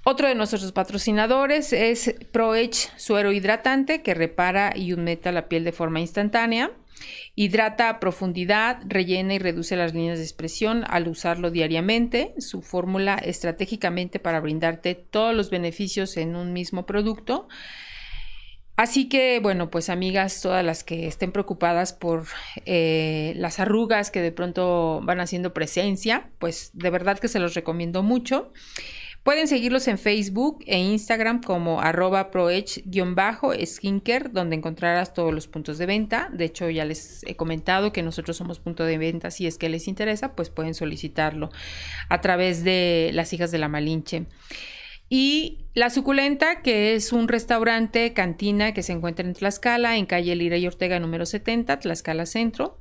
Otro 0.08 0.28
de 0.28 0.36
nuestros 0.36 0.72
patrocinadores 0.72 1.74
es 1.74 2.14
ProEdge 2.32 2.92
Suero 2.96 3.32
Hidratante 3.32 4.04
que 4.04 4.14
repara 4.14 4.72
y 4.76 4.94
humecta 4.94 5.32
la 5.32 5.50
piel 5.50 5.64
de 5.64 5.72
forma 5.72 6.00
instantánea. 6.00 6.72
Hidrata 7.34 7.90
a 7.90 8.00
profundidad, 8.00 8.84
rellena 8.86 9.34
y 9.34 9.40
reduce 9.40 9.76
las 9.76 9.96
líneas 9.96 10.20
de 10.20 10.24
expresión 10.24 10.84
al 10.90 11.08
usarlo 11.08 11.50
diariamente. 11.50 12.36
Su 12.38 12.62
fórmula 12.62 13.16
estratégicamente 13.16 14.20
para 14.20 14.40
brindarte 14.42 14.94
todos 14.94 15.34
los 15.34 15.50
beneficios 15.50 16.18
en 16.18 16.36
un 16.36 16.54
mismo 16.54 16.86
producto. 16.86 17.48
Así 18.76 19.10
que, 19.10 19.40
bueno, 19.40 19.72
pues 19.72 19.90
amigas, 19.90 20.40
todas 20.40 20.64
las 20.64 20.84
que 20.84 21.08
estén 21.08 21.32
preocupadas 21.32 21.94
por 21.94 22.28
eh, 22.68 23.34
las 23.38 23.60
arrugas 23.60 24.12
que 24.12 24.22
de 24.22 24.32
pronto 24.32 25.02
van 25.04 25.20
haciendo 25.20 25.52
presencia, 25.52 26.30
pues 26.38 26.70
de 26.74 26.92
verdad 26.92 27.18
que 27.18 27.28
se 27.28 27.40
los 27.40 27.56
recomiendo 27.56 28.04
mucho 28.04 28.52
Pueden 29.26 29.48
seguirlos 29.48 29.88
en 29.88 29.98
Facebook 29.98 30.64
e 30.68 30.78
Instagram 30.78 31.42
como 31.42 31.82
arroba 31.82 32.30
proech-skincare, 32.30 34.30
donde 34.30 34.56
encontrarás 34.56 35.16
todos 35.16 35.34
los 35.34 35.48
puntos 35.48 35.80
de 35.80 35.88
venta. 35.88 36.30
De 36.32 36.46
hecho, 36.46 36.70
ya 36.70 36.86
les 36.86 37.24
he 37.24 37.36
comentado 37.36 37.92
que 37.92 38.04
nosotros 38.04 38.38
somos 38.38 38.60
punto 38.60 38.86
de 38.86 39.00
venta. 39.00 39.32
Si 39.32 39.48
es 39.48 39.58
que 39.58 39.68
les 39.68 39.88
interesa, 39.88 40.36
pues 40.36 40.52
pueden 40.52 40.76
solicitarlo 40.76 41.50
a 42.08 42.22
través 42.22 42.64
de 42.64 43.10
las 43.14 43.34
hijas 43.34 43.50
de 43.50 43.58
la 43.58 43.68
Malinche. 43.68 44.28
Y 45.10 45.66
La 45.74 45.90
Suculenta, 45.90 46.62
que 46.62 46.94
es 46.94 47.12
un 47.12 47.28
restaurante, 47.28 48.14
cantina 48.14 48.76
que 48.76 48.84
se 48.84 48.94
encuentra 48.94 49.26
en 49.26 49.34
Tlaxcala, 49.34 49.98
en 49.98 50.06
calle 50.06 50.36
Lira 50.36 50.58
y 50.58 50.68
Ortega 50.68 51.00
número 51.00 51.26
70, 51.26 51.80
Tlaxcala 51.80 52.28
Centro. 52.28 52.80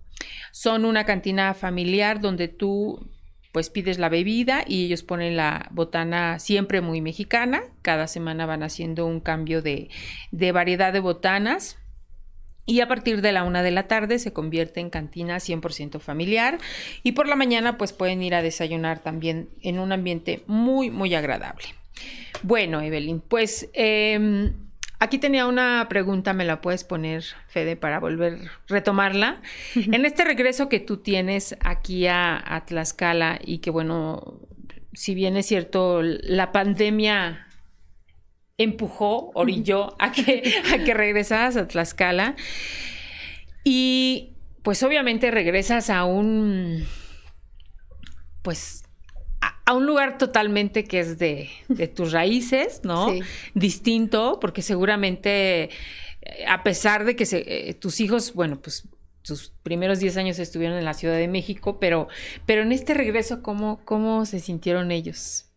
Son 0.52 0.84
una 0.84 1.06
cantina 1.06 1.54
familiar 1.54 2.20
donde 2.20 2.48
tú 2.48 3.13
pues 3.54 3.70
pides 3.70 4.00
la 4.00 4.08
bebida 4.08 4.64
y 4.66 4.86
ellos 4.86 5.04
ponen 5.04 5.36
la 5.36 5.68
botana 5.70 6.40
siempre 6.40 6.80
muy 6.80 7.00
mexicana. 7.00 7.62
Cada 7.82 8.08
semana 8.08 8.46
van 8.46 8.64
haciendo 8.64 9.06
un 9.06 9.20
cambio 9.20 9.62
de, 9.62 9.90
de 10.32 10.50
variedad 10.50 10.92
de 10.92 10.98
botanas. 10.98 11.78
Y 12.66 12.80
a 12.80 12.88
partir 12.88 13.22
de 13.22 13.30
la 13.30 13.44
una 13.44 13.62
de 13.62 13.70
la 13.70 13.86
tarde 13.86 14.18
se 14.18 14.32
convierte 14.32 14.80
en 14.80 14.90
cantina 14.90 15.36
100% 15.36 16.00
familiar. 16.00 16.58
Y 17.04 17.12
por 17.12 17.28
la 17.28 17.36
mañana 17.36 17.78
pues 17.78 17.92
pueden 17.92 18.24
ir 18.24 18.34
a 18.34 18.42
desayunar 18.42 18.98
también 19.04 19.50
en 19.62 19.78
un 19.78 19.92
ambiente 19.92 20.42
muy, 20.48 20.90
muy 20.90 21.14
agradable. 21.14 21.66
Bueno, 22.42 22.80
Evelyn, 22.80 23.20
pues 23.20 23.70
em, 23.72 24.63
aquí 25.04 25.18
tenía 25.18 25.46
una 25.46 25.86
pregunta, 25.88 26.32
me 26.32 26.44
la 26.44 26.60
puedes 26.60 26.84
poner, 26.84 27.24
Fede, 27.46 27.76
para 27.76 28.00
volver 28.00 28.34
a 28.34 28.50
retomarla. 28.68 29.40
en 29.74 30.04
este 30.04 30.24
regreso 30.24 30.68
que 30.68 30.80
tú 30.80 30.98
tienes 30.98 31.56
aquí 31.60 32.06
a, 32.06 32.64
Tlaxcala 32.66 33.38
y 33.44 33.58
que, 33.58 33.70
bueno, 33.70 34.40
si 34.92 35.14
bien 35.14 35.36
es 35.36 35.46
cierto, 35.46 36.02
la 36.02 36.52
pandemia 36.52 37.46
empujó, 38.58 39.30
orilló 39.34 39.94
a 39.98 40.12
que, 40.12 40.54
a 40.74 40.84
que 40.84 40.94
regresaras 40.94 41.56
a 41.56 41.68
Tlaxcala. 41.68 42.36
Y 43.64 44.34
pues 44.62 44.82
obviamente 44.82 45.30
regresas 45.30 45.90
a 45.90 46.04
un, 46.04 46.86
pues 48.42 48.83
a 49.64 49.74
un 49.74 49.86
lugar 49.86 50.18
totalmente 50.18 50.84
que 50.84 51.00
es 51.00 51.18
de, 51.18 51.48
tus 51.94 52.12
raíces, 52.12 52.82
¿no? 52.84 53.08
Distinto, 53.54 54.38
porque 54.40 54.62
seguramente, 54.62 55.64
eh, 55.64 55.70
a 56.46 56.62
pesar 56.62 57.04
de 57.04 57.16
que 57.16 57.26
eh, 57.32 57.74
tus 57.74 58.00
hijos, 58.00 58.34
bueno, 58.34 58.60
pues 58.60 58.88
tus 59.22 59.50
primeros 59.62 60.00
10 60.00 60.18
años 60.18 60.38
estuvieron 60.38 60.76
en 60.76 60.84
la 60.84 60.92
Ciudad 60.92 61.16
de 61.16 61.28
México, 61.28 61.78
pero, 61.80 62.08
pero 62.44 62.62
en 62.62 62.72
este 62.72 62.92
regreso, 62.92 63.42
¿cómo, 63.42 63.82
¿cómo 63.84 64.26
se 64.26 64.38
sintieron 64.38 64.90
ellos? 64.90 65.50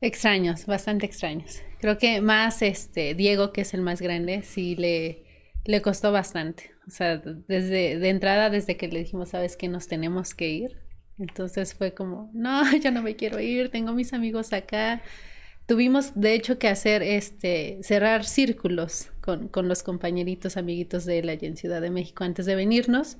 Extraños, 0.00 0.66
bastante 0.66 1.06
extraños. 1.06 1.62
Creo 1.80 1.98
que 1.98 2.20
más 2.20 2.62
este 2.62 3.14
Diego, 3.14 3.52
que 3.52 3.60
es 3.60 3.74
el 3.74 3.82
más 3.82 4.02
grande, 4.02 4.42
sí 4.42 4.74
le, 4.74 5.24
le 5.64 5.80
costó 5.82 6.10
bastante. 6.10 6.72
O 6.88 6.90
sea, 6.90 7.18
desde 7.18 8.00
de 8.00 8.08
entrada, 8.08 8.50
desde 8.50 8.76
que 8.76 8.88
le 8.88 8.98
dijimos, 8.98 9.28
sabes 9.28 9.56
que 9.56 9.68
nos 9.68 9.86
tenemos 9.86 10.34
que 10.34 10.48
ir, 10.48 10.82
entonces 11.18 11.74
fue 11.74 11.94
como, 11.94 12.30
no, 12.32 12.62
yo 12.78 12.90
no 12.90 13.02
me 13.02 13.16
quiero 13.16 13.40
ir, 13.40 13.70
tengo 13.70 13.92
mis 13.92 14.12
amigos 14.12 14.52
acá. 14.52 15.02
Tuvimos, 15.66 16.12
de 16.14 16.34
hecho, 16.34 16.58
que 16.58 16.68
hacer 16.68 17.02
este, 17.02 17.78
cerrar 17.82 18.24
círculos 18.24 19.10
con, 19.20 19.48
con 19.48 19.68
los 19.68 19.82
compañeritos, 19.82 20.56
amiguitos 20.56 21.04
de 21.04 21.20
él 21.20 21.28
allá 21.28 21.46
en 21.46 21.56
Ciudad 21.56 21.80
de 21.80 21.90
México 21.90 22.24
antes 22.24 22.46
de 22.46 22.56
venirnos. 22.56 23.18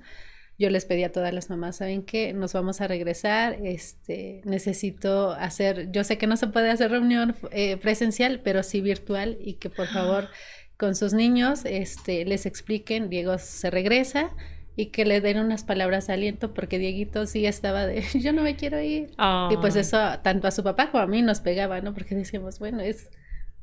Yo 0.58 0.70
les 0.70 0.84
pedí 0.84 1.02
a 1.02 1.12
todas 1.12 1.32
las 1.32 1.50
mamás, 1.50 1.76
¿saben 1.76 2.02
qué? 2.02 2.32
Nos 2.32 2.52
vamos 2.52 2.80
a 2.80 2.86
regresar, 2.86 3.58
este, 3.64 4.42
necesito 4.44 5.32
hacer, 5.32 5.90
yo 5.92 6.04
sé 6.04 6.18
que 6.18 6.26
no 6.26 6.36
se 6.36 6.46
puede 6.46 6.70
hacer 6.70 6.90
reunión 6.90 7.34
eh, 7.50 7.78
presencial, 7.78 8.40
pero 8.44 8.62
sí 8.62 8.80
virtual 8.80 9.38
y 9.40 9.54
que 9.54 9.70
por 9.70 9.86
favor 9.86 10.28
con 10.76 10.94
sus 10.94 11.14
niños 11.14 11.64
este, 11.64 12.24
les 12.24 12.44
expliquen, 12.46 13.08
Diego 13.08 13.38
se 13.38 13.70
regresa, 13.70 14.30
y 14.76 14.86
que 14.86 15.04
le 15.04 15.20
den 15.20 15.38
unas 15.38 15.64
palabras 15.64 16.06
de 16.06 16.14
aliento 16.14 16.54
porque 16.54 16.78
Dieguito 16.78 17.26
sí 17.26 17.46
estaba 17.46 17.86
de 17.86 18.02
yo 18.14 18.32
no 18.32 18.42
me 18.42 18.56
quiero 18.56 18.80
ir 18.80 19.10
y 19.50 19.56
pues 19.58 19.76
eso 19.76 19.98
tanto 20.22 20.48
a 20.48 20.50
su 20.50 20.62
papá 20.62 20.90
como 20.90 21.02
a 21.02 21.06
mí 21.06 21.22
nos 21.22 21.40
pegaba 21.40 21.80
no 21.80 21.94
porque 21.94 22.14
decíamos 22.14 22.58
bueno 22.58 22.80
es 22.80 23.10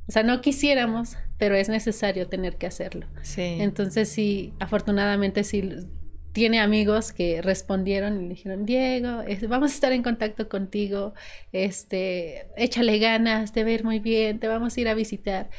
o 0.08 0.12
sea 0.12 0.24
no 0.24 0.42
quisiéramos 0.42 1.18
pero 1.38 1.56
es 1.56 1.70
necesario 1.70 2.28
tener 2.28 2.58
que 2.58 2.68
hacerlo 2.68 3.08
sí. 3.22 3.58
Entonces 3.60 4.10
sí 4.10 4.54
afortunadamente 4.60 5.44
sí 5.44 5.88
tiene 6.32 6.60
amigos 6.60 7.12
que 7.12 7.42
respondieron 7.42 8.18
y 8.20 8.24
le 8.24 8.30
dijeron 8.30 8.66
Diego 8.66 9.24
vamos 9.48 9.72
a 9.72 9.74
estar 9.74 9.92
en 9.92 10.04
contacto 10.04 10.48
contigo 10.48 11.14
este 11.52 12.48
échale 12.56 13.00
ganas 13.00 13.52
te 13.52 13.70
ir 13.72 13.84
muy 13.84 14.00
bien 14.00 14.40
te 14.40 14.48
vamos 14.48 14.78
a 14.78 14.82
ir 14.82 14.88
a 14.90 14.94
visitar 14.94 15.50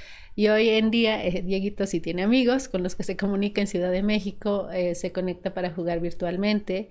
y 0.41 0.49
hoy 0.49 0.70
en 0.70 0.91
día, 0.91 1.22
eh, 1.22 1.43
Dieguito 1.45 1.84
sí 1.84 2.01
tiene 2.01 2.22
amigos 2.22 2.68
con 2.68 2.82
los 2.82 2.95
que 2.95 3.03
se 3.03 3.14
comunica 3.14 3.61
en 3.61 3.66
Ciudad 3.66 3.93
de 3.93 4.03
México, 4.03 4.70
eh, 4.72 4.95
se 4.95 5.12
conecta 5.12 5.53
para 5.53 5.70
jugar 5.70 6.01
virtualmente. 6.01 6.88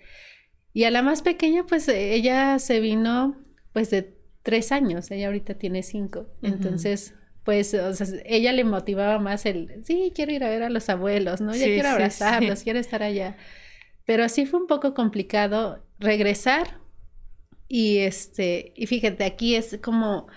Y 0.71 0.83
a 0.83 0.91
la 0.91 1.01
más 1.01 1.23
pequeña, 1.23 1.65
pues 1.65 1.87
ella 1.87 2.59
se 2.59 2.79
vino 2.79 3.41
pues 3.73 3.89
de 3.89 4.13
tres 4.43 4.71
años, 4.71 5.09
ella 5.09 5.25
ahorita 5.25 5.55
tiene 5.55 5.81
cinco. 5.81 6.27
Entonces, 6.43 7.15
pues, 7.43 7.73
o 7.73 7.91
sea, 7.95 8.05
ella 8.23 8.53
le 8.53 8.65
motivaba 8.65 9.17
más 9.17 9.47
el, 9.47 9.83
sí, 9.83 10.11
quiero 10.13 10.31
ir 10.31 10.43
a 10.43 10.49
ver 10.51 10.61
a 10.61 10.69
los 10.69 10.87
abuelos, 10.87 11.41
¿no? 11.41 11.55
Ya 11.55 11.65
quiero 11.65 11.89
abrazarlos, 11.89 12.61
quiero 12.61 12.77
estar 12.77 13.01
allá. 13.01 13.35
Pero 14.05 14.25
así 14.25 14.45
fue 14.45 14.59
un 14.59 14.67
poco 14.67 14.93
complicado 14.93 15.83
regresar 15.97 16.77
y 17.67 17.97
este, 17.97 18.73
y 18.75 18.85
fíjate, 18.85 19.23
aquí 19.23 19.55
es 19.55 19.79
como 19.81 20.27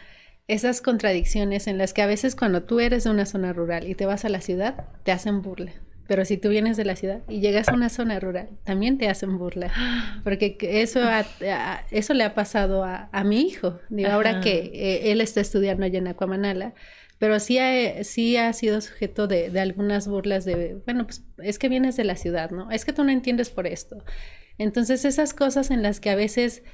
esas 0.52 0.82
contradicciones 0.82 1.66
en 1.66 1.78
las 1.78 1.92
que 1.92 2.02
a 2.02 2.06
veces 2.06 2.34
cuando 2.36 2.62
tú 2.62 2.80
eres 2.80 3.04
de 3.04 3.10
una 3.10 3.26
zona 3.26 3.52
rural 3.52 3.88
y 3.88 3.94
te 3.94 4.06
vas 4.06 4.24
a 4.24 4.28
la 4.28 4.40
ciudad, 4.40 4.86
te 5.02 5.12
hacen 5.12 5.42
burla. 5.42 5.72
Pero 6.06 6.24
si 6.24 6.36
tú 6.36 6.50
vienes 6.50 6.76
de 6.76 6.84
la 6.84 6.96
ciudad 6.96 7.20
y 7.28 7.40
llegas 7.40 7.68
a 7.68 7.74
una 7.74 7.88
zona 7.88 8.20
rural, 8.20 8.50
también 8.64 8.98
te 8.98 9.08
hacen 9.08 9.38
burla. 9.38 9.72
Porque 10.24 10.58
eso, 10.60 11.00
eso 11.90 12.14
le 12.14 12.24
ha 12.24 12.34
pasado 12.34 12.84
a, 12.84 13.24
mi 13.24 13.40
hijo. 13.40 13.80
Digo, 13.88 14.10
ahora 14.10 14.40
que 14.40 14.70
eh, 14.74 15.12
él 15.12 15.20
está 15.20 15.40
estudiando 15.40 15.86
allá 15.86 15.98
en 15.98 16.08
Acuamanala, 16.08 16.74
pero 17.18 17.38
sí 17.38 17.58
ha, 17.58 18.02
sí 18.02 18.36
ha 18.36 18.52
sido 18.52 18.80
sujeto 18.80 19.28
de, 19.28 19.48
de, 19.48 19.60
algunas 19.60 20.08
burlas 20.08 20.44
de, 20.44 20.82
bueno, 20.84 21.06
pues 21.06 21.24
es 21.38 21.58
que 21.58 21.68
vienes 21.68 21.96
de 21.96 22.04
la 22.04 22.16
ciudad, 22.16 22.50
¿no? 22.50 22.70
Es 22.70 22.84
que 22.84 22.92
tú 22.92 23.04
no 23.04 23.10
entiendes 23.10 23.48
por 23.48 23.66
esto. 23.66 24.04
Entonces 24.58 25.04
esas 25.04 25.32
cosas 25.32 25.70
en 25.70 25.82
las 25.82 26.00
que 26.00 26.10
a 26.10 26.16
veces, 26.16 26.64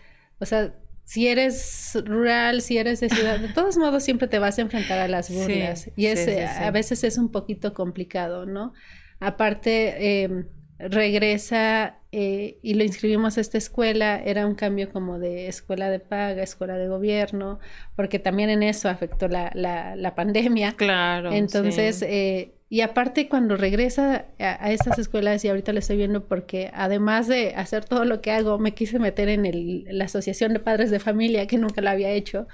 o 0.41 0.47
sea, 0.47 0.75
si 1.09 1.27
eres 1.27 1.97
rural, 2.05 2.61
si 2.61 2.77
eres 2.77 3.01
de 3.01 3.09
ciudad, 3.09 3.41
de 3.41 3.49
todos 3.49 3.79
modos 3.79 4.05
siempre 4.05 4.29
te 4.29 4.39
vas 4.39 4.59
a 4.59 4.61
enfrentar 4.61 4.99
a 4.99 5.09
las 5.09 5.31
burlas. 5.31 5.91
y 5.97 6.05
es, 6.05 6.29
a 6.29 6.71
veces 6.71 7.03
es 7.03 7.17
un 7.17 7.33
poquito 7.33 7.73
complicado, 7.73 8.45
¿no? 8.45 8.75
Aparte, 9.19 10.25
em, 10.25 10.49
regresa 10.79 11.97
eh, 12.13 12.59
y 12.61 12.75
lo 12.75 12.85
inscribimos 12.85 13.39
a 13.39 13.41
esta 13.41 13.57
escuela, 13.57 14.21
era 14.23 14.47
un 14.47 14.55
cambio 14.55 14.93
como 14.93 15.19
de 15.19 15.49
escuela 15.49 15.89
de 15.89 15.99
paga, 15.99 16.43
escuela 16.43 16.77
de 16.77 16.89
gobierno, 16.89 17.59
porque 17.97 18.19
también 18.19 18.51
en 18.51 18.63
eso 18.63 18.91
afectó 18.91 19.29
la, 19.29 19.51
la, 19.55 19.97
la 19.97 20.15
pandemia. 20.15 20.75
Claro. 20.77 21.33
Entonces, 21.33 22.03
eh, 22.03 22.53
y 22.71 22.83
aparte 22.83 23.29
cuando 23.29 23.57
regresa 23.57 24.27
a, 24.39 24.73
esas 24.73 24.99
escuelas, 24.99 25.45
y 25.45 25.49
ahorita 25.49 25.73
lo 25.73 25.79
estoy 25.79 25.97
viendo 25.97 26.27
porque 26.27 26.71
además 26.75 27.27
de 27.27 27.55
hacer 27.55 27.85
todo 27.85 28.05
lo 28.05 28.21
que 28.21 28.31
hago, 28.31 28.59
me 28.59 28.75
quise 28.75 28.99
meter 28.99 29.29
en 29.29 29.47
el, 29.47 29.85
la 29.89 30.05
Asociación 30.05 30.53
de 30.53 30.61
Padres 30.61 30.91
de 30.91 31.01
Familia, 31.01 31.47
que 31.47 31.57
nunca 31.57 31.81
lo 31.81 31.91
había 31.91 32.11
hecho. 32.11 32.47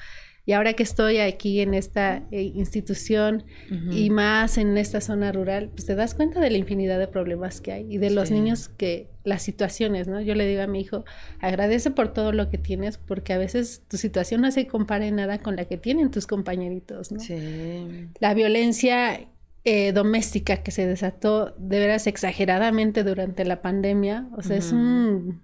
Y 0.47 0.53
ahora 0.53 0.75
que 0.75 0.83
estoy 0.83 1.19
aquí 1.19 1.61
en 1.61 1.73
esta 1.73 2.23
eh, 2.31 2.53
institución 2.55 3.45
y 3.91 4.11
más 4.11 4.59
en 4.59 4.77
esta 4.77 5.01
zona 5.01 5.33
rural, 5.33 5.71
pues 5.71 5.87
te 5.87 5.95
das 5.95 6.15
cuenta 6.15 6.39
de 6.39 6.51
la 6.51 6.59
infinidad 6.59 6.99
de 6.99 7.09
problemas 7.09 7.63
que 7.63 7.73
hay 7.73 7.87
y 7.89 7.97
de 7.97 8.11
los 8.11 8.31
niños 8.31 8.69
que, 8.69 9.09
las 9.25 9.43
situaciones, 9.43 10.07
¿no? 10.07 10.21
Yo 10.21 10.35
le 10.35 10.47
digo 10.47 10.61
a 10.61 10.67
mi 10.67 10.81
hijo, 10.81 11.05
agradece 11.41 11.91
por 11.91 12.13
todo 12.13 12.33
lo 12.33 12.51
que 12.51 12.59
tienes, 12.59 12.99
porque 12.99 13.33
a 13.33 13.39
veces 13.39 13.83
tu 13.89 13.97
situación 13.97 14.43
no 14.43 14.51
se 14.53 14.67
compara 14.67 15.07
en 15.07 15.17
nada 15.17 15.39
con 15.39 15.57
la 15.57 15.65
que 15.65 15.79
tienen 15.79 16.11
tus 16.11 16.27
compañeritos, 16.27 17.11
¿no? 17.11 17.21
Sí. 17.21 18.09
La 18.21 18.35
violencia 18.35 19.27
eh, 19.65 19.93
doméstica 19.93 20.59
que 20.59 20.71
se 20.71 20.87
desató 20.87 21.55
de 21.57 21.79
veras 21.79 22.07
exageradamente 22.07 23.03
durante 23.03 23.45
la 23.45 23.63
pandemia. 23.63 24.29
O 24.37 24.43
sea, 24.43 24.57
es 24.57 24.73
un, 24.73 25.43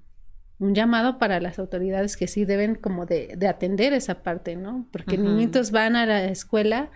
un, 0.58 0.74
llamado 0.74 1.18
para 1.18 1.40
las 1.40 1.58
autoridades 1.58 2.18
que 2.18 2.26
sí 2.26 2.44
deben 2.44 2.74
como 2.74 3.06
de, 3.06 3.34
de 3.36 3.48
atender 3.48 3.94
esa 3.94 4.22
parte, 4.22 4.56
¿no? 4.56 4.86
Porque 4.92 5.16
niñitos 5.16 5.70
van 5.70 5.96
a 5.96 6.04
la 6.04 6.24
escuela, 6.24 6.90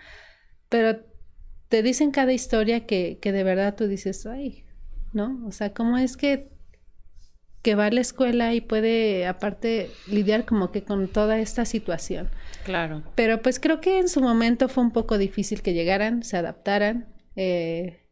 pero 0.69 0.99
te 1.67 1.81
dicen 1.81 2.11
cada 2.11 2.31
historia 2.31 2.85
que, 2.85 3.17
que 3.19 3.31
de 3.31 3.43
verdad 3.43 3.75
tú 3.75 3.87
dices, 3.87 4.25
ay, 4.27 4.63
¿no? 5.11 5.41
O 5.47 5.51
sea, 5.51 5.73
¿cómo 5.73 5.97
es 5.97 6.17
que 6.17 6.55
que 7.65 7.73
va 7.73 7.87
a 7.87 7.89
la 7.89 8.01
escuela 8.01 8.53
y 8.53 8.61
puede 8.61 9.25
aparte 9.25 9.89
lidiar 10.05 10.45
como 10.45 10.71
que 10.71 10.83
con 10.83 11.07
toda 11.07 11.39
esta 11.39 11.65
situación. 11.65 12.29
Claro. 12.63 13.01
Pero 13.15 13.41
pues 13.41 13.59
creo 13.59 13.81
que 13.81 13.97
en 13.97 14.07
su 14.07 14.21
momento 14.21 14.69
fue 14.69 14.83
un 14.83 14.91
poco 14.91 15.17
difícil 15.17 15.63
que 15.63 15.73
llegaran, 15.73 16.21
se 16.21 16.37
adaptaran, 16.37 17.07
eh, 17.35 18.05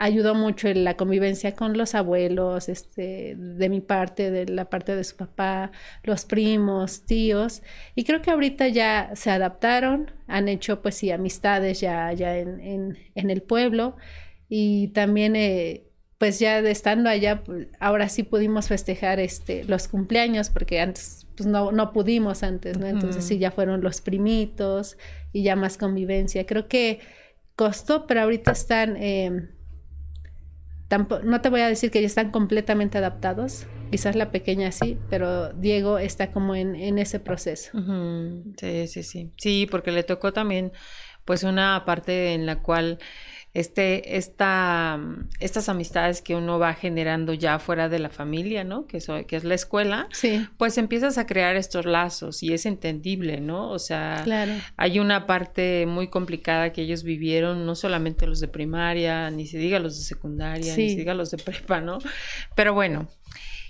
ayudó 0.00 0.34
mucho 0.34 0.66
en 0.68 0.82
la 0.82 0.96
convivencia 0.96 1.54
con 1.54 1.76
los 1.76 1.94
abuelos, 1.94 2.70
este, 2.70 3.36
de 3.36 3.68
mi 3.68 3.82
parte, 3.82 4.30
de 4.30 4.46
la 4.46 4.70
parte 4.70 4.96
de 4.96 5.04
su 5.04 5.14
papá, 5.14 5.72
los 6.02 6.24
primos, 6.24 7.04
tíos, 7.04 7.62
y 7.94 8.04
creo 8.04 8.22
que 8.22 8.30
ahorita 8.30 8.68
ya 8.68 9.10
se 9.14 9.30
adaptaron, 9.30 10.10
han 10.26 10.48
hecho 10.48 10.80
pues 10.80 10.94
sí 10.94 11.10
amistades 11.10 11.80
ya, 11.80 12.10
ya 12.14 12.38
en, 12.38 12.96
en, 13.14 13.30
el 13.30 13.42
pueblo 13.42 13.96
y 14.48 14.88
también 14.88 15.36
eh, 15.36 15.90
pues 16.16 16.38
ya 16.38 16.60
estando 16.60 17.10
allá, 17.10 17.44
pues, 17.44 17.68
ahora 17.78 18.08
sí 18.08 18.22
pudimos 18.22 18.68
festejar 18.68 19.20
este, 19.20 19.64
los 19.64 19.86
cumpleaños 19.86 20.48
porque 20.48 20.80
antes 20.80 21.26
pues 21.36 21.46
no, 21.46 21.72
no 21.72 21.92
pudimos 21.92 22.42
antes, 22.42 22.78
¿no? 22.78 22.86
Entonces 22.86 23.24
sí 23.24 23.38
ya 23.38 23.50
fueron 23.50 23.82
los 23.82 24.00
primitos 24.00 24.96
y 25.32 25.42
ya 25.42 25.56
más 25.56 25.78
convivencia. 25.78 26.44
Creo 26.44 26.68
que 26.68 27.00
costó, 27.60 28.06
pero 28.06 28.22
ahorita 28.22 28.52
están... 28.52 28.96
Eh, 28.96 29.50
no 31.24 31.40
te 31.42 31.50
voy 31.50 31.60
a 31.60 31.68
decir 31.68 31.90
que 31.90 32.00
ya 32.00 32.06
están 32.06 32.30
completamente 32.30 32.96
adaptados, 32.96 33.66
quizás 33.90 34.16
la 34.16 34.30
pequeña 34.30 34.72
sí, 34.72 34.98
pero 35.10 35.52
Diego 35.52 35.98
está 35.98 36.32
como 36.32 36.54
en, 36.54 36.74
en 36.74 36.98
ese 36.98 37.20
proceso. 37.20 37.70
Sí, 38.56 38.86
sí, 38.88 39.02
sí. 39.02 39.30
Sí, 39.36 39.68
porque 39.70 39.92
le 39.92 40.04
tocó 40.04 40.32
también 40.32 40.72
pues 41.26 41.42
una 41.42 41.84
parte 41.84 42.32
en 42.32 42.46
la 42.46 42.62
cual 42.62 42.98
este, 43.52 44.16
esta, 44.16 45.00
estas 45.40 45.68
amistades 45.68 46.22
que 46.22 46.36
uno 46.36 46.60
va 46.60 46.74
generando 46.74 47.34
ya 47.34 47.58
fuera 47.58 47.88
de 47.88 47.98
la 47.98 48.08
familia, 48.08 48.62
¿no? 48.62 48.86
Que, 48.86 49.00
que 49.26 49.36
es 49.36 49.44
la 49.44 49.54
escuela, 49.54 50.08
sí. 50.12 50.46
pues 50.56 50.78
empiezas 50.78 51.18
a 51.18 51.26
crear 51.26 51.56
estos 51.56 51.84
lazos 51.84 52.44
y 52.44 52.52
es 52.52 52.64
entendible, 52.64 53.40
¿no? 53.40 53.70
O 53.70 53.80
sea, 53.80 54.20
claro. 54.22 54.52
hay 54.76 55.00
una 55.00 55.26
parte 55.26 55.86
muy 55.86 56.08
complicada 56.08 56.72
que 56.72 56.82
ellos 56.82 57.02
vivieron, 57.02 57.66
no 57.66 57.74
solamente 57.74 58.26
los 58.26 58.38
de 58.38 58.46
primaria, 58.46 59.30
ni 59.30 59.46
se 59.46 59.58
diga 59.58 59.80
los 59.80 59.98
de 59.98 60.04
secundaria, 60.04 60.76
ni 60.76 60.90
se 60.90 60.96
diga 60.96 61.14
los 61.14 61.32
de 61.32 61.38
prepa, 61.38 61.80
¿no? 61.80 61.98
Pero 62.54 62.72
bueno, 62.72 63.08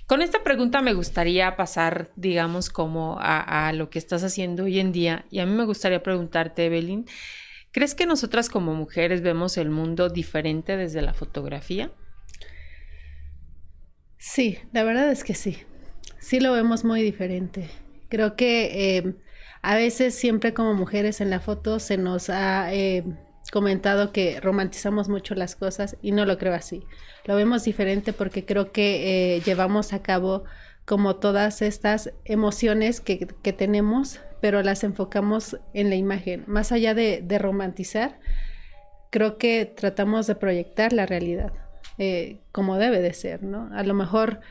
con 0.05 0.21
esta 0.21 0.43
pregunta 0.43 0.81
me 0.81 0.93
gustaría 0.93 1.55
pasar, 1.55 2.11
digamos, 2.15 2.69
como 2.69 3.17
a, 3.19 3.67
a, 3.67 3.73
lo 3.73 3.89
que 3.89 3.97
estás 3.97 4.23
haciendo 4.23 4.65
hoy 4.65 4.79
en 4.79 4.91
día. 4.91 5.25
Y 5.31 5.39
a 5.39 5.45
mí 5.45 5.53
me 5.53 5.63
gustaría 5.63 6.03
preguntarte, 6.03 6.65
Evelyn, 6.65 7.05
¿Crees 7.71 7.95
que 7.95 8.05
nosotras 8.05 8.49
como 8.49 8.73
mujeres 8.73 9.21
vemos 9.21 9.57
el 9.57 9.69
mundo 9.69 10.09
diferente 10.09 10.75
desde 10.75 11.01
la 11.01 11.13
fotografía? 11.13 11.91
Sí, 14.17 14.59
la 14.73 14.83
verdad 14.83 15.09
es 15.09 15.23
que 15.23 15.33
sí. 15.33 15.57
Sí 16.19 16.39
lo 16.39 16.51
vemos 16.51 16.83
muy 16.83 17.01
diferente. 17.01 17.69
Creo 18.09 18.35
que 18.35 18.97
eh, 18.97 19.15
a 19.61 19.75
veces 19.75 20.13
siempre 20.13 20.53
como 20.53 20.73
mujeres 20.73 21.21
en 21.21 21.29
la 21.29 21.39
foto 21.39 21.79
se 21.79 21.97
nos 21.97 22.29
ha 22.29 22.73
eh, 22.73 23.05
comentado 23.51 24.11
que 24.11 24.39
romantizamos 24.41 25.07
mucho 25.07 25.33
las 25.33 25.55
cosas 25.55 25.95
y 26.01 26.11
no 26.11 26.25
lo 26.25 26.37
creo 26.37 26.53
así. 26.53 26.83
Lo 27.25 27.37
vemos 27.37 27.63
diferente 27.63 28.11
porque 28.11 28.45
creo 28.45 28.73
que 28.73 29.37
eh, 29.37 29.41
llevamos 29.41 29.93
a 29.93 30.03
cabo 30.03 30.43
como 30.85 31.15
todas 31.15 31.61
estas 31.61 32.11
emociones 32.25 32.99
que, 32.99 33.27
que 33.41 33.53
tenemos 33.53 34.19
pero 34.41 34.63
las 34.63 34.83
enfocamos 34.83 35.57
en 35.73 35.89
la 35.89 35.95
imagen. 35.95 36.43
Más 36.47 36.71
allá 36.71 36.93
de, 36.93 37.23
romantizar, 37.39 38.19
creo 39.11 39.37
que 39.37 39.65
tratamos 39.65 40.27
de 40.27 40.35
proyectar 40.35 40.91
la 40.91 41.05
realidad 41.05 41.53
eh, 41.97 42.39
como 42.51 42.77
debe 42.77 43.01
de 43.01 43.13
ser, 43.13 43.43
¿no? 43.43 43.69
A 43.73 43.83
lo 43.83 43.93
mejor 43.93 44.41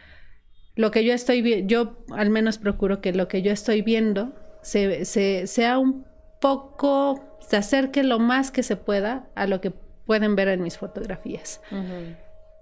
lo 0.76 0.90
que 0.92 1.04
yo 1.04 1.12
estoy 1.12 1.42
viendo, 1.42 1.66
yo 1.66 2.04
al 2.16 2.30
menos 2.30 2.58
procuro 2.58 3.00
que 3.00 3.12
lo 3.12 3.26
que 3.28 3.42
yo 3.42 3.52
estoy 3.52 3.82
viendo 3.82 4.32
se, 4.62 5.04
sea 5.46 5.78
un 5.78 6.06
poco, 6.40 7.38
se 7.40 7.56
acerque 7.56 8.04
lo 8.04 8.18
más 8.18 8.50
que 8.50 8.62
se 8.62 8.76
pueda 8.76 9.28
a 9.34 9.46
lo 9.46 9.60
que 9.60 9.72
pueden 10.06 10.36
ver 10.36 10.48
en 10.48 10.62
mis 10.62 10.78
fotografías. 10.78 11.60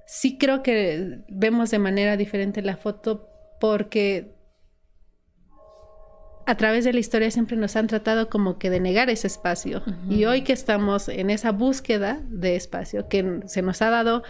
Sí 0.07 0.39
creo 0.39 0.63
que 0.63 1.19
vemos 1.29 1.71
de 1.71 1.79
manera 1.79 2.17
diferente 2.17 2.63
la 2.63 2.77
foto 2.77 3.29
porque 3.61 4.38
a 6.49 6.57
través 6.57 6.85
de 6.87 6.95
la 6.95 7.01
historia 7.01 7.31
siempre 7.31 7.59
nos 7.59 7.77
han 7.77 7.89
tratado 7.89 8.31
como 8.31 8.59
que 8.59 8.71
de 8.71 8.81
negar 8.81 9.11
ese 9.11 9.27
espacio. 9.27 9.83
Y 10.09 10.25
hoy 10.25 10.41
que 10.41 10.55
estamos 10.55 11.11
en 11.11 11.29
esa 11.29 11.53
búsqueda 11.53 12.23
de 12.31 12.57
espacio, 12.57 13.07
que 13.07 13.43
se 13.45 13.61
nos 13.61 13.83
ha 13.83 13.91
dado, 13.91 14.23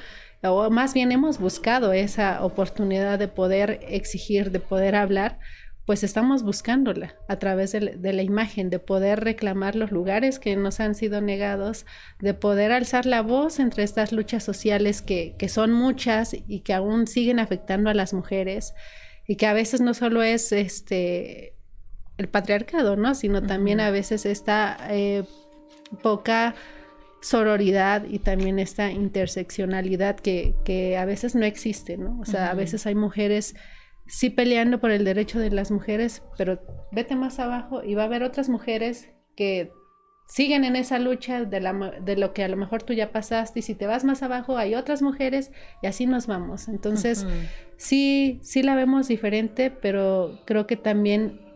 o 0.43 0.69
más 0.69 0.95
bien 0.95 1.13
hemos 1.13 1.39
buscado 1.39 1.93
esa 1.93 2.45
oportunidad 2.45 3.21
de 3.21 3.29
poder 3.29 3.79
exigir, 3.87 4.51
de 4.51 4.59
poder 4.59 4.97
hablar, 4.97 5.39
pues 5.87 6.03
estamos 6.03 6.43
buscándola 6.43 7.15
a 7.29 7.39
través 7.39 7.71
de, 7.71 8.13
la 8.13 8.23
imagen, 8.23 8.69
de 8.69 8.81
poder 8.81 9.21
reclamar 9.21 9.77
los 9.77 9.93
lugares 9.93 10.41
que 10.41 10.57
nos 10.57 10.81
han 10.81 10.97
sido 10.97 11.21
negados, 11.21 11.87
de 12.19 12.35
poder 12.35 12.73
alzar 12.73 13.07
la 13.07 13.23
voz 13.23 13.61
entre 13.61 13.85
estas 13.85 14.11
luchas 14.11 14.43
sociales 14.43 15.03
que, 15.03 15.37
que 15.39 15.49
son 15.49 15.73
muchas 15.73 16.35
y 16.49 16.61
que 16.63 16.75
aún 16.75 17.07
siguen 17.07 17.39
afectando 17.39 17.91
a 17.91 17.95
las 17.95 18.13
mujeres 18.13 18.75
y 19.29 19.37
que 19.37 19.47
a 19.47 19.53
veces 19.53 19.81
no 19.81 19.95
solo 19.95 20.25
es 20.25 20.51
este 20.51 21.55
el 22.19 22.29
patriarcado, 22.29 22.97
¿no? 22.97 23.15
Sino 23.15 23.43
también 23.43 23.81
a 23.81 23.91
veces 23.91 24.27
esta 24.27 24.77
eh, 24.91 25.25
poca 26.03 26.55
sororidad 27.21 28.05
y 28.05 28.19
también 28.19 28.59
esta 28.59 28.91
interseccionalidad 28.91 30.17
que, 30.17 30.55
que, 30.65 30.97
a 30.97 31.05
veces 31.05 31.35
no 31.35 31.45
existe, 31.45 31.97
¿no? 31.97 32.19
O 32.21 32.25
sea, 32.25 32.51
a 32.51 32.55
veces 32.55 32.87
hay 32.87 32.95
mujeres 32.95 33.57
sí 34.07 34.31
peleando 34.31 34.81
por 34.81 34.91
el 34.91 35.05
derecho 35.05 35.39
de 35.39 35.51
las 35.51 35.71
mujeres, 35.71 36.23
pero 36.37 36.61
vete 36.93 37.15
más 37.15 37.39
abajo 37.39 37.83
y 37.85 37.95
va 37.95 38.03
a 38.03 38.07
haber 38.07 38.23
otras 38.23 38.49
mujeres 38.49 39.11
que 39.37 39.71
siguen 40.27 40.65
en 40.65 40.77
esa 40.77 40.99
lucha 40.99 41.45
de, 41.45 41.61
la, 41.61 41.73
de 41.73 42.17
lo 42.17 42.33
que 42.35 42.45
a 42.45 42.49
lo 42.49 42.57
mejor 42.57 42.83
tú 42.83 42.93
ya 42.93 43.13
pasaste 43.13 43.61
y 43.61 43.63
si 43.63 43.75
te 43.75 43.87
vas 43.87 44.05
más 44.05 44.23
abajo 44.23 44.59
hay 44.59 44.75
otras 44.75 45.03
mujeres 45.03 45.53
y 45.83 45.87
así 45.87 46.07
nos 46.07 46.27
vamos. 46.27 46.69
Entonces, 46.69 47.27
sí, 47.77 48.41
sí 48.43 48.63
la 48.63 48.75
vemos 48.75 49.09
diferente, 49.09 49.71
pero 49.71 50.41
creo 50.45 50.67
que 50.67 50.77
también 50.77 51.48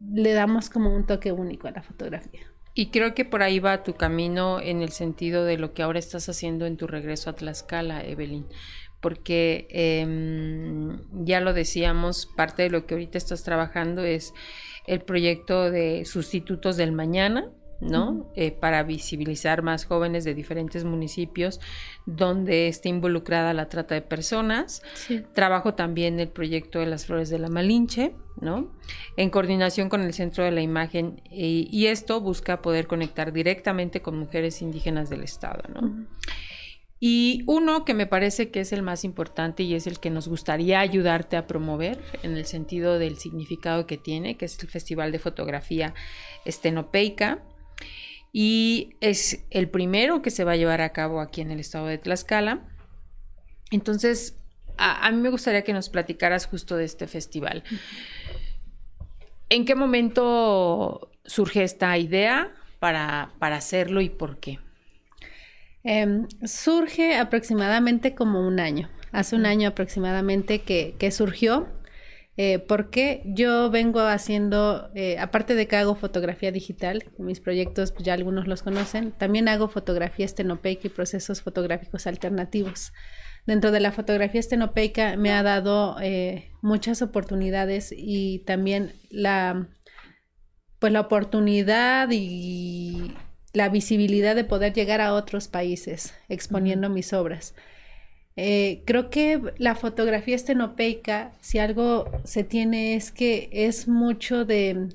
le 0.00 0.32
damos 0.32 0.70
como 0.70 0.94
un 0.94 1.06
toque 1.06 1.32
único 1.32 1.68
a 1.68 1.72
la 1.72 1.82
fotografía. 1.82 2.40
Y 2.74 2.86
creo 2.86 3.14
que 3.14 3.24
por 3.24 3.42
ahí 3.42 3.58
va 3.58 3.82
tu 3.82 3.94
camino 3.94 4.60
en 4.60 4.80
el 4.82 4.90
sentido 4.90 5.44
de 5.44 5.58
lo 5.58 5.74
que 5.74 5.82
ahora 5.82 5.98
estás 5.98 6.28
haciendo 6.28 6.66
en 6.66 6.76
tu 6.76 6.86
regreso 6.86 7.28
a 7.28 7.34
Tlaxcala, 7.34 8.04
Evelyn, 8.04 8.46
porque 9.00 9.66
em, 9.70 10.98
ya 11.24 11.40
lo 11.40 11.52
decíamos, 11.52 12.26
parte 12.36 12.62
de 12.62 12.70
lo 12.70 12.86
que 12.86 12.94
ahorita 12.94 13.18
estás 13.18 13.42
trabajando 13.42 14.04
es 14.04 14.32
el 14.86 15.00
proyecto 15.00 15.70
de 15.70 16.04
sustitutos 16.04 16.76
del 16.76 16.92
mañana, 16.92 17.50
¿no? 17.80 18.30
Eh, 18.34 18.50
para 18.50 18.82
visibilizar 18.82 19.62
más 19.62 19.84
jóvenes 19.84 20.24
de 20.24 20.34
diferentes 20.34 20.84
municipios 20.84 21.60
donde 22.06 22.68
esté 22.68 22.88
involucrada 22.88 23.54
la 23.54 23.68
trata 23.68 23.94
de 23.94 24.02
personas. 24.02 24.82
Trabajo 25.32 25.74
también 25.74 26.20
el 26.20 26.28
proyecto 26.28 26.78
de 26.78 26.86
las 26.86 27.06
flores 27.06 27.30
de 27.30 27.38
la 27.38 27.48
Malinche, 27.48 28.14
¿no? 28.40 28.70
En 29.16 29.30
coordinación 29.30 29.88
con 29.88 30.02
el 30.02 30.12
Centro 30.12 30.44
de 30.44 30.50
la 30.50 30.60
Imagen 30.60 31.22
y, 31.30 31.86
esto 31.86 32.20
busca 32.20 32.62
poder 32.62 32.86
conectar 32.86 33.32
directamente 33.32 34.00
con 34.00 34.16
mujeres 34.16 34.62
indígenas 34.62 35.10
del 35.10 35.22
Estado, 35.22 35.62
¿no? 35.74 36.06
Y 37.02 37.44
uno 37.46 37.86
que 37.86 37.94
me 37.94 38.06
parece 38.06 38.50
que 38.50 38.60
es 38.60 38.74
el 38.74 38.82
más 38.82 39.04
importante 39.04 39.62
y 39.62 39.74
es 39.74 39.86
el 39.86 39.98
que 39.98 40.10
nos 40.10 40.28
gustaría 40.28 40.80
ayudarte 40.80 41.38
a 41.38 41.46
promover 41.46 41.98
en 42.22 42.36
el 42.36 42.44
sentido 42.44 42.98
del 42.98 43.16
significado 43.16 43.86
que 43.86 43.96
tiene, 43.96 44.36
que 44.36 44.44
es 44.44 44.62
el 44.62 44.68
Festival 44.68 45.10
de 45.10 45.18
Fotografía 45.18 45.94
Estenopeica, 46.44 47.42
y 48.32 48.94
es 49.00 49.44
el 49.50 49.68
primero 49.68 50.22
que 50.22 50.30
se 50.30 50.44
va 50.44 50.52
a 50.52 50.56
llevar 50.56 50.80
a 50.80 50.92
cabo 50.92 51.20
aquí 51.20 51.40
en 51.40 51.50
el 51.50 51.60
estado 51.60 51.86
de 51.86 51.98
Tlaxcala. 51.98 52.60
Entonces, 53.70 54.36
a, 54.76 55.10
mí 55.10 55.20
me 55.20 55.30
gustaría 55.30 55.62
que 55.62 55.72
nos 55.72 55.88
platicaras 55.88 56.46
justo 56.46 56.76
de 56.76 56.84
este 56.84 57.06
festival. 57.06 57.64
¿En 59.48 59.64
qué 59.64 59.74
momento 59.74 61.10
surge 61.24 61.64
esta 61.64 61.96
idea 61.98 62.52
para, 62.78 63.32
hacerlo 63.40 64.00
y 64.00 64.08
por 64.08 64.38
qué? 64.38 64.58
Em, 65.82 66.28
surge 66.44 67.16
aproximadamente 67.16 68.14
como 68.14 68.46
un 68.46 68.60
año. 68.60 68.88
Hace 69.12 69.34
un 69.34 69.44
año 69.44 69.68
aproximadamente 69.68 70.60
que, 70.62 70.94
que 70.98 71.10
surgió 71.10 71.68
eh, 72.42 72.58
porque 72.58 73.20
yo 73.26 73.70
vengo 73.70 74.00
haciendo, 74.00 74.90
eh, 74.94 75.18
aparte 75.18 75.54
de 75.54 75.68
que 75.68 75.76
hago 75.76 75.94
fotografía 75.94 76.50
digital, 76.50 77.04
mis 77.18 77.38
proyectos 77.38 77.92
pues, 77.92 78.02
ya 78.02 78.14
algunos 78.14 78.46
los 78.46 78.62
conocen, 78.62 79.12
también 79.12 79.46
hago 79.46 79.68
fotografía 79.68 80.24
estenopeica 80.24 80.86
y 80.86 80.88
procesos 80.88 81.42
fotográficos 81.42 82.06
alternativos. 82.06 82.94
Dentro 83.46 83.72
de 83.72 83.80
la 83.80 83.92
fotografía 83.92 84.40
estenopeica 84.40 85.18
me 85.18 85.32
ha 85.32 85.42
dado 85.42 85.98
eh, 86.00 86.50
muchas 86.62 87.02
oportunidades 87.02 87.92
y 87.94 88.38
también 88.46 88.94
la, 89.10 89.68
pues 90.78 90.94
la 90.94 91.00
oportunidad 91.00 92.08
y 92.10 93.12
la 93.52 93.68
visibilidad 93.68 94.34
de 94.34 94.44
poder 94.44 94.72
llegar 94.72 95.02
a 95.02 95.12
otros 95.12 95.48
países 95.48 96.14
exponiendo 96.30 96.88
mis 96.88 97.12
obras. 97.12 97.54
Eh, 98.36 98.82
creo 98.86 99.10
que 99.10 99.40
la 99.58 99.74
fotografía 99.74 100.36
estenopeica, 100.36 101.32
si 101.40 101.58
algo 101.58 102.06
se 102.24 102.44
tiene 102.44 102.94
es 102.94 103.10
que 103.10 103.50
es 103.52 103.88
mucho 103.88 104.44
de, 104.44 104.88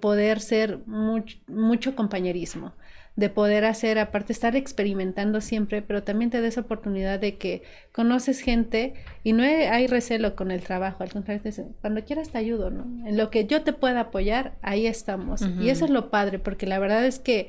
poder 0.00 0.40
ser 0.40 0.78
mucho 0.86 1.96
compañerismo, 1.96 2.72
de 3.16 3.28
poder 3.30 3.64
hacer, 3.64 3.98
aparte 3.98 4.32
estar 4.32 4.54
experimentando 4.54 5.40
siempre, 5.40 5.82
pero 5.82 6.04
también 6.04 6.30
te 6.30 6.40
des 6.40 6.56
oportunidad 6.56 7.18
de 7.18 7.36
que 7.36 7.62
conoces 7.92 8.40
gente 8.40 8.94
y 9.24 9.32
no 9.32 9.42
hay 9.42 9.86
recelo 9.88 10.36
con 10.36 10.52
el 10.52 10.62
trabajo, 10.62 11.02
al 11.02 11.10
contrario, 11.10 11.42
cuando 11.80 12.04
quieras 12.04 12.30
te 12.30 12.38
ayudo, 12.38 12.70
¿no? 12.70 13.08
En 13.08 13.16
lo 13.16 13.28
que 13.30 13.46
yo 13.46 13.62
te 13.62 13.72
pueda 13.72 14.00
apoyar, 14.00 14.56
ahí 14.62 14.86
estamos. 14.86 15.42
Y 15.60 15.70
eso 15.70 15.84
es 15.84 15.90
lo 15.90 16.10
padre, 16.10 16.38
porque 16.38 16.66
la 16.66 16.78
verdad 16.78 17.04
es 17.04 17.18
que 17.18 17.48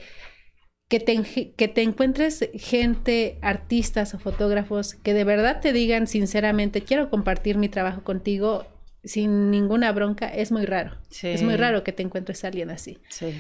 que 0.90 1.00
te, 1.00 1.54
que 1.56 1.68
te 1.68 1.84
encuentres 1.84 2.50
gente, 2.56 3.38
artistas 3.42 4.14
o 4.16 4.20
fotógrafos 4.20 4.96
que 4.96 5.14
de 5.14 5.24
verdad 5.24 5.62
te 5.62 5.72
digan 5.72 6.08
sinceramente, 6.08 6.82
quiero 6.82 7.10
compartir 7.10 7.58
mi 7.58 7.70
trabajo 7.70 8.04
contigo 8.04 8.66
sin 9.04 9.50
ninguna 9.52 9.92
bronca, 9.92 10.28
es 10.28 10.52
muy 10.52 10.66
raro. 10.66 10.98
Es 11.22 11.42
muy 11.42 11.56
raro 11.56 11.84
que 11.84 11.94
te 11.94 12.04
encuentres 12.04 12.44
a 12.44 12.48
alguien 12.48 12.70
así. 12.70 12.98
Sí. 13.08 13.34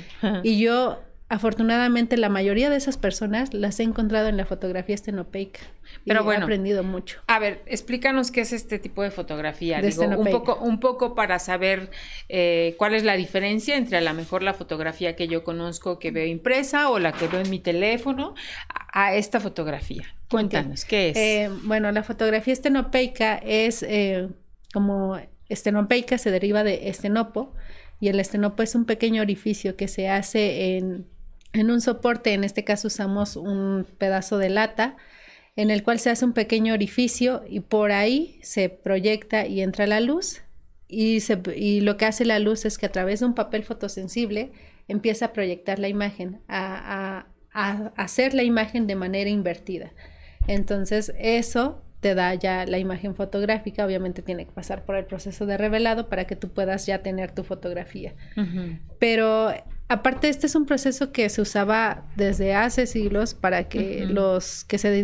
y 0.43 0.59
yo 0.59 0.99
afortunadamente 1.29 2.17
la 2.17 2.27
mayoría 2.27 2.71
de 2.71 2.75
esas 2.75 2.97
personas 2.97 3.53
las 3.53 3.79
he 3.79 3.83
encontrado 3.83 4.27
en 4.27 4.35
la 4.35 4.45
fotografía 4.45 4.95
estenopeica. 4.95 5.59
Pero 6.05 6.23
bueno, 6.23 6.41
he 6.41 6.43
aprendido 6.43 6.83
mucho. 6.83 7.21
A 7.27 7.37
ver, 7.37 7.61
explícanos 7.67 8.31
qué 8.31 8.41
es 8.41 8.51
este 8.51 8.79
tipo 8.79 9.03
de 9.03 9.11
fotografía. 9.11 9.79
Digo, 9.79 10.03
un 10.03 10.31
poco, 10.31 10.55
un 10.55 10.79
poco 10.79 11.13
para 11.13 11.37
saber 11.37 11.91
eh, 12.29 12.75
cuál 12.77 12.95
es 12.95 13.03
la 13.03 13.15
diferencia 13.15 13.77
entre 13.77 13.97
a 13.97 14.01
lo 14.01 14.13
mejor 14.15 14.41
la 14.41 14.55
fotografía 14.55 15.15
que 15.15 15.27
yo 15.27 15.43
conozco, 15.43 15.99
que 15.99 16.09
veo 16.09 16.25
impresa 16.25 16.89
o 16.89 16.97
la 16.97 17.11
que 17.11 17.27
veo 17.27 17.41
en 17.41 17.49
mi 17.51 17.59
teléfono, 17.59 18.33
a, 18.91 19.13
esta 19.13 19.39
fotografía. 19.39 20.15
Cuéntanos, 20.31 20.83
¿qué 20.83 21.09
es? 21.09 21.17
Eh, 21.17 21.49
bueno, 21.63 21.91
la 21.91 22.01
fotografía 22.01 22.53
estenopeica 22.53 23.37
es 23.37 23.83
eh, 23.83 24.29
como 24.73 25.19
estenopeica 25.47 26.17
se 26.17 26.31
deriva 26.31 26.63
de 26.63 26.89
estenopo 26.89 27.53
y 27.99 28.07
el 28.07 28.19
estenopo 28.19 28.63
es 28.63 28.75
un 28.75 28.85
pequeño 28.85 29.21
orificio 29.21 29.75
que 29.75 29.87
se 29.87 30.09
hace 30.09 30.77
en 30.77 31.07
en 31.53 31.71
un 31.71 31.81
soporte, 31.81 32.33
en 32.33 32.43
este 32.43 32.63
caso 32.63 32.87
usamos 32.87 33.35
un 33.35 33.85
pedazo 33.97 34.37
de 34.37 34.49
lata 34.49 34.95
en 35.55 35.71
el 35.71 35.83
cual 35.83 35.99
se 35.99 36.09
hace 36.09 36.25
un 36.25 36.33
pequeño 36.33 36.73
orificio 36.73 37.43
y 37.47 37.59
por 37.59 37.91
ahí 37.91 38.39
se 38.43 38.69
proyecta 38.69 39.45
y 39.45 39.61
entra 39.61 39.87
la 39.87 39.99
luz 39.99 40.41
y, 40.87 41.19
y 41.55 41.81
lo 41.81 41.97
que 41.97 42.05
hace 42.05 42.25
la 42.25 42.39
luz 42.39 42.65
es 42.65 42.77
que 42.77 42.85
a 42.85 42.91
través 42.91 43.19
de 43.19 43.25
un 43.25 43.35
papel 43.35 43.63
fotosensible 43.63 44.51
empieza 44.87 45.25
a 45.25 45.33
proyectar 45.33 45.77
la 45.79 45.87
imagen, 45.87 46.39
a, 46.47 47.25
a 47.53 47.91
hacer 47.95 48.33
la 48.33 48.43
imagen 48.43 48.87
de 48.87 48.95
manera 48.95 49.29
invertida. 49.29 49.91
Entonces 50.47 51.13
eso 51.19 51.83
te 51.99 52.15
da 52.15 52.33
ya 52.33 52.65
la 52.65 52.79
imagen 52.79 53.13
fotográfica, 53.13 53.85
obviamente 53.85 54.21
tiene 54.21 54.45
que 54.45 54.51
pasar 54.51 54.85
por 54.85 54.95
el 54.95 55.05
proceso 55.05 55.45
de 55.45 55.57
revelado 55.57 56.09
para 56.09 56.25
que 56.25 56.35
tú 56.35 56.49
puedas 56.49 56.85
ya 56.85 57.03
tener 57.03 57.31
tu 57.31 57.43
fotografía. 57.43 58.13
Pero 58.97 59.53
aparte 59.89 60.29
este 60.29 60.45
es 60.45 60.55
un 60.55 60.67
proceso 60.67 61.11
que 61.11 61.27
se 61.29 61.41
usaba 61.41 62.05
desde 62.15 62.53
hace 62.53 62.85
siglos 62.85 63.33
para 63.33 63.67
que 63.67 64.05
los 64.05 64.63
que 64.63 64.77
se 64.77 65.03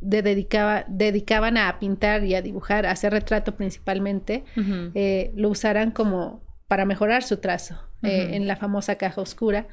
dedicaba, 0.00 0.84
dedicaban 0.88 1.56
a 1.56 1.78
pintar 1.78 2.24
y 2.24 2.34
a 2.34 2.42
dibujar, 2.42 2.86
a 2.86 2.90
hacer 2.90 3.12
retrato 3.12 3.54
principalmente, 3.54 4.44
eh, 4.94 5.30
lo 5.36 5.48
usaran 5.48 5.92
como 5.92 6.42
para 6.66 6.84
mejorar 6.84 7.22
su 7.22 7.36
trazo 7.36 7.80
eh, 8.02 8.30
en 8.32 8.48
la 8.48 8.56
famosa 8.56 8.96
caja 8.96 9.20
oscura. 9.20 9.68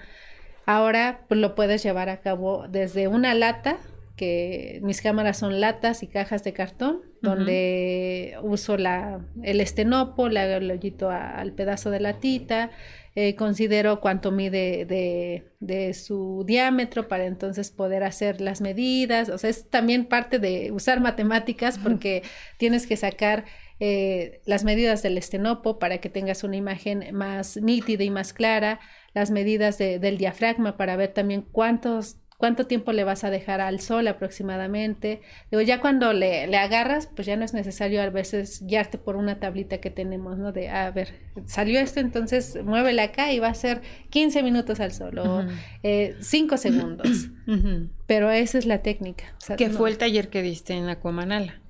Ahora 0.67 1.21
pues, 1.27 1.39
lo 1.39 1.55
puedes 1.55 1.81
llevar 1.81 2.09
a 2.09 2.21
cabo 2.21 2.67
desde 2.69 3.07
una 3.07 3.33
lata 3.33 3.77
que 4.15 4.79
mis 4.83 5.01
cámaras 5.01 5.37
son 5.37 5.59
latas 5.59 6.03
y 6.03 6.07
cajas 6.07 6.43
de 6.43 6.53
cartón, 6.53 7.01
donde 7.23 8.37
uso 8.43 8.77
la, 8.77 9.21
el 9.41 9.59
estenopo, 9.59 10.29
le 10.29 10.39
hago 10.39 10.57
el 10.57 10.69
hoyito 10.69 11.09
al 11.09 11.53
pedazo 11.53 11.89
de 11.89 11.99
latita, 11.99 12.69
eh, 13.15 13.35
considero 13.35 14.01
cuánto 14.01 14.31
mide 14.31 14.85
de, 14.85 15.51
de, 15.59 15.93
su 15.93 16.43
diámetro 16.47 17.07
para 17.07 17.25
entonces 17.25 17.69
poder 17.69 18.03
hacer 18.03 18.41
las 18.41 18.59
medidas, 18.59 19.29
o 19.29 19.37
sea, 19.37 19.51
es 19.51 19.69
también 19.69 20.05
parte 20.05 20.39
de 20.39 20.71
usar 20.71 20.99
matemáticas 20.99 21.77
porque 21.77 22.23
tienes 22.57 22.87
que 22.87 22.97
sacar 22.97 23.45
eh, 23.79 24.41
las 24.45 24.63
medidas 24.63 25.03
del 25.03 25.17
estenopo 25.17 25.77
para 25.77 25.99
que 25.99 26.09
tengas 26.09 26.43
una 26.43 26.55
imagen 26.55 27.13
más 27.13 27.57
nítida 27.57 28.03
y 28.03 28.09
más 28.09 28.33
clara, 28.33 28.79
las 29.13 29.29
medidas 29.29 29.77
del 29.77 30.17
diafragma 30.17 30.75
para 30.77 30.95
ver 30.95 31.13
también 31.13 31.43
cuántos 31.43 32.17
cuánto 32.43 32.67
tiempo 32.67 32.91
le 32.91 33.05
vas 33.05 33.23
a 33.23 33.29
dejar 33.29 33.61
al 33.61 33.79
sol 33.79 34.05
aproximadamente. 34.05 35.21
Digo, 35.49 35.61
ya 35.61 35.79
cuando 35.79 36.11
le, 36.11 36.45
le, 36.47 36.57
agarras, 36.57 37.07
pues 37.07 37.25
ya 37.25 37.37
no 37.37 37.45
es 37.45 37.53
necesario 37.53 38.01
a 38.01 38.09
veces 38.09 38.61
guiarte 38.65 38.97
por 38.97 39.15
una 39.15 39.39
tablita 39.39 39.77
que 39.77 39.89
tenemos, 39.89 40.37
¿no? 40.37 40.51
De, 40.51 40.67
a 40.67 40.91
ver, 40.91 41.13
salió 41.45 41.79
esto, 41.79 42.01
entonces 42.01 42.61
muévele 42.61 43.01
acá 43.01 43.31
y 43.31 43.39
va 43.39 43.47
a 43.47 43.53
ser 43.53 43.81
15 44.09 44.43
minutos 44.43 44.81
al 44.81 44.91
sol 44.91 45.19
o 45.19 45.43
5 45.43 45.53
eh, 45.83 46.57
segundos. 46.57 47.29
Pero 48.07 48.29
esa 48.29 48.57
es 48.57 48.65
la 48.65 48.79
técnica. 48.79 49.23
¿Qué 49.55 49.69
fue 49.69 49.89
el 49.89 49.97
taller 49.97 50.27
que 50.27 50.41
diste 50.41 50.73
en 50.73 50.89
Aquamanala? 50.89 51.61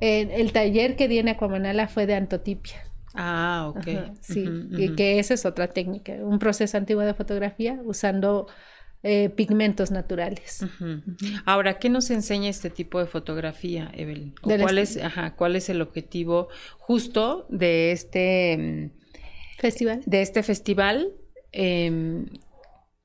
el 0.00 0.50
taller 0.50 0.96
que 0.96 1.06
di 1.06 1.18
en 1.20 1.28
Aquamanala 1.28 1.86
fue 1.86 2.06
de 2.06 2.16
antotipia. 2.16 2.74
Ah, 3.14 3.68
ok. 3.68 4.16
sí, 4.20 4.48
y 4.72 4.96
que 4.96 5.20
esa 5.20 5.34
es 5.34 5.46
otra 5.46 5.68
técnica, 5.68 6.14
un 6.14 6.40
proceso 6.40 6.76
antiguo 6.76 7.04
de 7.04 7.14
fotografía 7.14 7.78
usando 7.84 8.48
eh, 9.04 9.30
pigmentos 9.30 9.90
naturales. 9.90 10.64
Ahora, 11.44 11.80
¿qué 11.80 11.88
nos 11.88 12.10
enseña 12.10 12.48
este 12.48 12.70
tipo 12.70 13.00
de 13.00 13.06
fotografía, 13.06 13.90
Evelyn? 13.94 14.32
¿Cuál, 14.40 14.78
es, 14.78 14.96
ajá, 14.96 15.34
¿Cuál 15.34 15.56
es 15.56 15.68
el 15.68 15.82
objetivo 15.82 16.48
justo 16.78 17.46
de 17.48 17.90
este 17.90 18.56
mm, 18.56 19.60
festival? 19.60 20.02
De 20.06 20.22
este 20.22 20.44
festival. 20.44 21.12
Em, 21.50 22.26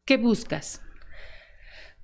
¿Qué 0.05 0.17
buscas? 0.17 0.81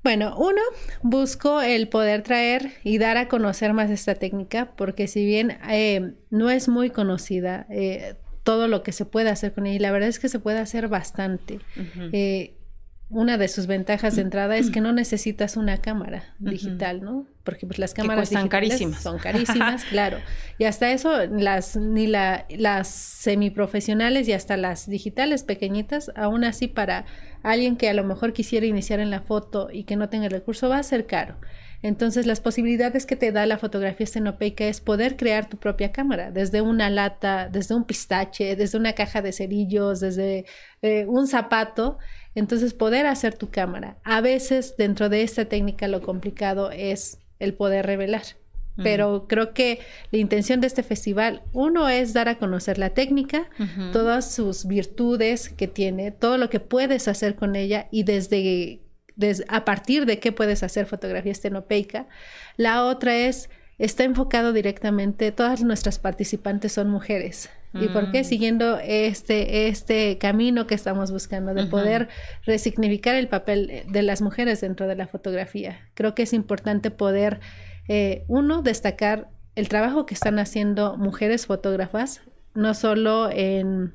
Bueno, 0.03 0.35
uno, 0.37 0.61
busco 1.03 1.61
el 1.61 1.87
poder 1.87 2.23
traer 2.23 2.71
y 2.83 2.97
dar 2.97 3.17
a 3.17 3.27
conocer 3.27 3.73
más 3.73 3.91
esta 3.91 4.15
técnica, 4.15 4.73
porque 4.75 5.07
si 5.07 5.23
bien 5.23 5.59
eh, 5.69 6.15
no 6.31 6.49
es 6.49 6.67
muy 6.67 6.89
conocida, 6.89 7.67
eh, 7.69 8.15
todo 8.43 8.67
lo 8.67 8.81
que 8.81 8.91
se 8.91 9.05
puede 9.05 9.29
hacer 9.29 9.53
con 9.53 9.67
ella, 9.67 9.75
y 9.75 9.79
la 9.79 9.91
verdad 9.91 10.09
es 10.09 10.19
que 10.19 10.29
se 10.29 10.39
puede 10.39 10.57
hacer 10.57 10.87
bastante 10.87 11.59
una 13.13 13.37
de 13.37 13.47
sus 13.47 13.67
ventajas 13.67 14.15
de 14.15 14.23
entrada 14.23 14.57
es 14.57 14.69
que 14.69 14.81
no 14.81 14.91
necesitas 14.91 15.55
una 15.55 15.77
cámara 15.77 16.23
digital, 16.39 17.01
¿no? 17.01 17.27
Porque 17.43 17.65
pues 17.65 17.79
las 17.79 17.93
cámaras 17.93 18.29
están 18.29 18.47
carísimas. 18.47 19.01
son 19.01 19.19
carísimas, 19.19 19.83
claro. 19.89 20.17
Y 20.57 20.65
hasta 20.65 20.91
eso 20.91 21.25
las 21.27 21.75
ni 21.75 22.07
la, 22.07 22.45
las 22.49 22.87
semiprofesionales 22.87 24.27
y 24.27 24.33
hasta 24.33 24.57
las 24.57 24.89
digitales 24.89 25.43
pequeñitas, 25.43 26.11
aún 26.15 26.43
así 26.43 26.67
para 26.67 27.05
alguien 27.43 27.75
que 27.75 27.89
a 27.89 27.93
lo 27.93 28.03
mejor 28.03 28.33
quisiera 28.33 28.65
iniciar 28.65 28.99
en 28.99 29.09
la 29.09 29.21
foto 29.21 29.69
y 29.71 29.83
que 29.83 29.95
no 29.95 30.09
tenga 30.09 30.25
el 30.25 30.31
recurso 30.31 30.69
va 30.69 30.77
a 30.79 30.83
ser 30.83 31.05
caro. 31.05 31.35
Entonces, 31.83 32.25
las 32.25 32.39
posibilidades 32.39 33.05
que 33.05 33.17
te 33.17 33.33
da 33.33 33.45
la 33.45 33.57
fotografía 33.57 34.05
estenopeica 34.05 34.65
es 34.65 34.79
poder 34.79 35.17
crear 35.17 35.49
tu 35.49 35.57
propia 35.57 35.91
cámara, 35.91 36.31
desde 36.31 36.61
una 36.61 36.89
lata, 36.89 37.49
desde 37.51 37.75
un 37.75 37.83
pistache, 37.83 38.55
desde 38.55 38.77
una 38.77 38.93
caja 38.93 39.21
de 39.21 39.33
cerillos, 39.33 39.99
desde 39.99 40.45
eh, 40.81 41.05
un 41.05 41.27
zapato. 41.27 41.97
Entonces, 42.35 42.73
poder 42.73 43.05
hacer 43.05 43.35
tu 43.35 43.49
cámara. 43.49 43.97
A 44.03 44.21
veces, 44.21 44.75
dentro 44.77 45.09
de 45.09 45.23
esta 45.23 45.45
técnica, 45.45 45.87
lo 45.87 46.01
complicado 46.01 46.71
es 46.71 47.19
el 47.39 47.53
poder 47.53 47.85
revelar. 47.85 48.23
Pero 48.75 49.27
creo 49.27 49.53
que 49.53 49.79
la 50.09 50.17
intención 50.17 50.59
de 50.59 50.65
este 50.65 50.81
festival, 50.81 51.43
uno 51.51 51.89
es 51.89 52.13
dar 52.13 52.27
a 52.27 52.39
conocer 52.39 52.79
la 52.79 52.89
técnica, 52.89 53.47
todas 53.91 54.33
sus 54.33 54.65
virtudes 54.65 55.49
que 55.49 55.67
tiene, 55.67 56.09
todo 56.09 56.39
lo 56.39 56.49
que 56.49 56.59
puedes 56.59 57.07
hacer 57.07 57.35
con 57.35 57.55
ella 57.55 57.87
y 57.91 58.01
desde, 58.01 58.81
a 59.47 59.63
partir 59.63 60.07
de 60.07 60.17
qué 60.17 60.31
puedes 60.31 60.63
hacer 60.63 60.87
fotografía 60.87 61.31
estenopeica. 61.31 62.07
La 62.57 62.85
otra 62.85 63.15
es, 63.15 63.51
está 63.77 64.05
enfocado 64.05 64.53
directamente, 64.53 65.31
todas 65.31 65.61
nuestras 65.61 65.99
participantes 65.99 66.71
son 66.71 66.89
mujeres. 66.89 67.51
¿Y 67.73 67.87
por 67.87 68.11
qué? 68.11 68.21
Mm. 68.21 68.25
Siguiendo 68.25 68.79
este, 68.79 69.67
este 69.67 70.17
camino 70.19 70.67
que 70.67 70.75
estamos 70.75 71.11
buscando 71.11 71.53
de 71.53 71.65
poder 71.65 72.07
resignificar 72.45 73.15
el 73.15 73.27
papel 73.27 73.83
de 73.87 74.03
las 74.03 74.21
mujeres 74.21 74.61
dentro 74.61 74.87
de 74.87 74.95
la 74.95 75.07
fotografía. 75.07 75.89
Creo 75.95 76.13
que 76.13 76.23
es 76.23 76.33
importante 76.33 76.91
poder, 76.91 77.39
eh, 77.87 78.25
uno, 78.27 78.61
destacar 78.61 79.29
el 79.55 79.69
trabajo 79.69 80.05
que 80.05 80.13
están 80.13 80.39
haciendo 80.39 80.97
mujeres 80.97 81.47
fotógrafas, 81.47 82.21
no 82.53 82.73
solo 82.75 83.29
en, 83.31 83.93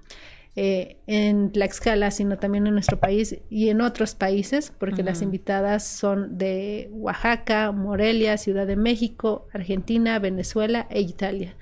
eh, 0.56 0.96
en 1.06 1.52
Tlaxcala, 1.52 2.10
sino 2.10 2.38
también 2.38 2.66
en 2.66 2.74
nuestro 2.74 2.98
país 2.98 3.38
y 3.48 3.68
en 3.68 3.80
otros 3.80 4.14
países, 4.16 4.72
porque 4.76 5.04
las 5.04 5.22
invitadas 5.22 5.84
son 5.84 6.36
de 6.36 6.88
Oaxaca, 6.90 7.70
Morelia, 7.70 8.36
Ciudad 8.38 8.66
de 8.66 8.76
México, 8.76 9.46
Argentina, 9.52 10.18
Venezuela 10.18 10.88
e 10.90 11.00
Italia. 11.00 11.54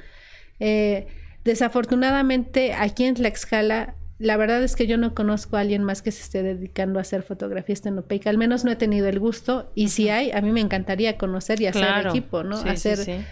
Eh, 0.60 1.06
Desafortunadamente, 1.46 2.74
aquí 2.74 3.04
en 3.04 3.14
Tlaxcala, 3.14 3.94
la 4.18 4.36
verdad 4.36 4.64
es 4.64 4.74
que 4.74 4.88
yo 4.88 4.96
no 4.96 5.14
conozco 5.14 5.56
a 5.56 5.60
alguien 5.60 5.84
más 5.84 6.02
que 6.02 6.10
se 6.10 6.22
esté 6.22 6.42
dedicando 6.42 6.98
a 6.98 7.02
hacer 7.02 7.22
fotografía 7.22 7.72
estenopeica. 7.72 8.30
Al 8.30 8.36
menos 8.36 8.64
no 8.64 8.72
he 8.72 8.76
tenido 8.76 9.06
el 9.06 9.20
gusto. 9.20 9.70
Y 9.76 9.88
si 9.88 10.08
hay, 10.08 10.32
a 10.32 10.40
mí 10.40 10.50
me 10.50 10.60
encantaría 10.60 11.16
conocer 11.16 11.60
y 11.60 11.66
hacer 11.66 12.06
equipo, 12.08 12.42
¿no? 12.42 12.56
hacer, 12.56 13.24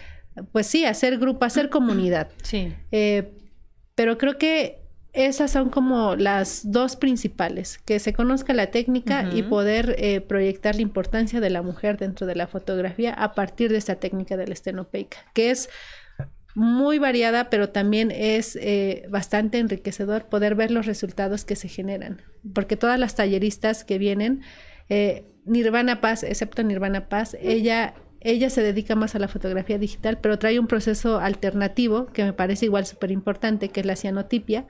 pues 0.53 0.65
sí, 0.65 0.85
hacer 0.85 1.17
grupo, 1.17 1.43
hacer 1.43 1.69
comunidad. 1.69 2.29
Sí. 2.41 2.73
Eh, 2.91 3.33
pero 3.95 4.17
creo 4.17 4.37
que 4.37 4.79
esas 5.11 5.51
son 5.51 5.69
como 5.69 6.15
las 6.15 6.71
dos 6.71 6.95
principales, 6.95 7.79
que 7.79 7.99
se 7.99 8.13
conozca 8.13 8.53
la 8.53 8.67
técnica 8.67 9.29
y 9.33 9.43
poder 9.43 9.95
eh, 9.97 10.21
proyectar 10.21 10.75
la 10.75 10.81
importancia 10.81 11.39
de 11.39 11.49
la 11.49 11.61
mujer 11.61 11.97
dentro 11.97 12.27
de 12.27 12.35
la 12.35 12.47
fotografía 12.47 13.13
a 13.13 13.33
partir 13.33 13.71
de 13.71 13.77
esta 13.77 13.95
técnica 13.95 14.37
de 14.37 14.47
la 14.47 14.53
estenopeica, 14.53 15.17
que 15.33 15.51
es 15.51 15.69
muy 16.55 16.99
variada, 16.99 17.49
pero 17.49 17.69
también 17.69 18.11
es 18.11 18.55
eh, 18.55 19.05
bastante 19.09 19.59
enriquecedor 19.59 20.25
poder 20.25 20.55
ver 20.55 20.71
los 20.71 20.85
resultados 20.85 21.45
que 21.45 21.55
se 21.55 21.67
generan, 21.67 22.21
porque 22.53 22.77
todas 22.77 22.99
las 22.99 23.15
talleristas 23.15 23.83
que 23.83 23.97
vienen, 23.97 24.41
eh, 24.89 25.25
Nirvana 25.45 26.01
Paz, 26.01 26.23
excepto 26.23 26.63
Nirvana 26.63 27.07
Paz, 27.09 27.37
ella 27.39 27.93
ella 28.25 28.49
se 28.49 28.63
dedica 28.63 28.95
más 28.95 29.13
a 29.13 29.19
la 29.19 29.27
fotografía 29.27 29.77
digital, 29.77 30.17
pero 30.19 30.39
trae 30.39 30.59
un 30.59 30.65
proceso 30.65 31.19
alternativo 31.19 32.07
que 32.07 32.23
me 32.23 32.33
parece 32.33 32.65
igual 32.65 32.87
súper 32.87 33.11
importante, 33.11 33.69
que 33.69 33.81
es 33.81 33.85
la 33.85 33.95
cianotipia, 33.95 34.65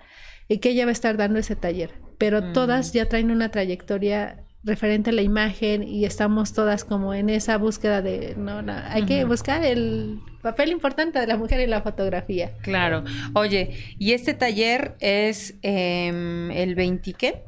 y 0.49 0.57
que 0.57 0.71
ella 0.71 0.83
va 0.83 0.89
a 0.89 0.91
estar 0.91 1.15
dando 1.15 1.39
ese 1.39 1.55
taller. 1.55 1.91
Pero 2.17 2.41
mm. 2.41 2.53
todas 2.53 2.91
ya 2.91 3.07
traen 3.07 3.31
una 3.31 3.51
trayectoria 3.51 4.44
referente 4.65 5.11
a 5.11 5.13
la 5.13 5.21
imagen 5.21 5.83
y 5.83 6.05
estamos 6.05 6.53
todas 6.53 6.83
como 6.83 7.13
en 7.13 7.29
esa 7.29 7.57
búsqueda 7.57 8.01
de, 8.01 8.35
no, 8.35 8.63
hay 8.89 9.05
que 9.05 9.23
buscar 9.23 9.63
el 9.63 10.19
papel 10.41 10.71
importante 10.71 11.19
de 11.19 11.27
la 11.27 11.37
mujer 11.37 11.59
en 11.59 11.69
la 11.69 11.81
fotografía. 11.81 12.51
Claro. 12.61 13.03
Oye, 13.33 13.77
¿y 13.99 14.13
este 14.13 14.33
taller 14.33 14.95
es 14.99 15.55
em, 15.61 16.51
el 16.51 16.75
20 16.75 17.13
qué? 17.13 17.43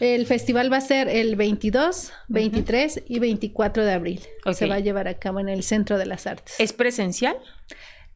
El 0.00 0.26
festival 0.26 0.72
va 0.72 0.78
a 0.78 0.80
ser 0.80 1.08
el 1.08 1.36
22, 1.36 2.12
23 2.28 3.02
y 3.08 3.18
24 3.18 3.84
de 3.84 3.92
abril. 3.92 4.20
Se 4.52 4.66
va 4.66 4.76
a 4.76 4.80
llevar 4.80 5.08
a 5.08 5.14
cabo 5.14 5.40
en 5.40 5.48
el 5.48 5.62
Centro 5.62 5.98
de 5.98 6.06
las 6.06 6.26
Artes. 6.26 6.54
¿Es 6.58 6.72
presencial? 6.72 7.36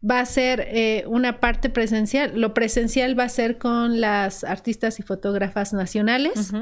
va 0.08 0.20
a 0.20 0.26
ser 0.26 0.66
eh, 0.70 1.04
una 1.06 1.40
parte 1.40 1.70
presencial. 1.70 2.40
Lo 2.40 2.54
presencial 2.54 3.18
va 3.18 3.24
a 3.24 3.28
ser 3.28 3.58
con 3.58 4.00
las 4.00 4.44
artistas 4.44 5.00
y 5.00 5.02
fotógrafas 5.02 5.72
nacionales. 5.72 6.52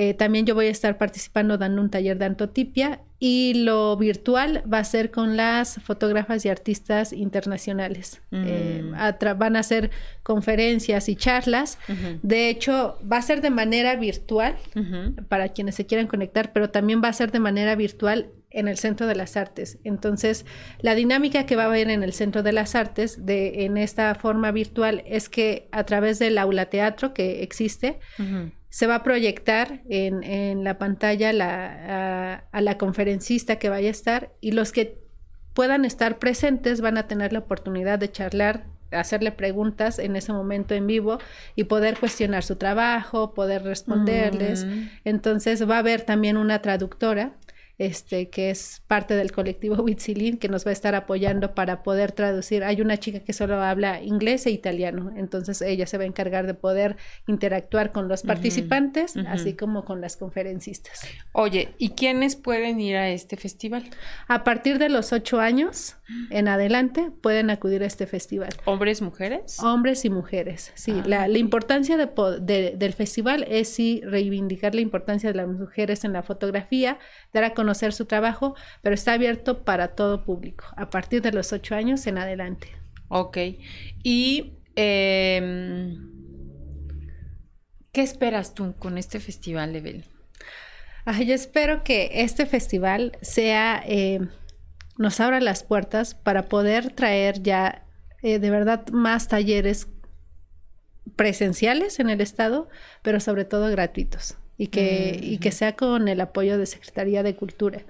Eh, 0.00 0.14
también 0.14 0.46
yo 0.46 0.54
voy 0.54 0.66
a 0.66 0.70
estar 0.70 0.96
participando 0.96 1.58
dando 1.58 1.82
un 1.82 1.90
taller 1.90 2.18
de 2.18 2.24
antotipia 2.26 3.00
y 3.18 3.54
lo 3.64 3.96
virtual 3.96 4.62
va 4.72 4.78
a 4.78 4.84
ser 4.84 5.10
con 5.10 5.36
las 5.36 5.74
fotógrafas 5.82 6.44
y 6.44 6.48
artistas 6.48 7.12
internacionales. 7.12 8.22
Eh, 8.30 8.84
mm. 8.84 9.38
van 9.38 9.56
a 9.56 9.58
hacer 9.58 9.90
conferencias 10.22 11.08
y 11.08 11.16
charlas. 11.16 11.80
De 12.22 12.48
hecho, 12.48 12.96
va 13.10 13.16
a 13.16 13.22
ser 13.22 13.40
de 13.40 13.50
manera 13.50 13.96
virtual 13.96 14.54
para 15.28 15.48
quienes 15.48 15.74
se 15.74 15.84
quieran 15.84 16.06
conectar, 16.06 16.52
pero 16.52 16.70
también 16.70 17.02
va 17.02 17.08
a 17.08 17.12
ser 17.12 17.32
de 17.32 17.40
manera 17.40 17.74
virtual 17.74 18.30
en 18.50 18.68
el 18.68 18.78
Centro 18.78 19.08
de 19.08 19.14
las 19.14 19.36
Artes. 19.36 19.78
Entonces, 19.84 20.46
la 20.80 20.94
dinámica 20.94 21.44
que 21.44 21.56
va 21.56 21.64
a 21.64 21.66
haber 21.66 21.90
en 21.90 22.04
el 22.04 22.12
Centro 22.12 22.42
de 22.42 22.52
las 22.52 22.74
Artes 22.74 23.26
de, 23.26 23.64
en 23.64 23.76
esta 23.76 24.14
forma 24.14 24.52
virtual 24.52 25.02
es 25.06 25.28
que 25.28 25.68
a 25.72 25.84
través 25.84 26.18
del 26.18 26.38
aula 26.38 26.66
teatro 26.66 27.14
que 27.14 27.42
existe, 27.42 27.98
se 28.70 28.86
va 28.86 28.96
a 28.96 29.02
proyectar 29.02 29.82
en, 29.88 30.64
la 30.64 30.78
pantalla 30.78 31.32
la, 31.32 32.44
a, 32.52 32.60
la 32.60 32.78
conferencista 32.78 33.56
que 33.56 33.68
vaya 33.68 33.88
a 33.88 33.90
estar 33.90 34.32
y 34.40 34.52
los 34.52 34.72
que 34.72 34.98
puedan 35.54 35.84
estar 35.84 36.18
presentes 36.18 36.80
van 36.80 36.98
a 36.98 37.08
tener 37.08 37.32
la 37.32 37.40
oportunidad 37.40 37.98
de 37.98 38.12
charlar 38.12 38.64
hacerle 38.90 39.32
preguntas 39.32 39.98
en 39.98 40.16
ese 40.16 40.32
momento 40.32 40.74
en 40.74 40.86
vivo 40.86 41.18
y 41.56 41.64
poder 41.64 41.98
cuestionar 41.98 42.42
su 42.42 42.56
trabajo, 42.56 43.34
poder 43.34 43.62
responderles. 43.62 44.64
Mm. 44.64 44.88
Entonces 45.04 45.68
va 45.68 45.76
a 45.76 45.80
haber 45.80 46.02
también 46.02 46.36
una 46.36 46.62
traductora 46.62 47.32
este, 47.78 48.28
que 48.28 48.50
es 48.50 48.82
parte 48.86 49.14
del 49.14 49.32
colectivo 49.32 49.76
Witzilin, 49.82 50.38
que 50.38 50.48
nos 50.48 50.66
va 50.66 50.70
a 50.70 50.72
estar 50.72 50.94
apoyando 50.94 51.54
para 51.54 51.82
poder 51.82 52.12
traducir. 52.12 52.64
Hay 52.64 52.80
una 52.80 52.98
chica 52.98 53.20
que 53.20 53.32
solo 53.32 53.62
habla 53.62 54.02
inglés 54.02 54.46
e 54.46 54.50
italiano, 54.50 55.12
entonces 55.16 55.62
ella 55.62 55.86
se 55.86 55.96
va 55.96 56.04
a 56.04 56.06
encargar 56.06 56.46
de 56.46 56.54
poder 56.54 56.96
interactuar 57.26 57.92
con 57.92 58.08
los 58.08 58.22
participantes, 58.22 59.16
así 59.28 59.54
como 59.54 59.84
con 59.84 60.00
las 60.00 60.16
conferencistas. 60.16 61.02
Oye, 61.32 61.74
¿y 61.78 61.90
quiénes 61.90 62.36
pueden 62.36 62.80
ir 62.80 62.96
a 62.96 63.10
este 63.10 63.36
festival? 63.36 63.84
A 64.26 64.44
partir 64.44 64.78
de 64.78 64.88
los 64.88 65.12
ocho 65.12 65.40
años 65.40 65.96
en 66.30 66.48
adelante 66.48 67.10
pueden 67.22 67.50
acudir 67.50 67.82
a 67.82 67.86
este 67.86 68.06
festival. 68.06 68.50
¿Hombres, 68.64 69.02
mujeres? 69.02 69.58
Hombres 69.60 70.04
y 70.04 70.10
mujeres, 70.10 70.72
sí. 70.74 70.92
Ah, 70.94 71.02
la, 71.06 71.28
la, 71.28 71.38
importancia 71.38 71.96
de, 71.96 72.74
del 72.76 72.92
festival 72.94 73.46
es 73.48 73.68
sí 73.68 74.00
reivindicar 74.04 74.74
la 74.74 74.80
importancia 74.80 75.30
de 75.30 75.36
las 75.36 75.48
mujeres 75.48 76.04
en 76.04 76.12
la 76.12 76.22
fotografía, 76.22 76.98
dar 77.32 77.44
a 77.44 77.54
conocer 77.54 77.92
su 77.92 78.06
trabajo, 78.06 78.54
pero 78.82 78.94
está 78.94 79.12
abierto 79.12 79.64
para 79.64 79.88
todo 79.88 80.24
público, 80.24 80.64
a 80.76 80.90
partir 80.90 81.22
de 81.22 81.32
los 81.32 81.52
ocho 81.52 81.74
años 81.74 82.06
en 82.06 82.18
adelante. 82.18 82.68
Ok. 83.08 83.38
¿Y 84.02 84.54
em, 84.76 86.10
qué 87.92 88.02
esperas 88.02 88.54
tú 88.54 88.74
con 88.78 88.98
este 88.98 89.20
festival, 89.20 89.74
Evel? 89.76 90.04
yo 91.24 91.34
espero 91.34 91.84
que 91.84 92.10
este 92.14 92.44
festival 92.44 93.16
sea, 93.22 93.82
em, 93.86 94.28
nos 94.98 95.20
abra 95.20 95.40
las 95.40 95.62
puertas 95.62 96.14
para 96.14 96.48
poder 96.48 96.92
traer 96.92 97.42
ya 97.42 97.84
eh, 98.22 98.38
de 98.38 98.50
verdad 98.50 98.86
más 98.88 99.28
talleres 99.28 99.86
presenciales 101.16 102.00
en 102.00 102.10
el 102.10 102.20
estado, 102.20 102.68
pero 103.02 103.20
sobre 103.20 103.44
todo 103.44 103.70
gratuitos 103.70 104.36
y 104.58 104.66
que, 104.66 105.18
y 105.22 105.38
que 105.38 105.52
sea 105.52 105.76
con 105.76 106.08
el 106.08 106.20
apoyo 106.20 106.58
de 106.58 106.66
Secretaría 106.66 107.22
de 107.22 107.36
Cultura, 107.36 107.82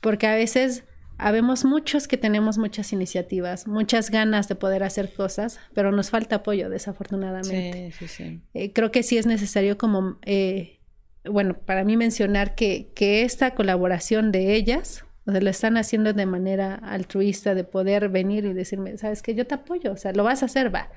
porque 0.00 0.26
a 0.26 0.34
veces 0.34 0.84
habemos 1.16 1.64
muchos 1.64 2.08
que 2.08 2.16
tenemos 2.16 2.58
muchas 2.58 2.92
iniciativas, 2.92 3.66
muchas 3.66 4.10
ganas 4.10 4.48
de 4.48 4.56
poder 4.56 4.82
hacer 4.82 5.12
cosas, 5.12 5.60
pero 5.74 5.92
nos 5.92 6.10
falta 6.10 6.36
apoyo, 6.36 6.68
desafortunadamente. 6.68 7.92
Sí, 7.92 8.06
sí, 8.06 8.08
sí. 8.08 8.40
Eh, 8.54 8.72
creo 8.72 8.90
que 8.90 9.02
sí 9.02 9.16
es 9.16 9.26
necesario 9.26 9.78
como, 9.78 10.18
eh, 10.24 10.80
bueno, 11.24 11.54
para 11.54 11.84
mí 11.84 11.96
mencionar 11.96 12.56
que, 12.56 12.90
que 12.94 13.22
esta 13.22 13.54
colaboración 13.54 14.32
de 14.32 14.54
ellas, 14.54 15.04
o 15.24 15.32
sea, 15.32 15.40
lo 15.40 15.50
están 15.50 15.76
haciendo 15.76 16.12
de 16.12 16.26
manera 16.26 16.74
altruista, 16.74 17.54
de 17.54 17.64
poder 17.64 18.08
venir 18.08 18.44
y 18.44 18.52
decirme, 18.54 18.98
sabes 18.98 19.22
que 19.22 19.34
yo 19.34 19.46
te 19.46 19.54
apoyo, 19.54 19.92
o 19.92 19.96
sea, 19.96 20.12
lo 20.12 20.24
vas 20.24 20.42
a 20.42 20.46
hacer, 20.46 20.74
va 20.74 20.88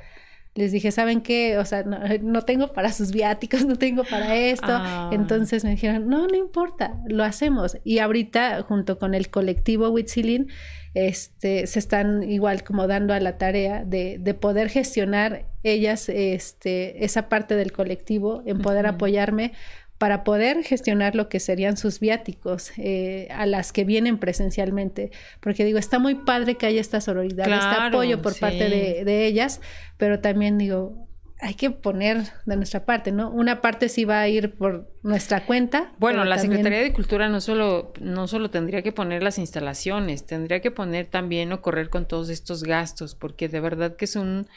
les 0.53 0.71
dije, 0.71 0.91
¿saben 0.91 1.21
qué? 1.21 1.57
O 1.57 1.65
sea, 1.65 1.83
no, 1.83 2.41
tengo 2.41 2.73
para 2.73 2.91
sus 2.91 3.11
viáticos, 3.11 3.65
no 3.65 3.77
tengo 3.77 4.03
para 4.03 4.35
esto. 4.35 4.67
Ah. 4.67 5.09
Entonces 5.13 5.63
me 5.63 5.71
dijeron, 5.71 6.07
no, 6.07 6.27
no 6.27 6.35
importa, 6.35 6.99
lo 7.07 7.23
hacemos. 7.23 7.77
Y 7.83 7.99
ahorita, 7.99 8.61
junto 8.63 8.99
con 8.99 9.13
el 9.13 9.29
colectivo 9.29 9.89
Witzilin, 9.89 10.49
este, 10.93 11.67
se 11.67 11.79
están 11.79 12.29
igual 12.29 12.63
como 12.63 12.85
dando 12.85 13.13
a 13.13 13.19
la 13.21 13.37
tarea 13.37 13.85
de, 13.85 14.17
de 14.19 14.33
poder 14.33 14.69
gestionar 14.69 15.45
ellas 15.63 16.09
este, 16.09 17.05
esa 17.05 17.29
parte 17.29 17.55
del 17.55 17.71
colectivo, 17.71 18.43
en 18.45 18.59
poder 18.59 18.87
apoyarme 18.87 19.53
para 20.01 20.23
poder 20.23 20.63
gestionar 20.63 21.13
lo 21.13 21.29
que 21.29 21.39
serían 21.39 21.77
sus 21.77 21.99
viáticos 21.99 22.71
eh, 22.77 23.27
a 23.29 23.45
las 23.45 23.71
que 23.71 23.83
vienen 23.83 24.17
presencialmente. 24.17 25.11
Porque 25.41 25.63
digo, 25.63 25.77
está 25.77 25.99
muy 25.99 26.15
padre 26.15 26.55
que 26.55 26.65
haya 26.65 26.81
esta 26.81 26.99
sororidad, 27.01 27.45
este 27.45 27.83
apoyo 27.83 28.19
por 28.19 28.35
parte 28.39 28.67
de, 28.67 29.25
ellas, 29.27 29.61
pero 29.97 30.19
también 30.19 30.57
digo, 30.57 31.07
hay 31.39 31.53
que 31.53 31.69
poner 31.69 32.23
de 32.47 32.55
nuestra 32.57 32.83
parte, 32.83 33.11
¿no? 33.11 33.29
Una 33.29 33.61
parte 33.61 33.89
sí 33.89 34.03
va 34.03 34.21
a 34.21 34.27
ir 34.27 34.55
por 34.55 34.91
nuestra 35.03 35.45
cuenta. 35.45 35.91
Bueno, 35.99 36.25
la 36.25 36.39
Secretaría 36.39 36.79
de 36.79 36.93
Cultura 36.93 37.29
no 37.29 37.39
solo, 37.39 37.93
no 37.99 38.27
solo 38.27 38.49
tendría 38.49 38.81
que 38.81 38.91
poner 38.91 39.21
las 39.21 39.37
instalaciones, 39.37 40.25
tendría 40.25 40.61
que 40.61 40.71
poner 40.71 41.11
también 41.11 41.53
o 41.53 41.61
correr 41.61 41.91
con 41.91 42.07
todos 42.07 42.29
estos 42.29 42.63
gastos, 42.63 43.13
porque 43.13 43.49
de 43.49 43.59
verdad 43.59 43.95
que 43.97 44.05
es 44.05 44.15
un, 44.15 44.47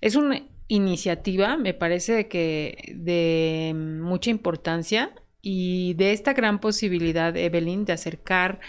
es 0.00 0.16
un 0.16 0.48
iniciativa, 0.72 1.56
me 1.58 1.74
parece 1.74 2.28
que 2.28 2.94
de 2.96 3.74
mucha 3.74 4.30
importancia 4.30 5.14
y 5.42 5.94
de 5.94 6.12
esta 6.12 6.32
gran 6.32 6.60
posibilidad, 6.60 7.36
Evelyn, 7.36 7.84
de 7.84 7.92
acercar 7.92 8.60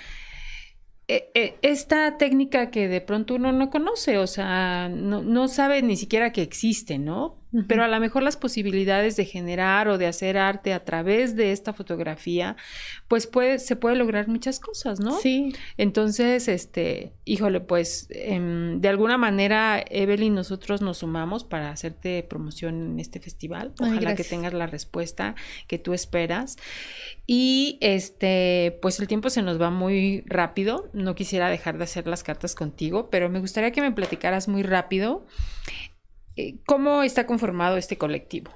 eh, 1.07 1.31
eh, 1.33 1.55
esta 1.61 2.17
técnica 2.17 2.71
que 2.71 2.89
de 2.89 2.99
pronto 2.99 3.35
uno 3.35 3.53
no 3.53 3.69
conoce, 3.69 4.17
o 4.17 4.27
sea, 4.27 4.89
no, 4.89 5.21
no 5.21 5.47
sabe 5.47 5.81
ni 5.81 5.95
siquiera 5.95 6.33
que 6.33 6.41
existe, 6.41 6.97
¿no? 6.97 7.42
Pero 7.67 7.83
a 7.83 7.87
lo 7.87 7.99
mejor 7.99 8.23
las 8.23 8.37
posibilidades 8.37 9.15
de 9.15 9.25
generar 9.25 9.87
o 9.87 9.97
de 9.97 10.07
hacer 10.07 10.37
arte 10.37 10.73
a 10.73 10.83
través 10.83 11.35
de 11.35 11.51
esta 11.51 11.73
fotografía, 11.73 12.55
pues 13.07 13.27
puede, 13.27 13.59
se 13.59 13.75
puede 13.75 13.95
lograr 13.95 14.27
muchas 14.27 14.59
cosas, 14.59 14.99
¿no? 14.99 15.19
Sí. 15.19 15.53
Entonces, 15.77 16.47
este, 16.47 17.13
híjole, 17.25 17.59
pues 17.59 18.07
em, 18.09 18.79
de 18.79 18.89
alguna 18.89 19.17
manera, 19.17 19.83
Evelyn, 19.89 20.33
nosotros 20.33 20.81
nos 20.81 20.99
sumamos 20.99 21.43
para 21.43 21.69
hacerte 21.69 22.23
promoción 22.23 22.93
en 22.93 22.99
este 22.99 23.19
festival. 23.19 23.73
Ojalá 23.79 24.15
que 24.15 24.23
tengas 24.23 24.53
la 24.53 24.65
respuesta 24.65 25.35
que 25.67 25.77
tú 25.77 25.93
esperas. 25.93 26.57
Y 27.27 27.77
este, 27.81 28.79
pues 28.81 28.99
el 28.99 29.07
tiempo 29.07 29.29
se 29.29 29.41
nos 29.41 29.61
va 29.61 29.69
muy 29.69 30.23
rápido. 30.25 30.89
No 30.93 31.15
quisiera 31.15 31.49
dejar 31.49 31.77
de 31.77 31.83
hacer 31.83 32.07
las 32.07 32.23
cartas 32.23 32.55
contigo, 32.55 33.09
pero 33.09 33.29
me 33.29 33.39
gustaría 33.39 33.71
que 33.71 33.81
me 33.81 33.91
platicaras 33.91 34.47
muy 34.47 34.63
rápido 34.63 35.25
¿Cómo 36.65 37.03
está 37.03 37.25
conformado 37.25 37.77
este 37.77 37.97
colectivo? 37.97 38.51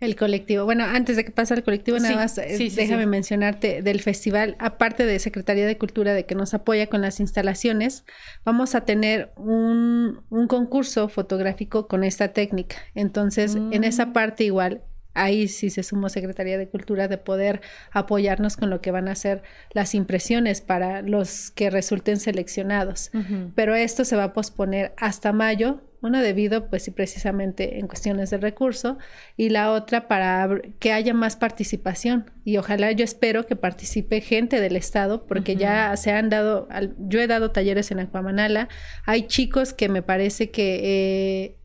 El 0.00 0.16
colectivo. 0.16 0.64
Bueno, 0.64 0.84
antes 0.84 1.14
de 1.14 1.24
que 1.24 1.30
pase 1.30 1.54
al 1.54 1.62
colectivo, 1.62 1.96
nada 2.00 2.16
más 2.16 2.36
eh, 2.36 2.70
déjame 2.74 3.06
mencionarte 3.06 3.82
del 3.82 4.00
festival, 4.00 4.56
aparte 4.58 5.06
de 5.06 5.20
Secretaría 5.20 5.64
de 5.64 5.78
Cultura 5.78 6.12
de 6.12 6.26
que 6.26 6.34
nos 6.34 6.54
apoya 6.54 6.88
con 6.88 7.02
las 7.02 7.20
instalaciones, 7.20 8.04
vamos 8.44 8.74
a 8.74 8.80
tener 8.84 9.30
un, 9.36 10.22
un 10.28 10.48
concurso 10.48 11.08
fotográfico 11.08 11.86
con 11.86 12.02
esta 12.02 12.32
técnica. 12.32 12.76
Entonces, 12.96 13.54
en 13.54 13.84
esa 13.84 14.06
mm. 14.06 14.12
parte 14.12 14.42
igual, 14.42 14.82
ahí 15.14 15.48
sí 15.48 15.70
se 15.70 15.82
sumó 15.82 16.08
Secretaría 16.08 16.58
de 16.58 16.68
Cultura 16.68 17.08
de 17.08 17.18
poder 17.18 17.60
apoyarnos 17.90 18.56
con 18.56 18.70
lo 18.70 18.80
que 18.80 18.90
van 18.90 19.08
a 19.08 19.14
ser 19.14 19.42
las 19.72 19.94
impresiones 19.94 20.60
para 20.60 21.02
los 21.02 21.50
que 21.50 21.70
resulten 21.70 22.18
seleccionados. 22.18 23.10
Pero 23.54 23.74
esto 23.74 24.04
se 24.04 24.16
va 24.16 24.24
a 24.24 24.32
posponer 24.32 24.94
hasta 24.96 25.32
mayo, 25.32 25.80
una 26.02 26.20
debido 26.20 26.68
pues 26.68 26.82
sí 26.82 26.90
precisamente 26.90 27.78
en 27.78 27.86
cuestiones 27.86 28.30
de 28.30 28.38
recurso 28.38 28.98
y 29.36 29.50
la 29.50 29.70
otra 29.70 30.08
para 30.08 30.60
que 30.80 30.92
haya 30.92 31.14
más 31.14 31.36
participación. 31.36 32.30
Y 32.44 32.56
ojalá 32.56 32.90
yo 32.92 33.04
espero 33.04 33.46
que 33.46 33.54
participe 33.54 34.20
gente 34.20 34.60
del 34.60 34.76
estado 34.76 35.26
porque 35.26 35.56
ya 35.56 35.96
se 35.96 36.10
han 36.10 36.28
dado, 36.28 36.68
yo 36.98 37.20
he 37.20 37.28
dado 37.28 37.52
talleres 37.52 37.90
en 37.92 38.00
Acuamanala, 38.00 38.68
hay 39.06 39.26
chicos 39.26 39.72
que 39.72 39.88
me 39.88 40.02
parece 40.02 40.50
que... 40.50 40.80
Eh, 40.82 41.61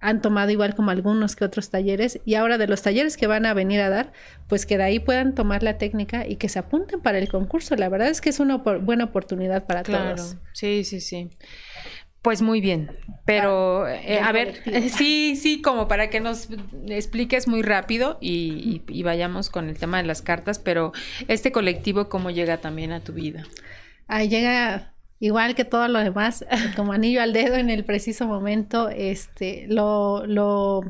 han 0.00 0.22
tomado 0.22 0.50
igual 0.50 0.74
como 0.74 0.90
algunos 0.90 1.36
que 1.36 1.44
otros 1.44 1.70
talleres 1.70 2.20
y 2.24 2.34
ahora 2.34 2.58
de 2.58 2.66
los 2.66 2.82
talleres 2.82 3.16
que 3.16 3.26
van 3.26 3.46
a 3.46 3.54
venir 3.54 3.80
a 3.80 3.90
dar, 3.90 4.12
pues 4.48 4.66
que 4.66 4.78
de 4.78 4.84
ahí 4.84 4.98
puedan 4.98 5.34
tomar 5.34 5.62
la 5.62 5.78
técnica 5.78 6.26
y 6.26 6.36
que 6.36 6.48
se 6.48 6.58
apunten 6.58 7.00
para 7.00 7.18
el 7.18 7.28
concurso. 7.28 7.76
La 7.76 7.88
verdad 7.88 8.08
es 8.08 8.20
que 8.20 8.30
es 8.30 8.40
una 8.40 8.56
buena 8.56 9.04
oportunidad 9.04 9.66
para 9.66 9.82
claro. 9.82 10.16
todos. 10.16 10.36
Sí, 10.52 10.84
sí, 10.84 11.00
sí. 11.00 11.28
Pues 12.22 12.42
muy 12.42 12.60
bien, 12.60 12.90
pero 13.24 13.84
ah, 13.84 13.94
eh, 13.94 14.20
a 14.20 14.30
ver, 14.32 14.62
sí, 14.90 15.36
sí, 15.36 15.62
como 15.62 15.88
para 15.88 16.10
que 16.10 16.20
nos 16.20 16.48
expliques 16.86 17.48
muy 17.48 17.62
rápido 17.62 18.18
y, 18.20 18.82
y, 18.88 19.02
vayamos 19.02 19.48
con 19.48 19.70
el 19.70 19.78
tema 19.78 19.96
de 19.98 20.04
las 20.04 20.20
cartas, 20.20 20.58
pero 20.58 20.92
este 21.28 21.50
colectivo, 21.50 22.10
¿cómo 22.10 22.30
llega 22.30 22.58
también 22.58 22.92
a 22.92 23.00
tu 23.00 23.14
vida? 23.14 23.46
Ahí 24.06 24.28
llega 24.28 24.89
igual 25.20 25.54
que 25.54 25.64
todo 25.64 25.86
lo 25.86 26.00
demás, 26.00 26.44
como 26.76 26.92
anillo 26.92 27.22
al 27.22 27.32
dedo 27.32 27.54
en 27.56 27.70
el 27.70 27.84
preciso 27.84 28.26
momento, 28.26 28.88
este, 28.88 29.66
lo, 29.68 30.26
lo 30.26 30.82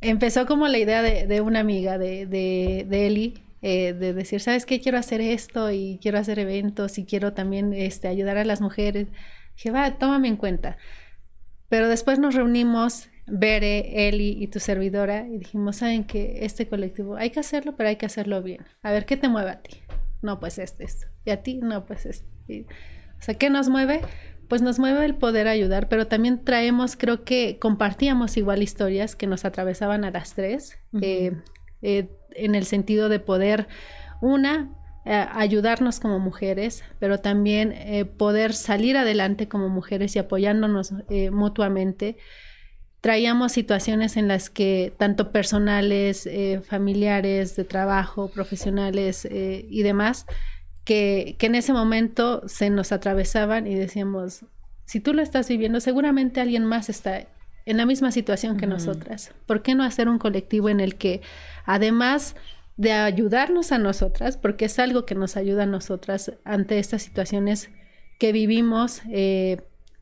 empezó 0.00 0.46
como 0.46 0.68
la 0.68 0.78
idea 0.78 1.02
de, 1.02 1.40
una 1.40 1.60
amiga 1.60 1.96
de, 1.96 2.26
de, 2.26 2.84
de 2.88 3.06
Eli, 3.06 3.34
eh, 3.62 3.92
de 3.92 4.12
decir, 4.12 4.40
¿sabes 4.40 4.66
qué? 4.66 4.80
Quiero 4.80 4.98
hacer 4.98 5.20
esto 5.20 5.70
y 5.70 5.98
quiero 6.02 6.18
hacer 6.18 6.38
eventos 6.38 6.98
y 6.98 7.04
quiero 7.04 7.32
también 7.32 7.72
este, 7.72 8.08
ayudar 8.08 8.36
a 8.36 8.44
las 8.44 8.60
mujeres. 8.60 9.08
Dije, 9.56 9.70
va, 9.70 9.98
tómame 9.98 10.28
en 10.28 10.36
cuenta. 10.36 10.76
Pero 11.68 11.88
después 11.88 12.18
nos 12.18 12.34
reunimos, 12.34 13.08
Bere, 13.26 14.08
Eli 14.08 14.36
y 14.42 14.46
tu 14.46 14.58
servidora, 14.58 15.26
y 15.28 15.38
dijimos, 15.38 15.76
¿saben 15.76 16.04
qué? 16.04 16.38
Este 16.42 16.68
colectivo 16.68 17.16
hay 17.16 17.30
que 17.30 17.40
hacerlo, 17.40 17.76
pero 17.76 17.88
hay 17.90 17.96
que 17.96 18.06
hacerlo 18.06 18.42
bien. 18.42 18.64
A 18.82 18.90
ver, 18.92 19.04
¿qué 19.06 19.16
te 19.16 19.28
mueve 19.28 19.50
a 19.50 19.60
ti? 19.60 19.82
No, 20.22 20.40
pues 20.40 20.58
este, 20.58 20.84
esto. 20.84 21.06
Y 21.24 21.30
a 21.30 21.42
ti, 21.42 21.60
no, 21.62 21.84
pues 21.86 22.06
esto. 22.06 22.26
o 22.48 23.22
sea, 23.22 23.34
¿qué 23.34 23.50
nos 23.50 23.68
mueve? 23.68 24.00
Pues 24.48 24.62
nos 24.62 24.78
mueve 24.78 25.04
el 25.04 25.14
poder 25.14 25.46
ayudar, 25.46 25.88
pero 25.88 26.06
también 26.06 26.44
traemos, 26.44 26.96
creo 26.96 27.24
que 27.24 27.58
compartíamos 27.58 28.36
igual 28.36 28.62
historias 28.62 29.14
que 29.14 29.26
nos 29.26 29.44
atravesaban 29.44 30.04
a 30.04 30.10
las 30.10 30.34
tres, 30.34 30.78
eh, 31.02 31.32
eh, 31.82 32.08
en 32.30 32.54
el 32.54 32.64
sentido 32.64 33.10
de 33.10 33.20
poder, 33.20 33.68
una, 34.22 34.70
eh, 35.04 35.26
ayudarnos 35.32 36.00
como 36.00 36.18
mujeres, 36.18 36.82
pero 36.98 37.18
también 37.18 37.74
poder 38.16 38.54
salir 38.54 38.96
adelante 38.96 39.48
como 39.48 39.68
mujeres 39.68 40.16
y 40.16 40.18
apoyándonos 40.18 40.94
mutuamente 41.30 42.16
traíamos 43.00 43.52
situaciones 43.52 44.16
en 44.16 44.28
las 44.28 44.50
que 44.50 44.92
tanto 44.96 45.30
personales, 45.30 46.26
eh, 46.26 46.60
familiares, 46.66 47.56
de 47.56 47.64
trabajo, 47.64 48.28
profesionales 48.28 49.24
eh, 49.26 49.66
y 49.70 49.82
demás, 49.82 50.26
que, 50.84 51.36
que, 51.38 51.46
en 51.46 51.54
ese 51.54 51.72
momento 51.72 52.42
se 52.48 52.70
nos 52.70 52.92
atravesaban 52.92 53.66
y 53.66 53.74
decíamos, 53.74 54.44
si 54.86 55.00
tú 55.00 55.12
lo 55.12 55.22
estás 55.22 55.48
viviendo, 55.48 55.80
seguramente 55.80 56.40
alguien 56.40 56.64
más 56.64 56.88
está 56.88 57.26
en 57.66 57.76
la 57.76 57.84
misma 57.84 58.10
situación 58.10 58.56
que 58.56 58.66
nosotras. 58.66 59.32
¿Por 59.44 59.62
qué 59.62 59.74
no 59.74 59.84
hacer 59.84 60.08
un 60.08 60.18
colectivo 60.18 60.70
en 60.70 60.80
el 60.80 60.96
que 60.96 61.20
además 61.66 62.34
de 62.78 62.92
ayudarnos 62.92 63.72
a 63.72 63.78
nosotras, 63.78 64.36
porque 64.36 64.64
es 64.66 64.78
algo 64.78 65.04
que 65.04 65.16
nos 65.16 65.36
ayuda 65.36 65.64
a 65.64 65.66
nosotras 65.66 66.32
ante 66.44 66.78
estas 66.78 67.02
situaciones 67.02 67.70
que 68.20 68.32
vivimos, 68.32 69.02
eh, 69.10 69.60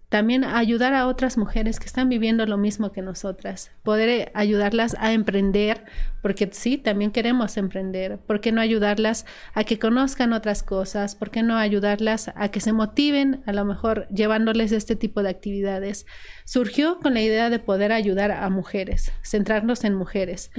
también 0.09 0.45
ayudar 0.45 0.95
a 0.95 1.07
otras 1.07 1.37
mujeres 1.37 1.81
que 1.81 1.87
están 1.87 2.09
viviendo 2.09 2.47
lo 2.47 2.57
mismo 2.57 2.93
que 2.93 3.03
nosotras, 3.03 3.73
poder 3.83 4.09
eh, 4.09 4.33
ayudarlas 4.35 4.97
a 5.01 5.13
emprender, 5.13 5.85
porque 6.23 6.49
sí, 6.53 6.79
también 6.79 7.11
queremos 7.11 7.57
emprender, 7.57 8.19
¿por 8.19 8.41
qué 8.41 8.53
no 8.53 8.61
ayudarlas 8.61 9.27
a 9.55 9.65
que 9.65 9.79
conozcan 9.79 10.33
otras 10.33 10.63
cosas? 10.63 11.15
¿Por 11.17 11.31
qué 11.31 11.43
no 11.43 11.57
ayudarlas 11.57 12.31
a 12.37 12.51
que 12.51 12.61
se 12.61 12.73
motiven, 12.73 13.43
a 13.47 13.53
lo 13.53 13.65
mejor 13.65 14.07
llevándoles 14.09 14.73
este 14.73 14.95
tipo 14.95 15.23
de 15.23 15.31
actividades? 15.31 16.07
Surgió 16.45 16.99
con 17.01 17.15
la 17.15 17.23
idea 17.23 17.51
de 17.51 17.59
poder 17.59 17.91
ayudar 17.93 18.31
a 18.31 18.49
mujeres, 18.49 19.13
centrarnos 19.23 19.85
en 19.85 19.95
mujeres. 19.95 20.51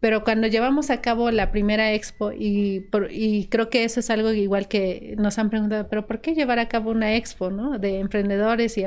Pero 0.00 0.24
cuando 0.24 0.46
llevamos 0.46 0.88
a 0.88 1.02
cabo 1.02 1.30
la 1.30 1.52
primera 1.52 1.92
expo, 1.92 2.32
y, 2.32 2.88
y 3.10 3.46
creo 3.48 3.68
que 3.68 3.84
eso 3.84 4.00
es 4.00 4.08
algo 4.08 4.32
igual 4.32 4.66
que 4.66 5.14
nos 5.18 5.38
han 5.38 5.50
preguntado, 5.50 5.88
pero 5.88 6.06
¿por 6.06 6.22
qué 6.22 6.34
llevar 6.34 6.58
a 6.58 6.68
cabo 6.68 6.90
una 6.90 7.16
expo 7.16 7.50
¿no? 7.50 7.78
de 7.78 8.00
emprendedores? 8.00 8.78
Y, 8.78 8.86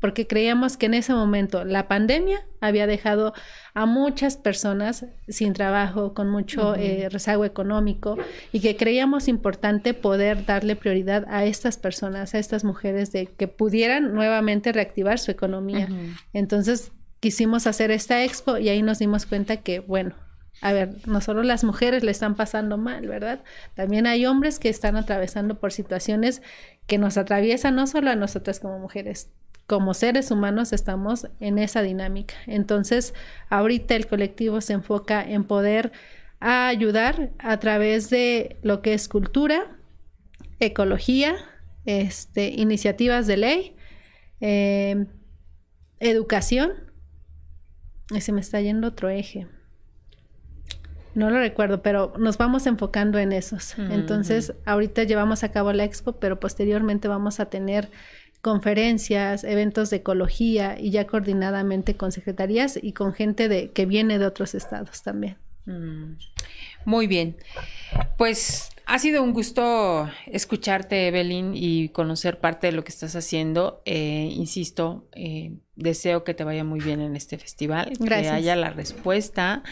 porque 0.00 0.28
creíamos 0.28 0.76
que 0.76 0.86
en 0.86 0.94
ese 0.94 1.12
momento 1.12 1.64
la 1.64 1.88
pandemia 1.88 2.46
había 2.60 2.86
dejado 2.86 3.34
a 3.74 3.84
muchas 3.84 4.36
personas 4.36 5.06
sin 5.26 5.54
trabajo, 5.54 6.14
con 6.14 6.30
mucho 6.30 6.76
eh, 6.76 7.08
rezago 7.10 7.44
económico, 7.44 8.16
y 8.52 8.60
que 8.60 8.76
creíamos 8.76 9.26
importante 9.26 9.92
poder 9.92 10.46
darle 10.46 10.76
prioridad 10.76 11.26
a 11.28 11.44
estas 11.44 11.78
personas, 11.78 12.32
a 12.34 12.38
estas 12.38 12.62
mujeres, 12.62 13.10
de 13.10 13.26
que 13.26 13.48
pudieran 13.48 14.14
nuevamente 14.14 14.72
reactivar 14.72 15.18
su 15.18 15.32
economía. 15.32 15.88
Entonces 16.32 16.92
quisimos 17.18 17.66
hacer 17.66 17.90
esta 17.90 18.22
expo 18.22 18.58
y 18.58 18.68
ahí 18.68 18.82
nos 18.82 19.00
dimos 19.00 19.26
cuenta 19.26 19.56
que, 19.56 19.80
bueno, 19.80 20.14
a 20.60 20.72
ver, 20.72 20.96
no 21.06 21.20
solo 21.20 21.42
las 21.42 21.64
mujeres 21.64 22.04
le 22.04 22.10
están 22.10 22.36
pasando 22.36 22.78
mal, 22.78 23.06
¿verdad? 23.06 23.42
También 23.74 24.06
hay 24.06 24.24
hombres 24.26 24.58
que 24.58 24.68
están 24.68 24.96
atravesando 24.96 25.58
por 25.58 25.72
situaciones 25.72 26.42
que 26.86 26.98
nos 26.98 27.16
atraviesan 27.16 27.74
no 27.74 27.86
solo 27.86 28.10
a 28.10 28.16
nosotras 28.16 28.60
como 28.60 28.78
mujeres, 28.78 29.30
como 29.66 29.94
seres 29.94 30.30
humanos 30.30 30.72
estamos 30.72 31.28
en 31.40 31.58
esa 31.58 31.82
dinámica. 31.82 32.34
Entonces, 32.46 33.14
ahorita 33.48 33.96
el 33.96 34.06
colectivo 34.06 34.60
se 34.60 34.74
enfoca 34.74 35.22
en 35.22 35.44
poder 35.44 35.92
ayudar 36.40 37.30
a 37.38 37.58
través 37.58 38.10
de 38.10 38.58
lo 38.62 38.82
que 38.82 38.94
es 38.94 39.08
cultura, 39.08 39.78
ecología, 40.60 41.36
este, 41.86 42.48
iniciativas 42.48 43.26
de 43.26 43.36
ley, 43.36 43.76
eh, 44.40 45.06
educación. 46.00 46.72
Se 48.20 48.32
me 48.32 48.40
está 48.40 48.60
yendo 48.60 48.88
otro 48.88 49.08
eje. 49.08 49.46
No 51.14 51.30
lo 51.30 51.38
recuerdo, 51.38 51.80
pero 51.82 52.12
nos 52.18 52.38
vamos 52.38 52.66
enfocando 52.66 53.18
en 53.18 53.32
esos. 53.32 53.78
Entonces, 53.78 54.52
ahorita 54.64 55.04
llevamos 55.04 55.44
a 55.44 55.52
cabo 55.52 55.72
la 55.72 55.84
expo, 55.84 56.12
pero 56.12 56.40
posteriormente 56.40 57.06
vamos 57.08 57.40
a 57.40 57.46
tener 57.46 57.88
conferencias, 58.40 59.42
eventos 59.44 59.90
de 59.90 59.96
ecología 59.96 60.76
y 60.78 60.90
ya 60.90 61.06
coordinadamente 61.06 61.96
con 61.96 62.12
secretarías 62.12 62.78
y 62.80 62.92
con 62.92 63.14
gente 63.14 63.48
de, 63.48 63.70
que 63.70 63.86
viene 63.86 64.18
de 64.18 64.26
otros 64.26 64.54
estados 64.54 65.02
también. 65.02 65.38
Mm. 65.64 66.16
Muy 66.84 67.06
bien. 67.06 67.36
Pues 68.18 68.68
ha 68.84 68.98
sido 68.98 69.22
un 69.22 69.32
gusto 69.32 70.10
escucharte, 70.26 71.08
Evelyn, 71.08 71.52
y 71.54 71.88
conocer 71.88 72.38
parte 72.38 72.66
de 72.66 72.74
lo 72.74 72.84
que 72.84 72.90
estás 72.90 73.16
haciendo. 73.16 73.80
Eh, 73.86 74.28
insisto, 74.30 75.08
eh, 75.12 75.52
deseo 75.74 76.22
que 76.22 76.34
te 76.34 76.44
vaya 76.44 76.64
muy 76.64 76.80
bien 76.80 77.00
en 77.00 77.16
este 77.16 77.38
festival, 77.38 77.96
que 77.96 78.14
haya 78.14 78.56
la 78.56 78.70
respuesta 78.70 79.62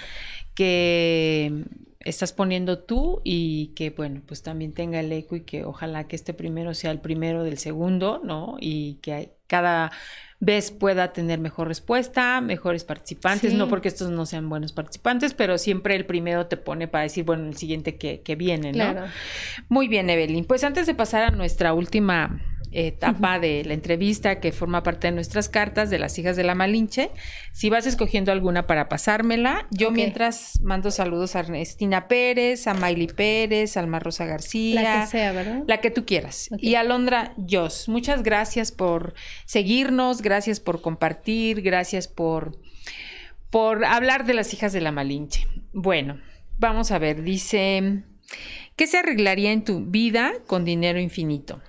que 0.55 1.65
estás 2.01 2.33
poniendo 2.33 2.79
tú 2.79 3.21
y 3.25 3.69
que, 3.75 3.91
bueno, 3.91 4.23
pues 4.27 4.43
también 4.43 4.73
tenga 4.73 5.01
el 5.01 5.13
eco 5.13 5.37
y 5.37 5.43
que 5.43 5.65
ojalá 5.65 6.05
que 6.09 6.17
este 6.17 6.35
primero 6.35 6.75
sea 6.75 6.91
el 6.91 7.01
primero 7.01 7.45
del 7.45 7.59
segundo, 7.59 8.21
¿no? 8.25 8.57
Y 8.61 8.95
que 9.03 9.33
cada 9.47 9.93
vez 10.41 10.73
pueda 10.73 11.13
tener 11.13 11.39
mejor 11.39 11.69
respuesta, 11.69 12.41
mejores 12.41 12.83
participantes, 12.83 13.55
no 13.55 13.69
porque 13.69 13.87
estos 13.87 14.11
no 14.11 14.27
sean 14.27 14.49
buenos 14.49 14.73
participantes, 14.73 15.35
pero 15.35 15.57
siempre 15.57 15.95
el 15.95 16.05
primero 16.05 16.47
te 16.47 16.57
pone 16.57 16.89
para 16.89 17.05
decir, 17.05 17.25
bueno, 17.25 17.47
el 17.47 17.57
siguiente 17.57 17.97
que, 17.97 18.23
que 18.23 18.35
viene, 18.35 18.73
¿no? 18.73 19.05
Muy 19.69 19.87
bien, 19.87 20.11
Evelyn. 20.11 20.45
Pues 20.45 20.65
antes 20.65 20.87
de 20.89 20.95
pasar 20.95 21.23
a 21.23 21.31
nuestra 21.31 21.75
última 21.75 22.41
etapa 22.73 23.39
de 23.39 23.65
la 23.65 23.75
entrevista 23.75 24.41
que 24.41 24.53
forma 24.53 24.83
parte 24.83 25.09
de 25.09 25.13
nuestras 25.13 25.49
cartas 25.49 25.91
de 25.91 25.99
las 25.99 26.19
hijas 26.19 26.37
de 26.37 26.45
la 26.45 26.55
Malinche. 26.55 27.11
Si 27.53 27.71
vas 27.71 27.87
escogiendo 27.87 28.33
alguna 28.33 28.67
para 28.67 28.89
pasármela, 28.89 29.67
yo 29.71 29.91
mientras 29.91 30.61
mando 30.63 30.91
saludos 30.91 31.37
a 31.37 31.41
Ernestina 31.41 32.09
Pérez, 32.09 32.67
a 32.67 32.75
Miley 32.75 33.09
Pérez, 33.09 33.77
a 33.77 33.81
Alma 33.81 33.99
Rosa 33.99 34.25
García. 34.25 34.83
La 34.83 35.01
que 35.03 35.07
sea, 35.11 35.33
¿verdad? 35.33 35.63
La 35.67 35.81
que 35.81 35.91
tú 35.91 36.05
quieras. 36.05 36.49
Y 36.59 36.75
a 36.75 36.85
Londra 36.85 37.35
Jos. 37.49 37.89
Muchas 37.89 38.23
gracias 38.23 38.73
por 38.73 39.15
seguirnos, 39.45 40.23
gracias 40.23 40.61
por 40.61 40.81
compartir, 40.81 41.63
gracias 41.63 42.09
por 42.09 42.59
por 43.51 43.85
hablar 43.85 44.25
de 44.25 44.33
las 44.33 44.55
hijas 44.55 44.73
de 44.73 44.81
la 44.81 44.93
Malinche. 44.93 45.47
Bueno, 45.75 46.19
vamos 46.59 46.91
a 46.91 46.99
ver, 46.99 47.23
dice, 47.23 48.03
¿qué 48.77 48.87
se 48.87 48.97
arreglaría 48.97 49.53
en 49.53 49.63
tu 49.63 49.85
vida 49.85 50.33
con 50.47 50.65
dinero 50.65 50.99
infinito? 50.99 51.61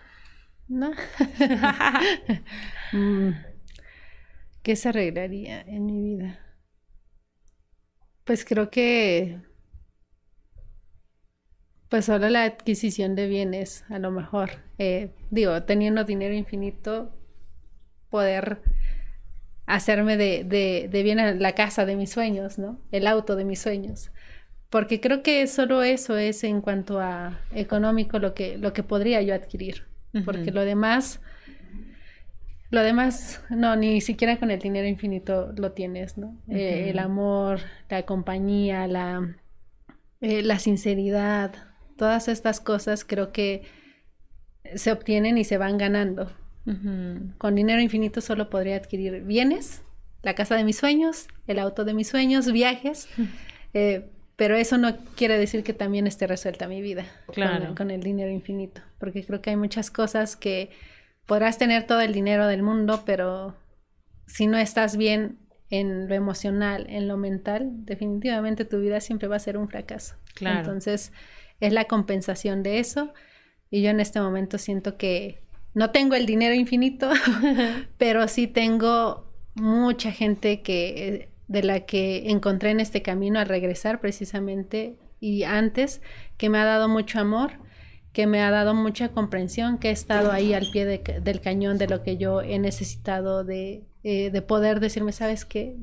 No. 0.79 0.91
Mm, 2.93 3.31
¿Qué 4.63 4.75
se 4.75 4.89
arreglaría 4.89 5.61
en 5.61 5.85
mi 5.85 6.01
vida? 6.01 6.39
Pues 8.25 8.45
creo 8.45 8.69
que 8.69 9.37
pues 11.89 12.05
solo 12.05 12.27
la 12.29 12.43
adquisición 12.43 13.15
de 13.15 13.27
bienes, 13.27 13.85
a 13.89 13.99
lo 13.99 14.11
mejor. 14.11 14.51
Eh, 14.79 15.11
digo, 15.29 15.63
teniendo 15.63 16.03
dinero 16.03 16.33
infinito, 16.33 17.11
poder 18.09 18.61
hacerme 19.65 20.17
de, 20.17 20.43
de, 20.43 20.89
de 20.91 21.03
bien 21.03 21.39
la 21.41 21.53
casa 21.53 21.85
de 21.85 21.95
mis 21.95 22.11
sueños, 22.11 22.57
¿no? 22.59 22.79
El 22.91 23.07
auto 23.07 23.35
de 23.35 23.45
mis 23.45 23.59
sueños. 23.59 24.11
Porque 24.69 25.01
creo 25.01 25.23
que 25.23 25.47
solo 25.47 25.83
eso 25.83 26.17
es 26.17 26.43
en 26.43 26.61
cuanto 26.61 26.99
a 27.01 27.39
económico 27.53 28.19
lo 28.19 28.33
que, 28.35 28.57
lo 28.57 28.73
que 28.73 28.83
podría 28.83 29.21
yo 29.21 29.35
adquirir. 29.35 29.85
Porque 30.25 30.51
lo 30.51 30.61
demás, 30.61 31.21
lo 32.69 32.81
demás, 32.81 33.43
no, 33.49 33.75
ni 33.75 34.01
siquiera 34.01 34.37
con 34.37 34.51
el 34.51 34.59
dinero 34.59 34.87
infinito 34.87 35.53
lo 35.55 35.71
tienes, 35.71 36.17
¿no? 36.17 36.37
Eh, 36.47 36.89
el 36.89 36.99
amor, 36.99 37.59
la 37.89 38.03
compañía, 38.03 38.87
la, 38.87 39.35
eh, 40.21 40.43
la 40.43 40.59
sinceridad, 40.59 41.53
todas 41.97 42.27
estas 42.27 42.59
cosas 42.59 43.05
creo 43.05 43.31
que 43.31 43.63
se 44.75 44.91
obtienen 44.91 45.37
y 45.37 45.43
se 45.43 45.57
van 45.57 45.77
ganando. 45.77 46.31
Con 47.37 47.55
dinero 47.55 47.81
infinito 47.81 48.21
solo 48.21 48.49
podría 48.49 48.77
adquirir 48.77 49.21
bienes, 49.23 49.83
la 50.21 50.33
casa 50.33 50.55
de 50.55 50.63
mis 50.63 50.77
sueños, 50.77 51.27
el 51.45 51.59
auto 51.59 51.83
de 51.83 51.93
mis 51.93 52.07
sueños, 52.07 52.49
viajes, 52.51 53.09
eh, 53.73 54.12
pero 54.35 54.55
eso 54.55 54.77
no 54.77 54.97
quiere 55.15 55.37
decir 55.37 55.63
que 55.63 55.73
también 55.73 56.07
esté 56.07 56.27
resuelta 56.27 56.67
mi 56.67 56.81
vida 56.81 57.05
con, 57.25 57.75
con, 57.75 57.91
el 57.91 58.01
dinero 58.01 58.31
infinito, 58.31 58.81
porque 58.99 59.23
creo 59.25 59.41
que 59.41 59.51
hay 59.51 59.55
muchas 59.55 59.91
cosas 59.91 60.35
que 60.35 60.71
podrás 61.25 61.57
tener 61.57 61.85
todo 61.85 62.01
el 62.01 62.13
dinero 62.13 62.47
del 62.47 62.63
mundo, 62.63 63.03
pero 63.05 63.55
si 64.27 64.47
no 64.47 64.57
estás 64.57 64.97
bien 64.97 65.37
en 65.69 66.07
lo 66.07 66.15
emocional, 66.15 66.85
en 66.89 67.07
lo 67.07 67.17
mental, 67.17 67.69
definitivamente 67.85 68.65
tu 68.65 68.79
vida 68.79 68.99
siempre 68.99 69.27
va 69.27 69.37
a 69.37 69.39
ser 69.39 69.57
un 69.57 69.69
fracaso. 69.69 70.15
Entonces, 70.39 71.11
es 71.59 71.73
la 71.73 71.85
compensación 71.85 72.63
de 72.63 72.79
eso. 72.79 73.13
Y 73.69 73.81
yo 73.81 73.89
en 73.89 73.99
este 73.99 74.21
momento 74.21 74.57
siento 74.57 74.97
que 74.97 75.43
no 75.73 75.89
tengo 75.89 76.15
el 76.15 76.25
dinero 76.25 76.53
infinito, 76.53 77.09
pero 77.97 78.27
sí 78.27 78.47
tengo 78.47 79.33
mucha 79.55 80.11
gente 80.11 80.61
que 80.61 81.32
de 81.53 81.61
la 81.61 81.81
que 81.81 82.31
encontré 82.31 82.71
en 82.71 82.79
este 82.79 83.03
camino 83.03 83.39
al 83.39 83.47
regresar 83.47 84.01
precisamente 84.01 84.97
y 85.19 85.43
antes 85.43 86.01
que 86.35 86.49
me 86.49 86.57
ha 86.57 86.65
dado 86.65 86.89
mucho 86.89 87.19
amor, 87.19 87.51
que 88.11 88.25
me 88.25 88.41
ha 88.41 88.49
dado 88.49 88.73
mucha 88.73 89.09
comprensión, 89.09 89.77
que 89.77 89.89
he 89.89 89.91
estado 89.91 90.31
ahí 90.31 90.55
al 90.55 90.71
pie 90.71 90.85
del 90.85 91.41
cañón 91.41 91.77
de 91.77 91.87
lo 91.87 92.01
que 92.01 92.17
yo 92.17 92.41
he 92.41 92.57
necesitado 92.57 93.43
de, 93.43 93.83
eh, 94.03 94.31
de 94.31 94.41
poder 94.41 94.79
decirme, 94.79 95.11
sabes 95.11 95.45
qué, 95.45 95.77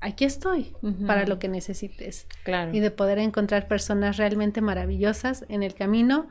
aquí 0.00 0.24
estoy 0.24 0.74
para 1.06 1.26
lo 1.26 1.38
que 1.38 1.48
necesites. 1.48 2.26
Claro. 2.42 2.74
Y 2.74 2.80
de 2.80 2.90
poder 2.90 3.18
encontrar 3.18 3.68
personas 3.68 4.16
realmente 4.16 4.62
maravillosas 4.62 5.44
en 5.50 5.62
el 5.62 5.74
camino, 5.74 6.28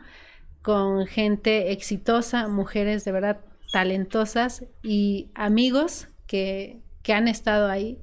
con 0.64 1.06
gente 1.06 1.72
exitosa, 1.72 2.48
mujeres 2.48 3.06
de 3.06 3.12
verdad 3.12 3.40
talentosas 3.72 4.66
y 4.82 5.30
amigos 5.36 6.08
que, 6.26 6.80
que 7.04 7.14
han 7.14 7.28
estado 7.28 7.70
ahí, 7.70 8.00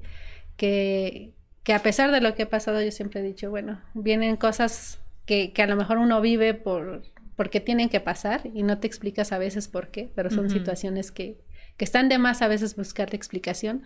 que, 0.57 1.33
que, 1.63 1.73
a 1.73 1.79
pesar 1.79 2.11
de 2.11 2.21
lo 2.21 2.35
que 2.35 2.43
ha 2.43 2.49
pasado, 2.49 2.81
yo 2.81 2.91
siempre 2.91 3.21
he 3.21 3.23
dicho, 3.23 3.49
bueno, 3.49 3.81
vienen 3.93 4.35
cosas 4.35 4.99
que, 5.25 5.53
que 5.53 5.61
a 5.61 5.67
lo 5.67 5.75
mejor 5.75 5.97
uno 5.97 6.19
vive 6.21 6.53
por 6.53 7.03
porque 7.37 7.61
tienen 7.61 7.87
que 7.87 7.99
pasar 7.99 8.41
y 8.53 8.63
no 8.63 8.79
te 8.79 8.87
explicas 8.87 9.31
a 9.31 9.37
veces 9.37 9.67
por 9.67 9.89
qué, 9.89 10.09
pero 10.15 10.31
son 10.31 10.49
situaciones 10.49 11.11
que, 11.11 11.37
que 11.77 11.85
están 11.85 12.09
de 12.09 12.17
más 12.17 12.41
a 12.41 12.47
veces 12.47 12.75
buscar 12.75 13.13
explicación, 13.13 13.83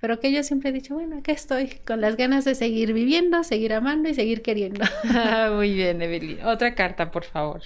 pero 0.00 0.20
que 0.20 0.32
yo 0.32 0.44
siempre 0.44 0.70
he 0.70 0.72
dicho, 0.72 0.94
bueno, 0.94 1.18
acá 1.18 1.32
estoy, 1.32 1.80
con 1.84 2.00
las 2.00 2.16
ganas 2.16 2.44
de 2.44 2.54
seguir 2.54 2.92
viviendo, 2.92 3.42
seguir 3.42 3.72
amando 3.72 4.08
y 4.08 4.14
seguir 4.14 4.42
queriendo. 4.42 4.84
Muy 5.52 5.74
bien, 5.74 6.00
Evelyn. 6.00 6.44
Otra 6.44 6.76
carta, 6.76 7.10
por 7.10 7.24
favor. 7.24 7.62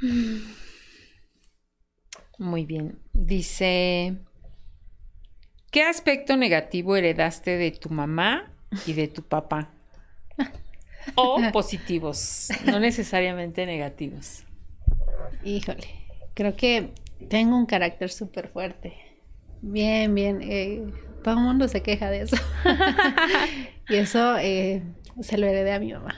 Muy 2.38 2.64
bien. 2.66 2.98
Dice, 3.12 4.16
¿qué 5.74 5.82
aspecto 5.82 6.36
negativo 6.36 6.94
heredaste 6.94 7.58
de 7.58 7.72
tu 7.72 7.90
mamá 7.90 8.52
y 8.86 8.92
de 8.92 9.08
tu 9.08 9.22
papá? 9.22 9.70
O 11.16 11.40
positivos, 11.52 12.48
no 12.64 12.78
necesariamente 12.78 13.66
negativos. 13.66 14.44
Híjole, 15.42 15.88
creo 16.34 16.54
que 16.54 16.90
tengo 17.28 17.58
un 17.58 17.66
carácter 17.66 18.10
súper 18.10 18.46
fuerte. 18.46 18.94
Bien, 19.62 20.14
bien. 20.14 20.42
Eh, 20.42 20.84
todo 21.24 21.34
el 21.34 21.40
mundo 21.40 21.66
se 21.66 21.82
queja 21.82 22.08
de 22.08 22.20
eso. 22.20 22.36
y 23.88 23.96
eso 23.96 24.38
eh, 24.38 24.80
se 25.22 25.38
lo 25.38 25.48
heredé 25.48 25.72
a 25.72 25.80
mi 25.80 25.92
mamá. 25.92 26.14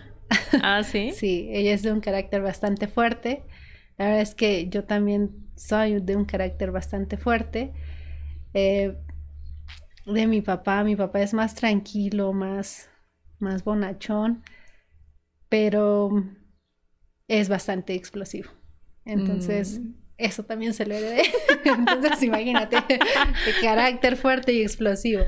Ah, 0.63 0.83
sí. 0.85 1.13
sí, 1.15 1.49
ella 1.51 1.73
es 1.73 1.83
de 1.83 1.93
un 1.93 2.01
carácter 2.01 2.43
bastante 2.43 2.89
fuerte. 2.89 3.43
La 3.97 4.05
verdad 4.05 4.21
es 4.21 4.35
que 4.35 4.69
yo 4.69 4.85
también 4.85 5.31
soy 5.55 5.99
de 6.03 6.15
un 6.15 6.27
carácter 6.27 6.73
bastante 6.73 7.17
fuerte. 7.17 7.73
Eh, 8.53 8.95
de 10.07 10.27
mi 10.27 10.41
papá, 10.41 10.83
mi 10.85 10.97
papá 10.97 11.21
es 11.21 11.35
más 11.35 11.55
tranquilo, 11.55 12.33
más, 12.33 12.89
más 13.39 13.63
bonachón, 13.65 14.43
pero 15.49 16.25
es 17.29 17.49
bastante 17.49 17.95
explosivo. 17.95 18.51
Entonces, 19.05 19.81
mm 19.81 20.07
eso 20.19 20.45
también 20.45 20.75
se 20.75 20.87
lo 20.87 20.95
heredé. 20.95 21.23
Entonces, 21.65 22.23
imagínate, 22.23 22.77
de 22.77 23.61
carácter 23.61 24.17
fuerte 24.17 24.53
y 24.53 24.63
explosivo. 24.63 25.23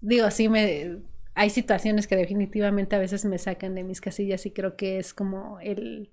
Digo, 0.00 0.30
sí 0.30 0.48
me 0.48 0.98
hay 1.34 1.48
situaciones 1.48 2.06
que 2.06 2.16
definitivamente 2.16 2.94
a 2.94 2.98
veces 2.98 3.24
me 3.24 3.38
sacan 3.38 3.74
de 3.74 3.84
mis 3.84 4.00
casillas 4.02 4.44
y 4.44 4.50
creo 4.50 4.76
que 4.76 4.98
es 4.98 5.14
como 5.14 5.60
el 5.60 6.10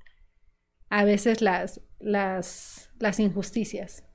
a 0.90 1.04
veces 1.04 1.42
las 1.42 1.82
las 2.00 2.92
las 3.00 3.20
injusticias. 3.20 4.06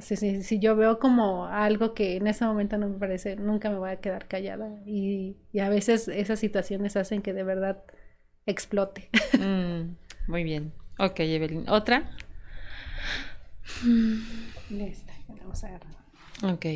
Si, 0.00 0.58
yo 0.58 0.76
veo 0.76 0.98
como 0.98 1.46
algo 1.46 1.94
que 1.94 2.16
en 2.16 2.26
ese 2.26 2.44
momento 2.44 2.78
no 2.78 2.88
me 2.88 2.98
parece, 2.98 3.36
nunca 3.36 3.70
me 3.70 3.78
voy 3.78 3.90
a 3.90 4.00
quedar 4.00 4.26
callada. 4.28 4.80
Y, 4.86 5.36
a 5.60 5.68
veces 5.68 6.08
esas 6.08 6.38
situaciones 6.38 6.96
hacen 6.96 7.22
que 7.22 7.32
de 7.32 7.42
verdad 7.42 7.82
explote. 8.46 9.10
Mm, 9.38 9.96
muy 10.28 10.44
bien. 10.44 10.72
Ok, 10.98 11.20
Evelyn. 11.20 11.68
¿Otra? 11.68 12.10
Esta, 14.70 15.12
vamos 15.28 15.62
a 15.62 15.68
agarrar. 15.68 15.94
Ok. 16.42 16.66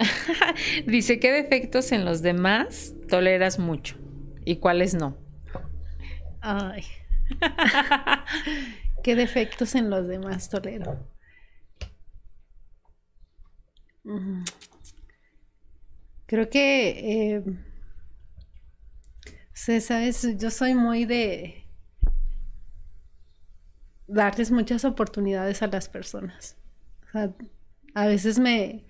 Dice, 0.86 1.20
¿qué 1.20 1.32
defectos 1.32 1.92
en 1.92 2.04
los 2.04 2.22
demás 2.22 2.94
toleras 3.08 3.58
mucho? 3.58 3.96
¿Y 4.44 4.56
cuáles 4.56 4.94
no? 4.94 5.16
Ay. 6.40 6.84
¿Qué 9.02 9.14
defectos 9.14 9.74
en 9.74 9.90
los 9.90 10.06
demás 10.06 10.48
tolero? 10.48 11.08
Creo 16.26 16.48
que, 16.48 17.34
eh, 17.34 17.42
sabes, 19.80 20.26
yo 20.38 20.50
soy 20.50 20.74
muy 20.74 21.04
de, 21.04 21.60
darles 24.10 24.50
muchas 24.50 24.84
oportunidades 24.84 25.62
a 25.62 25.68
las 25.68 25.88
personas. 25.88 26.56
a 27.94 28.06
veces 28.06 28.38
me, 28.38 28.84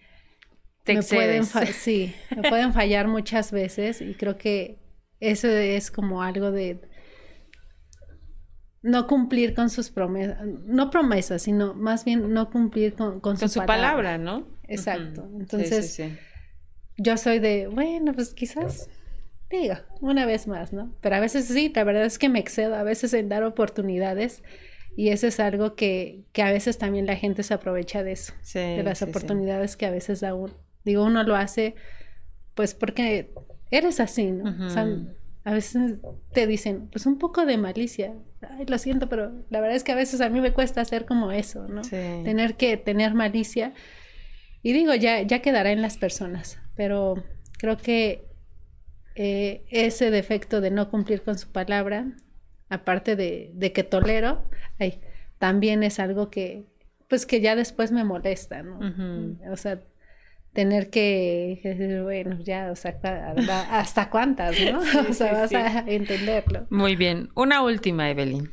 pueden 0.84 1.44
sí, 1.44 2.14
me 2.34 2.48
pueden 2.48 2.72
fallar 2.74 3.08
muchas 3.08 3.52
veces 3.52 4.00
y 4.00 4.14
creo 4.14 4.36
que 4.36 4.78
eso 5.20 5.48
es 5.48 5.90
como 5.90 6.22
algo 6.22 6.50
de 6.50 6.80
no 8.82 9.06
cumplir 9.06 9.54
con 9.54 9.70
sus 9.70 9.90
promesas, 9.90 10.38
no 10.64 10.90
promesas, 10.90 11.42
sino 11.42 11.74
más 11.74 12.04
bien 12.04 12.32
no 12.32 12.50
cumplir 12.50 12.94
con, 12.94 13.20
con, 13.20 13.36
su, 13.36 13.64
palabra. 13.64 14.18
¿no? 14.18 14.46
Exacto. 14.68 15.28
Entonces, 15.38 16.00
yo 16.96 17.16
soy 17.16 17.38
de, 17.38 17.66
bueno, 17.66 18.12
pues 18.14 18.34
quizás 18.34 18.88
diga 19.50 19.84
una 20.00 20.26
vez 20.26 20.46
más, 20.46 20.72
¿no? 20.72 20.94
Pero 21.00 21.16
a 21.16 21.20
veces 21.20 21.46
sí, 21.46 21.72
la 21.74 21.84
verdad 21.84 22.04
es 22.04 22.18
que 22.18 22.28
me 22.28 22.38
excedo 22.38 22.74
a 22.76 22.82
veces 22.82 23.12
en 23.14 23.28
dar 23.28 23.42
oportunidades 23.42 24.42
y 24.96 25.08
eso 25.08 25.26
es 25.26 25.40
algo 25.40 25.74
que, 25.74 26.24
que, 26.32 26.42
a 26.42 26.50
veces 26.50 26.78
también 26.78 27.06
la 27.06 27.16
gente 27.16 27.42
se 27.42 27.54
aprovecha 27.54 28.02
de 28.02 28.12
eso, 28.12 28.32
de 28.54 28.82
las 28.82 29.02
oportunidades 29.02 29.76
que 29.76 29.86
a 29.86 29.90
veces 29.90 30.20
da 30.20 30.34
uno. 30.34 30.54
Digo, 30.84 31.04
uno 31.04 31.22
lo 31.24 31.36
hace 31.36 31.74
pues 32.54 32.74
porque 32.74 33.32
eres 33.70 34.00
así, 34.00 34.30
¿no? 34.30 34.66
O 34.66 34.70
sea, 34.70 34.86
a 35.44 35.52
veces 35.52 35.96
te 36.32 36.46
dicen, 36.46 36.88
pues 36.90 37.06
un 37.06 37.18
poco 37.18 37.46
de 37.46 37.56
malicia. 37.56 38.14
Ay, 38.42 38.66
lo 38.66 38.78
siento, 38.78 39.08
pero 39.08 39.32
la 39.48 39.60
verdad 39.60 39.76
es 39.76 39.84
que 39.84 39.92
a 39.92 39.96
veces 39.96 40.20
a 40.20 40.28
mí 40.28 40.40
me 40.40 40.52
cuesta 40.52 40.80
hacer 40.80 41.06
como 41.06 41.32
eso, 41.32 41.66
¿no? 41.68 41.82
Tener 41.82 42.56
que 42.56 42.76
tener 42.76 43.14
malicia. 43.14 43.72
Y 44.62 44.72
digo, 44.72 44.94
ya, 44.94 45.22
ya 45.22 45.40
quedará 45.40 45.72
en 45.72 45.80
las 45.80 45.96
personas, 45.96 46.58
pero 46.76 47.22
creo 47.58 47.78
que 47.78 48.26
eh, 49.14 49.64
ese 49.70 50.10
defecto 50.10 50.60
de 50.60 50.70
no 50.70 50.90
cumplir 50.90 51.22
con 51.22 51.38
su 51.38 51.50
palabra, 51.50 52.06
aparte 52.68 53.16
de, 53.16 53.50
de 53.54 53.72
que 53.72 53.82
tolero, 53.82 54.44
ay, 54.78 55.00
también 55.38 55.82
es 55.82 55.98
algo 55.98 56.30
que, 56.30 56.66
pues 57.08 57.24
que 57.26 57.40
ya 57.40 57.56
después 57.56 57.90
me 57.90 58.04
molesta, 58.04 58.62
¿no? 58.62 58.78
O 59.50 59.56
sea, 59.56 59.80
tener 60.52 60.90
que, 60.90 62.00
bueno, 62.02 62.38
ya, 62.42 62.70
o 62.70 62.76
sea, 62.76 62.98
hasta 63.70 64.10
cuántas, 64.10 64.56
¿no? 64.60 64.80
o 65.08 65.12
sea, 65.12 65.32
vas 65.32 65.52
a 65.52 65.80
entenderlo. 65.86 66.66
Muy 66.70 66.96
bien. 66.96 67.30
Una 67.34 67.62
última, 67.62 68.10
Evelyn. 68.10 68.50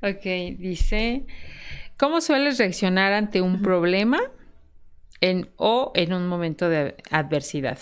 Ok, 0.00 0.22
dice, 0.58 1.26
¿cómo 1.96 2.20
sueles 2.20 2.56
reaccionar 2.58 3.12
ante 3.12 3.40
un 3.40 3.62
problema 3.62 4.20
en, 5.20 5.50
o 5.56 5.90
en 5.96 6.12
un 6.12 6.28
momento 6.28 6.68
de 6.68 6.94
adversidad? 7.10 7.78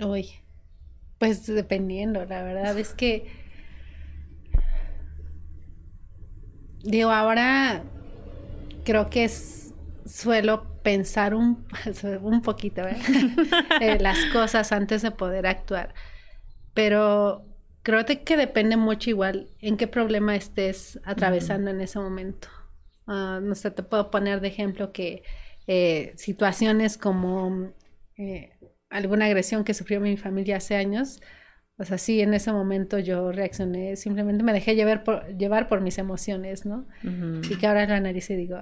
Uy, 0.00 0.28
pues 1.18 1.46
dependiendo, 1.46 2.26
la 2.26 2.42
verdad 2.42 2.78
es 2.78 2.92
que 2.92 3.26
digo, 6.82 7.10
ahora 7.10 7.84
creo 8.84 9.10
que 9.10 9.24
es, 9.24 9.74
suelo 10.06 10.66
pensar 10.82 11.34
un, 11.34 11.66
un 12.22 12.42
poquito 12.42 12.82
¿eh? 12.86 12.96
eh, 13.80 13.98
las 14.00 14.18
cosas 14.32 14.72
antes 14.72 15.02
de 15.02 15.10
poder 15.10 15.46
actuar, 15.46 15.94
pero 16.74 17.44
creo 17.82 18.04
que 18.06 18.36
depende 18.36 18.76
mucho 18.76 19.10
igual 19.10 19.48
en 19.60 19.76
qué 19.76 19.86
problema 19.86 20.36
estés 20.36 21.00
atravesando 21.04 21.70
en 21.70 21.80
ese 21.80 21.98
momento. 21.98 22.48
Ah, 23.06 23.40
no 23.42 23.54
sé, 23.54 23.70
te 23.70 23.82
puedo 23.82 24.10
poner 24.10 24.40
de 24.40 24.48
ejemplo 24.48 24.92
que 24.92 25.22
eh, 25.66 26.12
situaciones 26.16 26.98
como 26.98 27.72
alguna 28.90 29.26
agresión 29.26 29.64
que 29.64 29.74
sufrió 29.74 30.00
mi 30.00 30.16
familia 30.16 30.56
hace 30.56 30.76
años, 30.76 31.20
o 31.80 31.84
sea, 31.84 31.96
sí, 31.96 32.20
en 32.20 32.34
ese 32.34 32.50
momento 32.52 32.98
yo 32.98 33.30
reaccioné, 33.30 33.94
simplemente 33.94 34.42
me 34.42 34.52
dejé 34.52 34.74
llevar 34.74 35.04
por, 35.04 35.36
llevar 35.36 35.68
por 35.68 35.80
mis 35.80 35.98
emociones, 35.98 36.66
¿no? 36.66 36.88
Y 37.48 37.56
que 37.56 37.66
ahora 37.68 37.86
lo 37.86 37.94
analice 37.94 38.34
y 38.34 38.36
digo, 38.36 38.58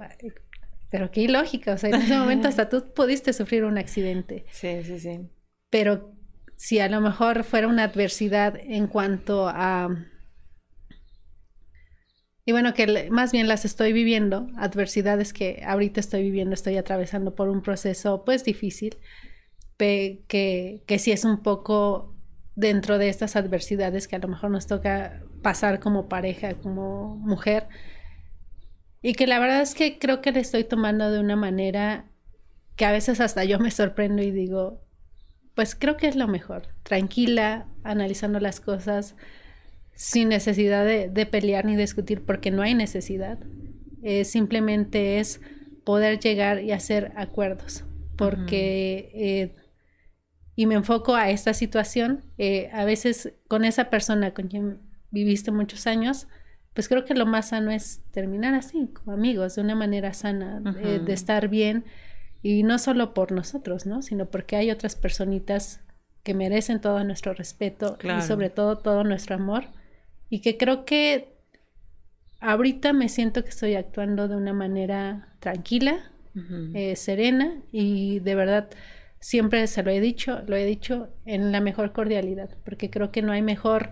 pero 0.91 1.09
qué 1.09 1.21
ilógica, 1.21 1.73
o 1.73 1.77
sea, 1.79 1.89
en 1.89 1.95
ese 1.95 2.15
momento 2.19 2.47
hasta 2.47 2.69
tú 2.69 2.93
pudiste 2.93 3.33
sufrir 3.33 3.63
un 3.63 3.79
accidente. 3.79 4.45
Sí, 4.51 4.83
sí, 4.83 4.99
sí. 4.99 5.29
Pero 5.71 6.13
si 6.57 6.79
a 6.79 6.89
lo 6.89 7.01
mejor 7.01 7.43
fuera 7.43 7.67
una 7.67 7.85
adversidad 7.85 8.55
en 8.61 8.85
cuanto 8.85 9.47
a... 9.49 9.89
Y 12.45 12.51
bueno, 12.51 12.75
que 12.75 13.09
más 13.09 13.31
bien 13.31 13.47
las 13.47 13.65
estoy 13.65 13.93
viviendo, 13.93 14.47
adversidades 14.57 15.33
que 15.33 15.63
ahorita 15.65 15.99
estoy 15.99 16.21
viviendo, 16.21 16.53
estoy 16.53 16.77
atravesando 16.77 17.33
por 17.33 17.49
un 17.49 17.63
proceso 17.63 18.23
pues 18.23 18.45
difícil, 18.45 18.95
que, 19.77 20.23
que 20.85 20.99
sí 20.99 21.11
es 21.11 21.25
un 21.25 21.41
poco 21.41 22.16
dentro 22.57 22.97
de 22.97 23.07
estas 23.07 23.35
adversidades 23.35 24.07
que 24.07 24.15
a 24.15 24.19
lo 24.19 24.27
mejor 24.27 24.49
nos 24.49 24.65
toca 24.65 25.21
pasar 25.43 25.79
como 25.79 26.09
pareja, 26.09 26.55
como 26.55 27.15
mujer. 27.15 27.67
Y 29.03 29.13
que 29.13 29.27
la 29.27 29.39
verdad 29.39 29.61
es 29.61 29.75
que 29.75 29.99
creo 29.99 30.21
que 30.21 30.31
le 30.31 30.39
estoy 30.39 30.63
tomando 30.63 31.11
de 31.11 31.19
una 31.19 31.35
manera 31.35 32.09
que 32.75 32.85
a 32.85 32.91
veces 32.91 33.21
hasta 33.21 33.43
yo 33.43 33.59
me 33.59 33.69
sorprendo 33.69 34.23
y 34.23 34.31
digo, 34.31 34.81
pues 35.53 35.75
creo 35.75 35.97
que 35.97 36.07
es 36.07 36.15
lo 36.15 36.27
mejor, 36.27 36.63
tranquila, 36.81 37.67
analizando 37.83 38.39
las 38.39 38.59
cosas 38.59 39.15
sin 39.93 40.29
necesidad 40.29 40.83
de, 40.83 41.25
pelear 41.27 41.63
ni 41.63 41.75
discutir, 41.75 42.25
porque 42.25 42.49
no 42.49 42.63
hay 42.63 42.73
necesidad. 42.73 43.37
simplemente 44.23 45.19
es 45.19 45.41
poder 45.83 46.19
llegar 46.19 46.63
y 46.63 46.71
hacer 46.71 47.11
acuerdos, 47.15 47.85
porque 48.15 49.11
eh, 49.13 49.55
y 50.57 50.65
me 50.65 50.73
enfoco 50.73 51.13
a 51.15 51.29
esta 51.29 51.53
situación, 51.53 52.23
eh, 52.39 52.71
a 52.73 52.83
veces 52.83 53.31
con 53.47 53.63
esa 53.63 53.91
persona 53.91 54.33
con 54.33 54.47
quien 54.47 54.79
viviste 55.11 55.51
muchos 55.51 55.85
años, 55.85 56.27
pues 56.73 56.89
creo 56.89 57.05
que 57.05 57.13
lo 57.13 57.27
más 57.27 57.49
sano 57.49 57.69
es 57.69 58.01
terminar 58.09 58.55
así, 58.55 58.89
como 58.91 59.11
amigos, 59.11 59.53
de 59.53 59.61
una 59.61 59.75
manera 59.75 60.13
sana, 60.13 60.59
de 60.59 61.13
estar 61.13 61.47
bien, 61.47 61.85
y 62.41 62.63
no 62.63 62.79
solo 62.79 63.13
por 63.13 63.31
nosotros, 63.31 63.85
¿no? 63.85 64.01
Sino 64.01 64.25
porque 64.25 64.55
hay 64.55 64.71
otras 64.71 64.95
personitas 64.95 65.81
que 66.23 66.33
merecen 66.33 66.81
todo 66.81 67.03
nuestro 67.03 67.35
respeto 67.35 67.97
y 68.03 68.21
sobre 68.23 68.49
todo 68.49 68.79
todo 68.79 69.03
nuestro 69.03 69.35
amor, 69.35 69.65
y 70.27 70.41
que 70.41 70.57
creo 70.57 70.85
que 70.85 71.37
ahorita 72.39 72.93
me 72.93 73.09
siento 73.09 73.43
que 73.43 73.49
estoy 73.49 73.75
actuando 73.75 74.27
de 74.27 74.35
una 74.35 74.53
manera 74.53 75.35
tranquila, 75.39 76.11
eh, 76.73 76.95
serena, 76.95 77.61
y 77.71 78.19
de 78.21 78.33
verdad 78.33 78.69
siempre 79.27 79.67
se 79.67 79.83
lo 79.83 79.91
he 79.91 79.99
dicho, 79.99 80.41
lo 80.47 80.55
he 80.55 80.63
dicho 80.63 81.09
en 81.25 81.51
la 81.51 81.59
mejor 81.59 81.91
cordialidad, 81.91 82.49
porque 82.63 82.89
creo 82.89 83.11
que 83.11 83.21
no 83.21 83.33
hay 83.33 83.41
mejor 83.41 83.91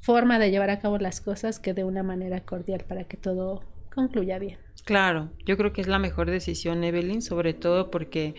forma 0.00 0.38
de 0.38 0.50
llevar 0.50 0.68
a 0.68 0.80
cabo 0.80 0.98
las 0.98 1.22
cosas 1.22 1.58
que 1.58 1.72
de 1.72 1.82
una 1.82 2.02
manera 2.02 2.42
cordial 2.42 2.84
para 2.86 3.04
que 3.04 3.16
todo 3.16 3.62
concluya 3.94 4.38
bien. 4.38 4.58
Claro, 4.84 5.30
yo 5.46 5.56
creo 5.56 5.72
que 5.72 5.80
es 5.80 5.86
la 5.86 5.98
mejor 5.98 6.30
decisión, 6.30 6.84
Evelyn, 6.84 7.22
sobre 7.22 7.54
todo 7.54 7.90
porque 7.90 8.34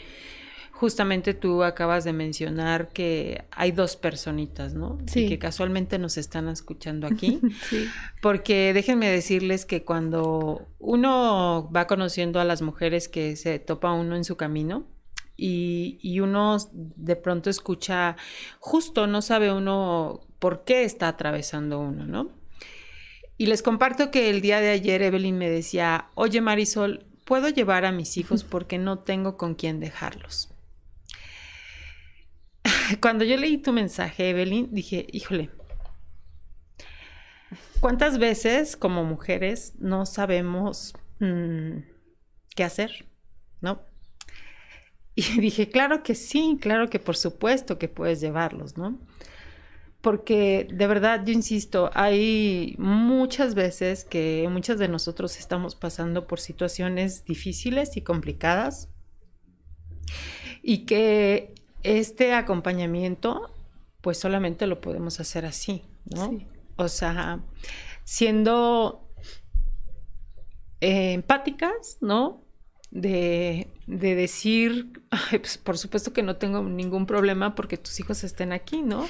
justamente 0.74 1.34
tú 1.34 1.64
acabas 1.64 2.04
de 2.04 2.14
mencionar 2.14 2.90
que 2.90 3.46
hay 3.50 3.72
dos 3.72 3.96
personitas, 3.96 4.76
¿no? 4.76 5.00
Sí. 5.08 5.22
Y 5.22 5.30
que 5.30 5.40
casualmente 5.40 5.98
nos 5.98 6.20
están 6.20 6.50
escuchando 6.50 7.08
aquí. 7.12 7.42
sí. 7.68 7.88
Porque 8.22 8.74
déjenme 8.76 9.10
decirles 9.10 9.66
que 9.66 9.84
cuando 9.84 10.68
uno 10.78 11.68
va 11.76 11.88
conociendo 11.88 12.40
a 12.40 12.44
las 12.44 12.62
mujeres 12.62 13.08
que 13.08 13.36
se 13.36 13.58
topa 13.58 13.92
uno 13.92 14.16
en 14.16 14.24
su 14.24 14.38
camino, 14.38 14.86
y, 15.38 16.20
uno 16.20 16.58
de 16.74 17.16
pronto 17.16 17.50
escucha, 17.50 18.18
justo 18.60 19.06
no 19.08 19.22
sabe 19.22 19.54
uno 19.54 20.22
por 20.40 20.64
qué 20.64 20.84
está 20.84 21.08
atravesando 21.08 21.80
uno, 21.80 22.06
¿no? 22.06 22.32
Y 23.38 23.46
les 23.46 23.62
comparto 23.62 24.10
que 24.10 24.32
el 24.32 24.42
día 24.42 24.60
de 24.60 24.72
ayer 24.72 25.04
Evelyn 25.04 25.38
me 25.38 25.50
decía, 25.50 26.10
oye 26.16 26.42
Marisol, 26.42 27.06
¿puedo 27.24 27.50
llevar 27.50 27.86
a 27.86 27.92
mis 27.92 28.18
hijos 28.18 28.44
porque 28.44 28.80
no 28.80 29.00
tengo 29.00 29.38
con 29.38 29.54
quién 29.54 29.80
dejarlos? 29.80 30.50
Cuando 33.00 33.24
yo 33.24 33.38
leí 33.38 33.60
tu 33.60 33.72
mensaje, 33.74 34.32
Evelyn, 34.32 34.74
dije, 34.74 35.06
híjole, 35.12 35.52
¿cuántas 37.80 38.18
veces 38.18 38.76
como 38.76 39.04
mujeres 39.04 39.74
no 39.78 40.08
sabemos 40.08 40.96
mm, 41.20 41.78
qué 42.56 42.64
hacer? 42.64 43.06
¿No? 43.62 43.82
Y 45.18 45.24
dije, 45.42 45.68
claro 45.70 46.04
que 46.04 46.14
sí, 46.14 46.58
claro 46.62 46.90
que 46.90 47.00
por 47.00 47.18
supuesto 47.18 47.80
que 47.80 47.90
puedes 47.90 48.22
llevarlos, 48.22 48.78
¿no? 48.78 49.00
Porque 50.00 50.68
de 50.72 50.86
verdad, 50.88 51.26
yo 51.26 51.34
insisto, 51.34 51.90
hay 51.96 52.76
muchas 52.78 53.56
veces 53.56 54.06
que 54.06 54.48
muchas 54.50 54.78
de 54.78 54.88
nosotros 54.88 55.40
estamos 55.40 55.74
pasando 55.74 56.28
por 56.28 56.40
situaciones 56.40 57.26
difíciles 57.26 57.98
y 57.98 58.02
complicadas 58.02 58.90
y 60.62 60.86
que 60.86 61.56
este 61.82 62.34
acompañamiento, 62.34 63.50
pues 64.02 64.20
solamente 64.20 64.68
lo 64.68 64.82
podemos 64.82 65.20
hacer 65.20 65.48
así, 65.48 65.84
¿no? 66.06 66.38
O 66.76 66.90
sea, 66.90 67.40
siendo 68.04 69.10
eh, 70.80 71.14
empáticas, 71.14 71.98
¿no? 72.02 72.48
de, 72.92 73.68
de 73.88 74.16
decir, 74.16 75.02
pues 75.32 75.58
por 75.58 75.78
supuesto 75.78 76.14
que 76.14 76.24
no 76.24 76.36
tengo 76.38 76.62
ningún 76.64 77.06
problema 77.06 77.56
porque 77.56 77.78
tus 77.78 78.00
hijos 78.00 78.24
estén 78.24 78.54
aquí, 78.54 78.82
¿no? 78.82 79.08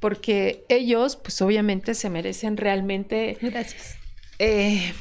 Porque 0.00 0.64
ellos, 0.68 1.16
pues 1.16 1.40
obviamente 1.42 1.94
se 1.94 2.10
merecen 2.10 2.56
realmente... 2.56 3.38
Gracias. 3.40 3.96
Eh, 4.38 4.92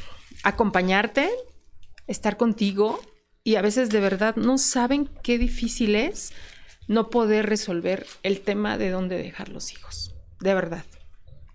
acompañarte, 0.44 1.30
estar 2.08 2.38
contigo 2.38 3.02
y 3.44 3.56
a 3.56 3.62
veces 3.62 3.90
de 3.90 4.00
verdad 4.00 4.36
no 4.36 4.58
saben 4.58 5.10
qué 5.24 5.38
difícil 5.38 5.96
es 5.96 6.32
no 6.88 7.10
poder 7.10 7.48
resolver 7.48 8.06
el 8.24 8.42
tema 8.42 8.78
de 8.78 8.92
dónde 8.92 9.18
dejar 9.18 9.50
los 9.50 9.72
hijos, 9.74 10.16
de 10.40 10.54
verdad. 10.54 10.86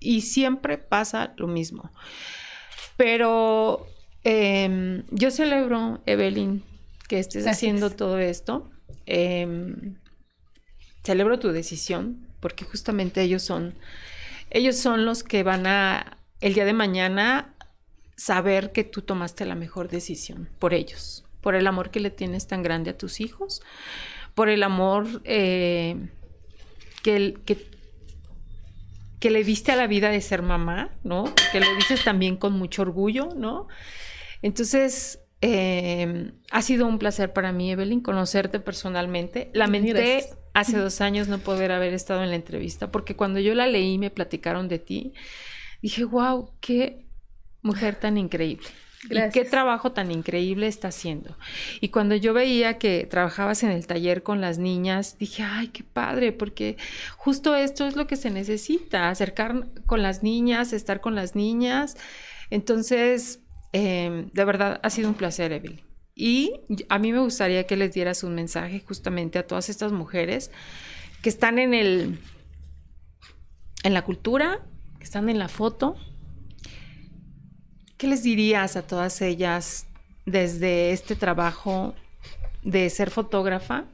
Y 0.01 0.23
siempre 0.23 0.77
pasa 0.77 1.35
lo 1.37 1.47
mismo. 1.47 1.93
Pero 2.97 3.87
Em, 4.23 5.05
yo 5.11 5.31
celebro, 5.31 6.03
Evelyn, 6.07 6.63
que 7.11 7.19
estés 7.19 7.49
haciendo 7.49 7.91
todo 7.91 8.21
esto. 8.21 8.71
Em, 9.05 9.97
celebro 11.03 11.41
tu 11.41 11.49
decisión, 11.49 12.29
porque 12.39 12.65
justamente 12.65 13.21
ellos 13.21 13.43
son, 13.43 13.75
ellos 14.49 14.77
son 14.77 15.05
los 15.05 15.25
que 15.25 15.43
van 15.43 15.67
a, 15.67 16.19
el 16.41 16.55
día 16.55 16.65
de 16.65 16.73
mañana, 16.73 17.57
saber 18.17 18.71
que 18.71 18.85
tú 18.85 19.03
tomaste 19.03 19.45
la 19.45 19.57
mejor 19.57 19.89
decisión 19.89 20.49
por 20.61 20.73
ellos, 20.73 21.25
por 21.41 21.57
el 21.57 21.67
amor 21.67 21.91
que 21.91 21.99
le 21.99 22.11
tienes 22.11 22.47
tan 22.47 22.63
grande 22.63 22.91
a 22.91 22.97
tus 22.97 23.19
hijos, 23.19 23.61
por 24.37 24.49
el 24.49 24.63
amor 24.63 25.21
eh, 25.25 25.97
que, 27.03 27.35
que 27.45 27.69
que 29.19 29.31
le 29.31 29.43
diste 29.45 29.73
a 29.73 29.77
la 29.77 29.87
vida 29.87 30.11
de 30.11 30.21
ser 30.23 30.43
mamá, 30.43 30.91
¿no? 31.05 31.25
Que 31.53 31.61
lo 31.61 31.75
dices 31.77 32.05
también 32.05 32.37
con 32.37 32.55
mucho 32.55 32.83
orgullo, 32.83 33.29
¿no? 33.37 33.69
Entonces, 34.41 35.20
eh, 35.43 36.33
ha 36.51 36.63
sido 36.63 36.87
un 36.87 36.99
placer 36.99 37.33
para 37.33 37.53
mí, 37.53 37.73
Evelyn, 37.73 38.01
conocerte 38.01 38.61
personalmente. 38.61 39.51
Lamenté 39.55 40.27
hace 40.53 40.77
dos 40.77 41.01
años 41.01 41.29
no 41.29 41.39
poder 41.39 41.73
haber 41.73 41.95
estado 41.95 42.23
en 42.23 42.31
la 42.31 42.37
entrevista, 42.37 42.91
porque 42.91 43.17
cuando 43.17 43.41
yo 43.41 43.55
la 43.55 43.67
leí 43.67 43.95
y 43.95 43.99
me 43.99 44.11
platicaron 44.11 44.69
de 44.69 44.79
ti, 44.79 45.15
dije, 45.81 46.05
wow, 46.05 46.51
qué 46.61 47.07
mujer 47.63 47.97
tan 47.97 48.19
increíble. 48.19 48.67
Y 49.09 49.31
qué 49.31 49.47
trabajo 49.47 49.93
tan 49.93 50.11
increíble 50.11 50.67
está 50.67 50.89
haciendo. 50.89 51.39
Y 51.81 51.89
cuando 51.89 52.17
yo 52.17 52.35
veía 52.35 52.77
que 52.77 53.07
trabajabas 53.07 53.63
en 53.63 53.71
el 53.71 53.87
taller 53.87 54.23
con 54.23 54.43
las 54.43 54.59
niñas, 54.59 55.17
dije, 55.19 55.43
ay, 55.43 55.69
qué 55.69 55.85
padre, 55.85 56.33
porque 56.33 56.77
justo 57.17 57.57
esto 57.57 57.87
es 57.87 57.97
lo 57.97 58.07
que 58.07 58.17
se 58.17 58.29
necesita, 58.29 59.09
acercar 59.09 59.69
con 59.87 60.03
las 60.03 60.23
niñas, 60.23 60.75
estar 60.75 61.01
con 61.01 61.15
las 61.15 61.35
niñas. 61.35 61.97
Entonces, 62.51 63.41
em, 63.73 64.31
de 64.33 64.45
verdad, 64.45 64.81
ha 64.83 64.91
sido 64.91 65.09
un 65.09 65.15
placer, 65.15 65.53
Evelyn. 65.53 65.81
Y 66.15 66.53
a 66.89 66.99
mí 66.99 67.13
me 67.13 67.21
gustaría 67.21 67.67
que 67.67 67.77
les 67.77 67.95
dieras 67.95 68.25
un 68.25 68.35
mensaje 68.35 68.83
justamente 68.87 69.39
a 69.39 69.47
todas 69.47 69.69
estas 69.69 69.93
mujeres 69.93 70.51
que 71.23 71.29
están 71.29 71.59
en 71.59 71.75
el 71.75 72.19
en 73.83 73.95
la 73.95 74.03
cultura, 74.03 74.61
que 74.99 75.05
están 75.05 75.31
en 75.31 75.39
la 75.39 75.49
foto, 75.49 75.97
¿Qué 78.01 78.07
les 78.07 78.23
dirías 78.23 78.77
a 78.77 78.83
todas 78.83 79.21
ellas 79.21 79.87
desde 80.25 80.93
este 80.93 81.17
trabajo 81.17 81.95
de 82.63 82.89
ser 82.89 83.11
fotógrafa 83.11 83.85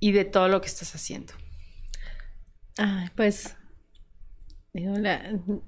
y 0.00 0.12
de 0.12 0.26
todo 0.26 0.48
lo 0.48 0.60
que 0.60 0.66
estás 0.66 0.94
haciendo? 0.94 1.32
pues 3.16 3.56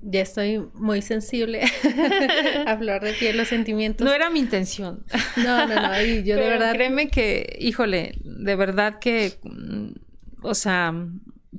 ya 0.03 0.21
estoy 0.21 0.67
muy 0.75 1.03
sensible 1.03 1.63
a 2.67 2.71
hablar 2.71 3.03
de 3.03 3.13
piel 3.13 3.37
los 3.37 3.49
sentimientos. 3.49 4.05
No 4.05 4.13
era 4.13 4.31
mi 4.31 4.41
intención. 4.41 5.05
No, 5.37 5.67
no, 5.67 5.75
no. 5.75 6.03
yo 6.03 6.37
de 6.37 6.49
verdad. 6.49 6.73
Créeme 6.75 7.09
que, 7.09 7.57
híjole, 7.61 8.19
de 8.23 8.57
verdad 8.57 8.99
que, 8.99 9.39
o 10.43 10.55
sea, 10.55 10.95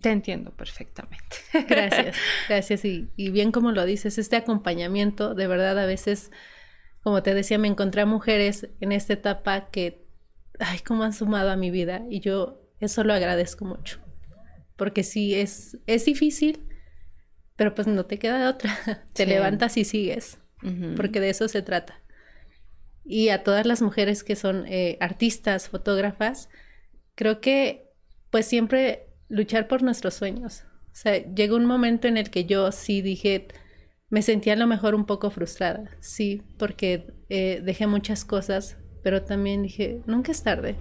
te 0.01 0.11
entiendo 0.11 0.51
perfectamente. 0.51 1.37
Gracias, 1.67 2.17
gracias. 2.47 2.85
Y, 2.85 3.07
bien 3.29 3.51
como 3.51 3.71
lo 3.71 3.85
dices, 3.85 4.17
este 4.17 4.35
acompañamiento, 4.35 5.33
de 5.33 5.47
verdad 5.47 5.77
a 5.79 5.85
veces, 5.85 6.31
como 7.01 7.23
te 7.23 7.33
decía, 7.33 7.57
me 7.57 7.67
encontré 7.67 8.01
a 8.01 8.05
mujeres 8.05 8.69
en 8.79 8.91
esta 8.91 9.13
etapa 9.13 9.69
que, 9.69 10.05
ay, 10.59 10.79
cómo 10.79 11.03
han 11.03 11.13
sumado 11.13 11.49
a 11.51 11.55
mi 11.55 11.71
vida 11.71 12.03
y 12.09 12.19
yo 12.19 12.61
eso 12.79 13.03
lo 13.03 13.13
agradezco 13.13 13.65
mucho. 13.65 13.99
Porque 14.75 15.03
sí, 15.03 15.35
es, 15.35 15.77
es 15.87 16.05
difícil, 16.05 16.68
pero 17.59 17.75
pues 17.75 17.87
no 17.87 18.05
te 18.05 18.17
queda 18.17 18.49
otra. 18.49 18.73
te 19.13 19.25
levantas 19.25 19.75
y 19.75 19.83
sigues, 19.83 20.39
porque 20.95 21.19
de 21.19 21.29
eso 21.29 21.49
se 21.49 21.61
trata. 21.61 22.01
Y 23.03 23.29
a 23.29 23.43
todas 23.43 23.65
las 23.65 23.81
mujeres 23.81 24.23
que 24.23 24.37
son 24.37 24.65
eh, 24.65 24.97
artistas, 25.01 25.67
fotógrafas, 25.67 26.47
creo 27.15 27.41
que 27.41 27.89
pues 28.29 28.45
siempre 28.45 29.09
luchar 29.27 29.67
por 29.67 29.83
nuestros 29.83 30.13
sueños. 30.13 30.63
O 30.85 30.95
sea, 30.95 31.17
llegó 31.17 31.57
un 31.57 31.65
momento 31.65 32.07
en 32.07 32.15
el 32.15 32.29
que 32.29 32.45
yo 32.45 32.71
sí 32.71 33.01
dije, 33.01 33.49
me 34.09 34.21
sentía 34.21 34.53
a 34.53 34.55
lo 34.55 34.65
mejor 34.65 34.95
un 34.95 35.05
poco 35.05 35.29
frustrada, 35.29 35.89
sí, 35.99 36.41
porque 36.57 37.13
eh, 37.27 37.61
dejé 37.61 37.87
muchas 37.87 38.23
cosas, 38.23 38.77
pero 39.03 39.23
también 39.23 39.63
dije, 39.63 40.01
nunca 40.05 40.31
es 40.31 40.43
tarde, 40.43 40.77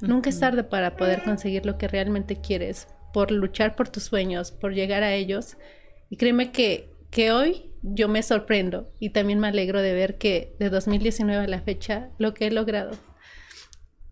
nunca 0.00 0.30
es 0.30 0.40
tarde 0.40 0.64
para 0.64 0.96
poder 0.96 1.24
conseguir 1.24 1.66
lo 1.66 1.76
que 1.76 1.88
realmente 1.88 2.40
quieres, 2.40 2.88
por 3.12 3.30
luchar 3.30 3.76
por 3.76 3.90
tus 3.90 4.04
sueños, 4.04 4.50
por 4.50 4.72
llegar 4.72 5.02
a 5.02 5.12
ellos. 5.12 5.58
Y 6.08 6.16
créeme 6.16 6.52
que, 6.52 6.90
que 7.10 7.32
hoy 7.32 7.70
yo 7.82 8.08
me 8.08 8.22
sorprendo 8.22 8.92
y 8.98 9.10
también 9.10 9.38
me 9.38 9.48
alegro 9.48 9.80
de 9.80 9.92
ver 9.92 10.18
que 10.18 10.54
de 10.58 10.70
2019 10.70 11.44
a 11.44 11.48
la 11.48 11.60
fecha 11.60 12.10
lo 12.18 12.34
que 12.34 12.46
he 12.46 12.50
logrado. 12.50 12.92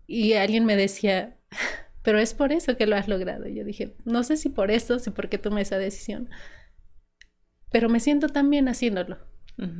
Y 0.07 0.33
alguien 0.33 0.65
me 0.65 0.75
decía, 0.75 1.37
pero 2.03 2.19
es 2.19 2.33
por 2.33 2.51
eso 2.51 2.77
que 2.77 2.87
lo 2.87 2.95
has 2.95 3.07
logrado. 3.07 3.47
yo 3.47 3.63
dije, 3.63 3.95
no 4.05 4.23
sé 4.23 4.37
si 4.37 4.49
por 4.49 4.71
eso, 4.71 4.99
si 4.99 5.09
por 5.09 5.29
qué 5.29 5.37
tomé 5.37 5.61
esa 5.61 5.77
decisión, 5.77 6.29
pero 7.71 7.89
me 7.89 7.99
siento 7.99 8.29
tan 8.29 8.49
bien 8.49 8.69
haciéndolo, 8.69 9.17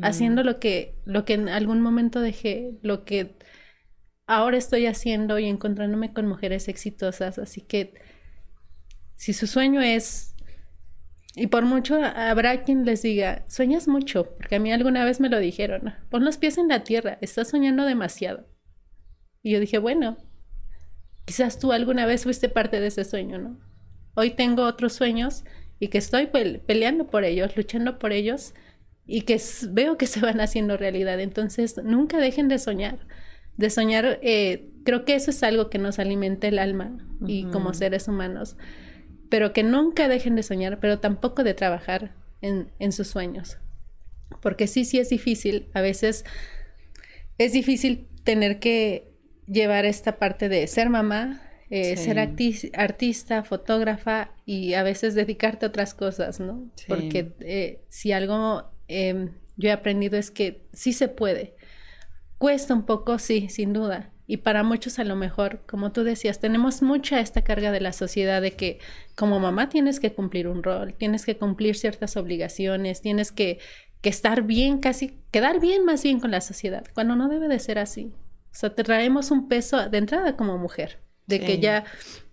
haciendo 0.01 0.43
lo 0.43 0.59
que, 0.59 0.99
lo 1.05 1.23
que 1.23 1.33
en 1.33 1.47
algún 1.47 1.81
momento 1.81 2.19
dejé, 2.19 2.71
lo 2.81 3.05
que 3.05 3.37
ahora 4.27 4.57
estoy 4.57 4.85
haciendo 4.85 5.39
y 5.39 5.45
encontrándome 5.45 6.13
con 6.13 6.27
mujeres 6.27 6.67
exitosas. 6.67 7.39
Así 7.39 7.61
que 7.61 7.93
si 9.15 9.33
su 9.33 9.47
sueño 9.47 9.81
es, 9.81 10.34
y 11.35 11.47
por 11.47 11.65
mucho 11.65 12.01
habrá 12.03 12.63
quien 12.63 12.85
les 12.85 13.01
diga, 13.01 13.43
sueñas 13.47 13.87
mucho, 13.87 14.35
porque 14.37 14.55
a 14.55 14.59
mí 14.59 14.71
alguna 14.71 15.03
vez 15.05 15.19
me 15.19 15.29
lo 15.29 15.39
dijeron, 15.39 15.93
pon 16.09 16.23
los 16.23 16.37
pies 16.37 16.57
en 16.57 16.67
la 16.67 16.83
tierra, 16.83 17.17
estás 17.21 17.49
soñando 17.49 17.85
demasiado. 17.85 18.47
Y 19.41 19.51
yo 19.51 19.59
dije, 19.59 19.77
bueno, 19.77 20.17
Quizás 21.25 21.57
tú 21.57 21.71
alguna 21.71 22.05
vez 22.05 22.23
fuiste 22.23 22.49
parte 22.49 22.79
de 22.79 22.87
ese 22.87 23.03
sueño, 23.03 23.39
¿no? 23.39 23.59
Hoy 24.13 24.29
tengo 24.29 24.63
otros 24.63 24.93
sueños 24.93 25.43
y 25.79 25.87
que 25.87 25.97
estoy 25.97 26.27
peleando 26.27 27.07
por 27.07 27.25
ellos, 27.25 27.57
luchando 27.57 27.99
por 27.99 28.13
ellos 28.13 28.53
y 29.07 29.21
que 29.21 29.41
veo 29.71 29.97
que 29.97 30.05
se 30.05 30.21
van 30.21 30.39
haciendo 30.39 30.77
realidad. 30.77 31.19
Entonces, 31.19 31.81
nunca 31.83 32.19
dejen 32.19 32.47
de 32.47 32.59
soñar. 32.59 32.99
De 33.57 33.69
soñar, 33.69 34.19
eh, 34.21 34.69
creo 34.83 35.03
que 35.03 35.15
eso 35.15 35.31
es 35.31 35.41
algo 35.41 35.69
que 35.69 35.79
nos 35.79 35.97
alimenta 35.97 36.47
el 36.47 36.59
alma 36.59 36.97
y 37.25 37.45
como 37.45 37.73
seres 37.73 38.07
humanos. 38.07 38.55
Pero 39.29 39.53
que 39.53 39.63
nunca 39.63 40.07
dejen 40.07 40.35
de 40.35 40.43
soñar, 40.43 40.79
pero 40.79 40.99
tampoco 40.99 41.43
de 41.43 41.53
trabajar 41.53 42.15
en, 42.41 42.71
en 42.79 42.91
sus 42.91 43.07
sueños. 43.07 43.57
Porque 44.41 44.67
sí, 44.67 44.85
sí 44.85 44.99
es 44.99 45.09
difícil. 45.09 45.69
A 45.73 45.81
veces 45.81 46.25
es 47.37 47.53
difícil 47.53 48.07
tener 48.23 48.59
que 48.59 49.11
llevar 49.47 49.85
esta 49.85 50.17
parte 50.17 50.49
de 50.49 50.67
ser 50.67 50.89
mamá, 50.89 51.41
eh, 51.69 51.97
ser 51.97 52.19
artista, 52.19 53.43
fotógrafa 53.43 54.31
y 54.45 54.73
a 54.73 54.83
veces 54.83 55.15
dedicarte 55.15 55.65
a 55.65 55.69
otras 55.69 55.93
cosas, 55.93 56.39
¿no? 56.39 56.69
Porque 56.87 57.33
eh, 57.39 57.81
si 57.89 58.11
algo 58.11 58.71
em, 58.87 59.31
yo 59.57 59.69
he 59.69 59.71
aprendido 59.71 60.17
es 60.17 60.31
que 60.31 60.67
sí 60.73 60.93
se 60.93 61.07
puede. 61.07 61.55
Cuesta 62.37 62.73
un 62.73 62.85
poco, 62.85 63.17
sí, 63.17 63.49
sin 63.49 63.73
duda. 63.73 64.11
Y 64.27 64.37
para 64.37 64.63
muchos 64.63 64.97
a 64.97 65.03
lo 65.03 65.15
mejor, 65.15 65.61
como 65.67 65.91
tú 65.91 66.03
decías, 66.03 66.39
tenemos 66.39 66.81
mucha 66.81 67.19
esta 67.19 67.43
carga 67.43 67.71
de 67.71 67.81
la 67.81 67.93
sociedad 67.93 68.41
de 68.41 68.51
que 68.51 68.79
como 69.15 69.39
mamá 69.39 69.69
tienes 69.69 69.99
que 69.99 70.13
cumplir 70.13 70.47
un 70.47 70.63
rol, 70.63 70.95
tienes 70.95 71.25
que 71.25 71.37
cumplir 71.37 71.75
ciertas 71.75 72.17
obligaciones, 72.17 73.01
tienes 73.01 73.31
que, 73.31 73.59
que 74.01 74.09
estar 74.09 74.41
bien, 74.41 74.79
casi, 74.79 75.19
quedar 75.31 75.59
bien 75.59 75.85
más 75.85 76.01
bien 76.01 76.19
con 76.19 76.31
la 76.31 76.41
sociedad, 76.41 76.85
cuando 76.93 77.15
no 77.15 77.29
debe 77.29 77.47
de 77.47 77.59
ser 77.59 77.77
así. 77.77 78.13
O 78.51 78.57
sea, 78.57 78.73
te 78.73 78.83
traemos 78.83 79.29
un 79.31 79.47
peso 79.47 79.89
de 79.89 79.97
entrada 79.97 80.35
como 80.35 80.57
mujer, 80.57 80.99
de 81.27 81.39
que 81.41 81.59
ya 81.59 81.83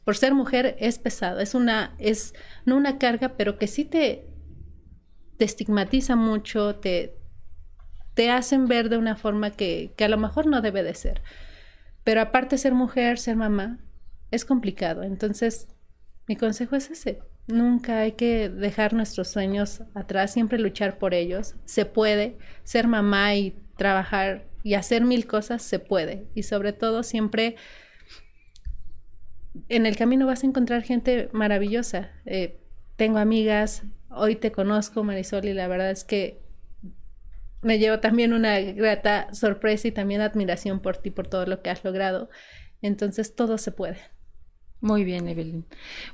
por 0.05 0.16
ser 0.16 0.35
mujer 0.35 0.77
es 0.78 0.98
pesado, 0.98 1.40
es 1.40 1.55
una, 1.55 1.94
es 1.98 2.35
no 2.64 2.77
una 2.77 2.98
carga, 2.98 3.36
pero 3.36 3.59
que 3.59 3.66
sí 3.66 3.85
te, 3.85 4.27
te 5.36 5.44
estigmatiza 5.44 6.16
mucho, 6.16 6.77
te, 6.77 7.16
te 8.14 8.31
hacen 8.31 8.66
ver 8.66 8.89
de 8.89 8.98
una 8.98 9.16
forma 9.16 9.51
que, 9.51 9.93
que 9.97 10.05
a 10.05 10.09
lo 10.09 10.16
mejor 10.16 10.47
no 10.47 10.60
debe 10.60 10.82
de 10.82 10.94
ser. 10.94 11.23
Pero 12.04 12.20
aparte 12.20 12.58
ser 12.58 12.74
mujer, 12.74 13.18
ser 13.18 13.36
mamá, 13.36 13.78
es 14.30 14.44
complicado. 14.44 15.02
Entonces, 15.02 15.68
mi 16.26 16.36
consejo 16.36 16.76
es 16.76 16.90
ese. 16.90 17.20
Nunca 17.46 18.00
hay 18.00 18.12
que 18.12 18.48
dejar 18.48 18.94
nuestros 18.94 19.28
sueños 19.28 19.82
atrás, 19.94 20.32
siempre 20.32 20.58
luchar 20.58 20.98
por 20.98 21.14
ellos. 21.14 21.56
Se 21.64 21.84
puede 21.84 22.38
ser 22.64 22.86
mamá 22.86 23.34
y 23.34 23.56
trabajar 23.76 24.46
y 24.62 24.74
hacer 24.74 25.04
mil 25.04 25.26
cosas 25.26 25.62
se 25.62 25.78
puede. 25.78 26.26
Y 26.34 26.44
sobre 26.44 26.72
todo 26.72 27.02
siempre 27.02 27.56
en 29.68 29.86
el 29.86 29.96
camino 29.96 30.26
vas 30.26 30.44
a 30.44 30.46
encontrar 30.46 30.82
gente 30.82 31.28
maravillosa. 31.32 32.10
Eh, 32.24 32.60
tengo 32.96 33.18
amigas, 33.18 33.82
hoy 34.08 34.36
te 34.36 34.52
conozco 34.52 35.04
Marisol 35.04 35.46
y 35.46 35.54
la 35.54 35.68
verdad 35.68 35.90
es 35.90 36.04
que 36.04 36.41
me 37.62 37.78
llevo 37.78 38.01
también 38.01 38.32
una 38.32 38.60
grata 38.60 39.32
sorpresa 39.32 39.89
y 39.89 39.93
también 39.93 40.20
admiración 40.20 40.80
por 40.80 40.97
ti, 40.97 41.10
por 41.10 41.26
todo 41.26 41.47
lo 41.47 41.62
que 41.62 41.70
has 41.70 41.84
logrado. 41.84 42.28
Entonces 42.82 43.34
todo 43.34 43.59
se 43.59 43.72
puede. 43.72 43.98
Muy 44.80 45.05
bien, 45.05 45.28
Evelyn. 45.28 45.64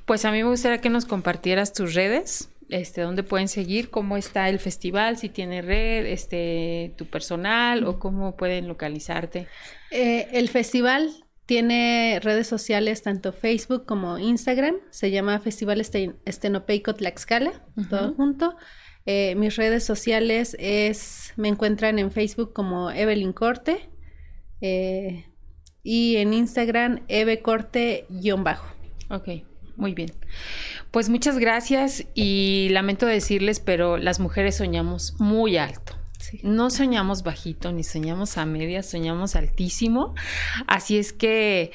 Pues 0.04 0.24
a 0.24 0.30
mí 0.30 0.42
me 0.42 0.50
gustaría 0.50 0.80
que 0.80 0.90
nos 0.90 1.06
compartieras 1.06 1.72
tus 1.72 1.94
redes 1.94 2.50
este, 2.68 3.00
dónde 3.00 3.22
pueden 3.22 3.48
seguir, 3.48 3.90
cómo 3.90 4.16
está 4.16 4.48
el 4.48 4.58
festival, 4.58 5.16
si 5.16 5.28
tiene 5.28 5.62
red, 5.62 6.06
este, 6.06 6.94
tu 6.96 7.06
personal 7.06 7.84
o 7.84 7.98
cómo 7.98 8.36
pueden 8.36 8.68
localizarte. 8.68 9.48
Eh, 9.90 10.28
el 10.32 10.48
festival 10.48 11.10
tiene 11.46 12.20
redes 12.22 12.46
sociales, 12.46 13.02
tanto 13.02 13.32
Facebook 13.32 13.86
como 13.86 14.18
Instagram. 14.18 14.76
Se 14.90 15.10
llama 15.10 15.38
Festival 15.40 15.80
Estenopeico 15.80 16.94
Tlaxcala, 16.94 17.52
todo 17.88 18.14
junto. 18.14 18.54
Eh, 19.10 19.36
mis 19.36 19.56
redes 19.56 19.84
sociales 19.84 20.54
es, 20.60 21.32
me 21.36 21.48
encuentran 21.48 21.98
en 21.98 22.12
Facebook 22.12 22.52
como 22.52 22.90
Evelyn 22.90 23.32
Corte 23.32 23.88
eh, 24.60 25.24
y 25.82 26.16
en 26.16 26.34
Instagram 26.34 27.00
Eve 27.08 27.40
Corte-bajo. 27.40 28.66
Ok. 29.08 29.28
muy 29.76 29.94
bien. 29.94 30.12
Pues 30.90 31.08
muchas 31.08 31.38
gracias 31.38 32.04
y 32.14 32.68
lamento 32.72 33.06
decirles, 33.06 33.60
pero 33.60 33.96
las 33.96 34.20
mujeres 34.20 34.56
soñamos 34.56 35.18
muy 35.18 35.56
alto. 35.56 35.94
No 36.42 36.68
soñamos 36.68 37.22
bajito 37.22 37.72
ni 37.72 37.84
soñamos 37.84 38.36
a 38.36 38.44
media, 38.44 38.82
soñamos 38.82 39.36
altísimo. 39.36 40.14
Así 40.66 40.98
es 40.98 41.14
que, 41.14 41.72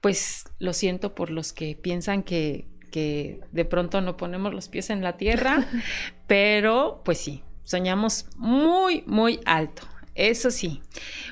pues 0.00 0.44
lo 0.60 0.72
siento 0.72 1.16
por 1.16 1.30
los 1.30 1.52
que 1.52 1.74
piensan 1.74 2.22
que, 2.22 2.68
que 2.96 3.40
de 3.52 3.66
pronto 3.66 4.00
no 4.00 4.16
ponemos 4.16 4.54
los 4.54 4.70
pies 4.70 4.88
en 4.88 5.02
la 5.02 5.18
tierra, 5.18 5.66
pero 6.26 7.02
pues 7.04 7.18
sí, 7.18 7.42
soñamos 7.62 8.24
muy, 8.38 9.04
muy 9.06 9.38
alto. 9.44 9.82
Eso 10.14 10.50
sí. 10.50 10.80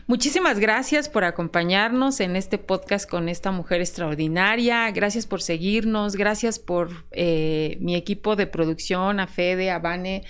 Muchísimas 0.07 0.61
gracias 0.61 1.09
por 1.09 1.25
acompañarnos 1.25 2.21
en 2.21 2.37
este 2.37 2.59
podcast 2.59 3.09
con 3.09 3.31
esta 3.31 3.51
mujer 3.51 3.81
extraordinaria. 3.81 4.91
Gracias 4.91 5.27
por 5.27 5.41
seguirnos. 5.41 6.17
Gracias 6.17 6.59
por 6.59 7.07
eh, 7.13 7.79
mi 7.81 7.95
equipo 7.95 8.37
de 8.37 8.47
producción, 8.47 9.21
a 9.21 9.27
Fede, 9.27 9.71
a 9.71 9.79
Vane. 9.79 10.25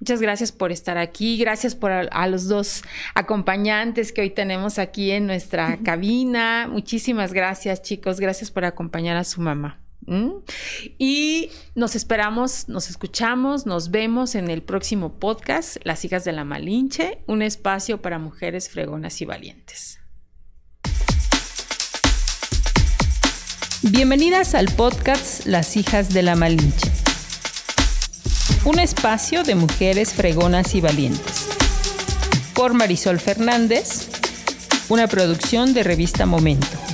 Muchas 0.00 0.20
gracias 0.20 0.50
por 0.50 0.72
estar 0.72 0.98
aquí. 0.98 1.38
Gracias 1.38 1.76
por 1.76 1.92
a, 1.92 2.26
los 2.26 2.48
dos 2.48 2.82
acompañantes 3.14 4.10
que 4.10 4.22
hoy 4.22 4.30
tenemos 4.30 4.80
aquí 4.80 5.12
en 5.12 5.28
nuestra 5.28 5.78
cabina. 5.84 6.66
Muchísimas 6.68 7.32
gracias, 7.32 7.80
chicos. 7.80 8.18
Gracias 8.18 8.50
por 8.50 8.64
acompañar 8.64 9.16
a 9.16 9.22
su 9.22 9.40
mamá. 9.40 9.83
Y 10.06 11.50
nos 11.74 11.94
esperamos, 11.94 12.68
nos 12.68 12.90
escuchamos, 12.90 13.66
nos 13.66 13.90
vemos 13.90 14.34
en 14.34 14.50
el 14.50 14.62
próximo 14.62 15.18
podcast, 15.18 15.76
Las 15.84 16.04
hijas 16.04 16.24
de 16.24 16.32
la 16.32 16.44
Malinche, 16.44 17.22
un 17.26 17.42
espacio 17.42 18.02
para 18.02 18.18
mujeres 18.18 18.68
fregonas 18.68 19.20
y 19.20 19.24
valientes. 19.24 20.00
Bienvenidas 23.82 24.54
al 24.54 24.66
podcast 24.66 25.44
Las 25.46 25.76
hijas 25.76 26.08
de 26.12 26.22
la 26.22 26.36
Malinche, 26.36 26.90
un 28.64 28.78
espacio 28.78 29.42
de 29.42 29.54
mujeres 29.54 30.14
fregonas 30.14 30.74
y 30.74 30.80
valientes. 30.80 31.48
Por 32.54 32.72
Marisol 32.72 33.20
Fernández, 33.20 34.08
una 34.88 35.06
producción 35.06 35.74
de 35.74 35.82
revista 35.82 36.24
Momento. 36.24 36.93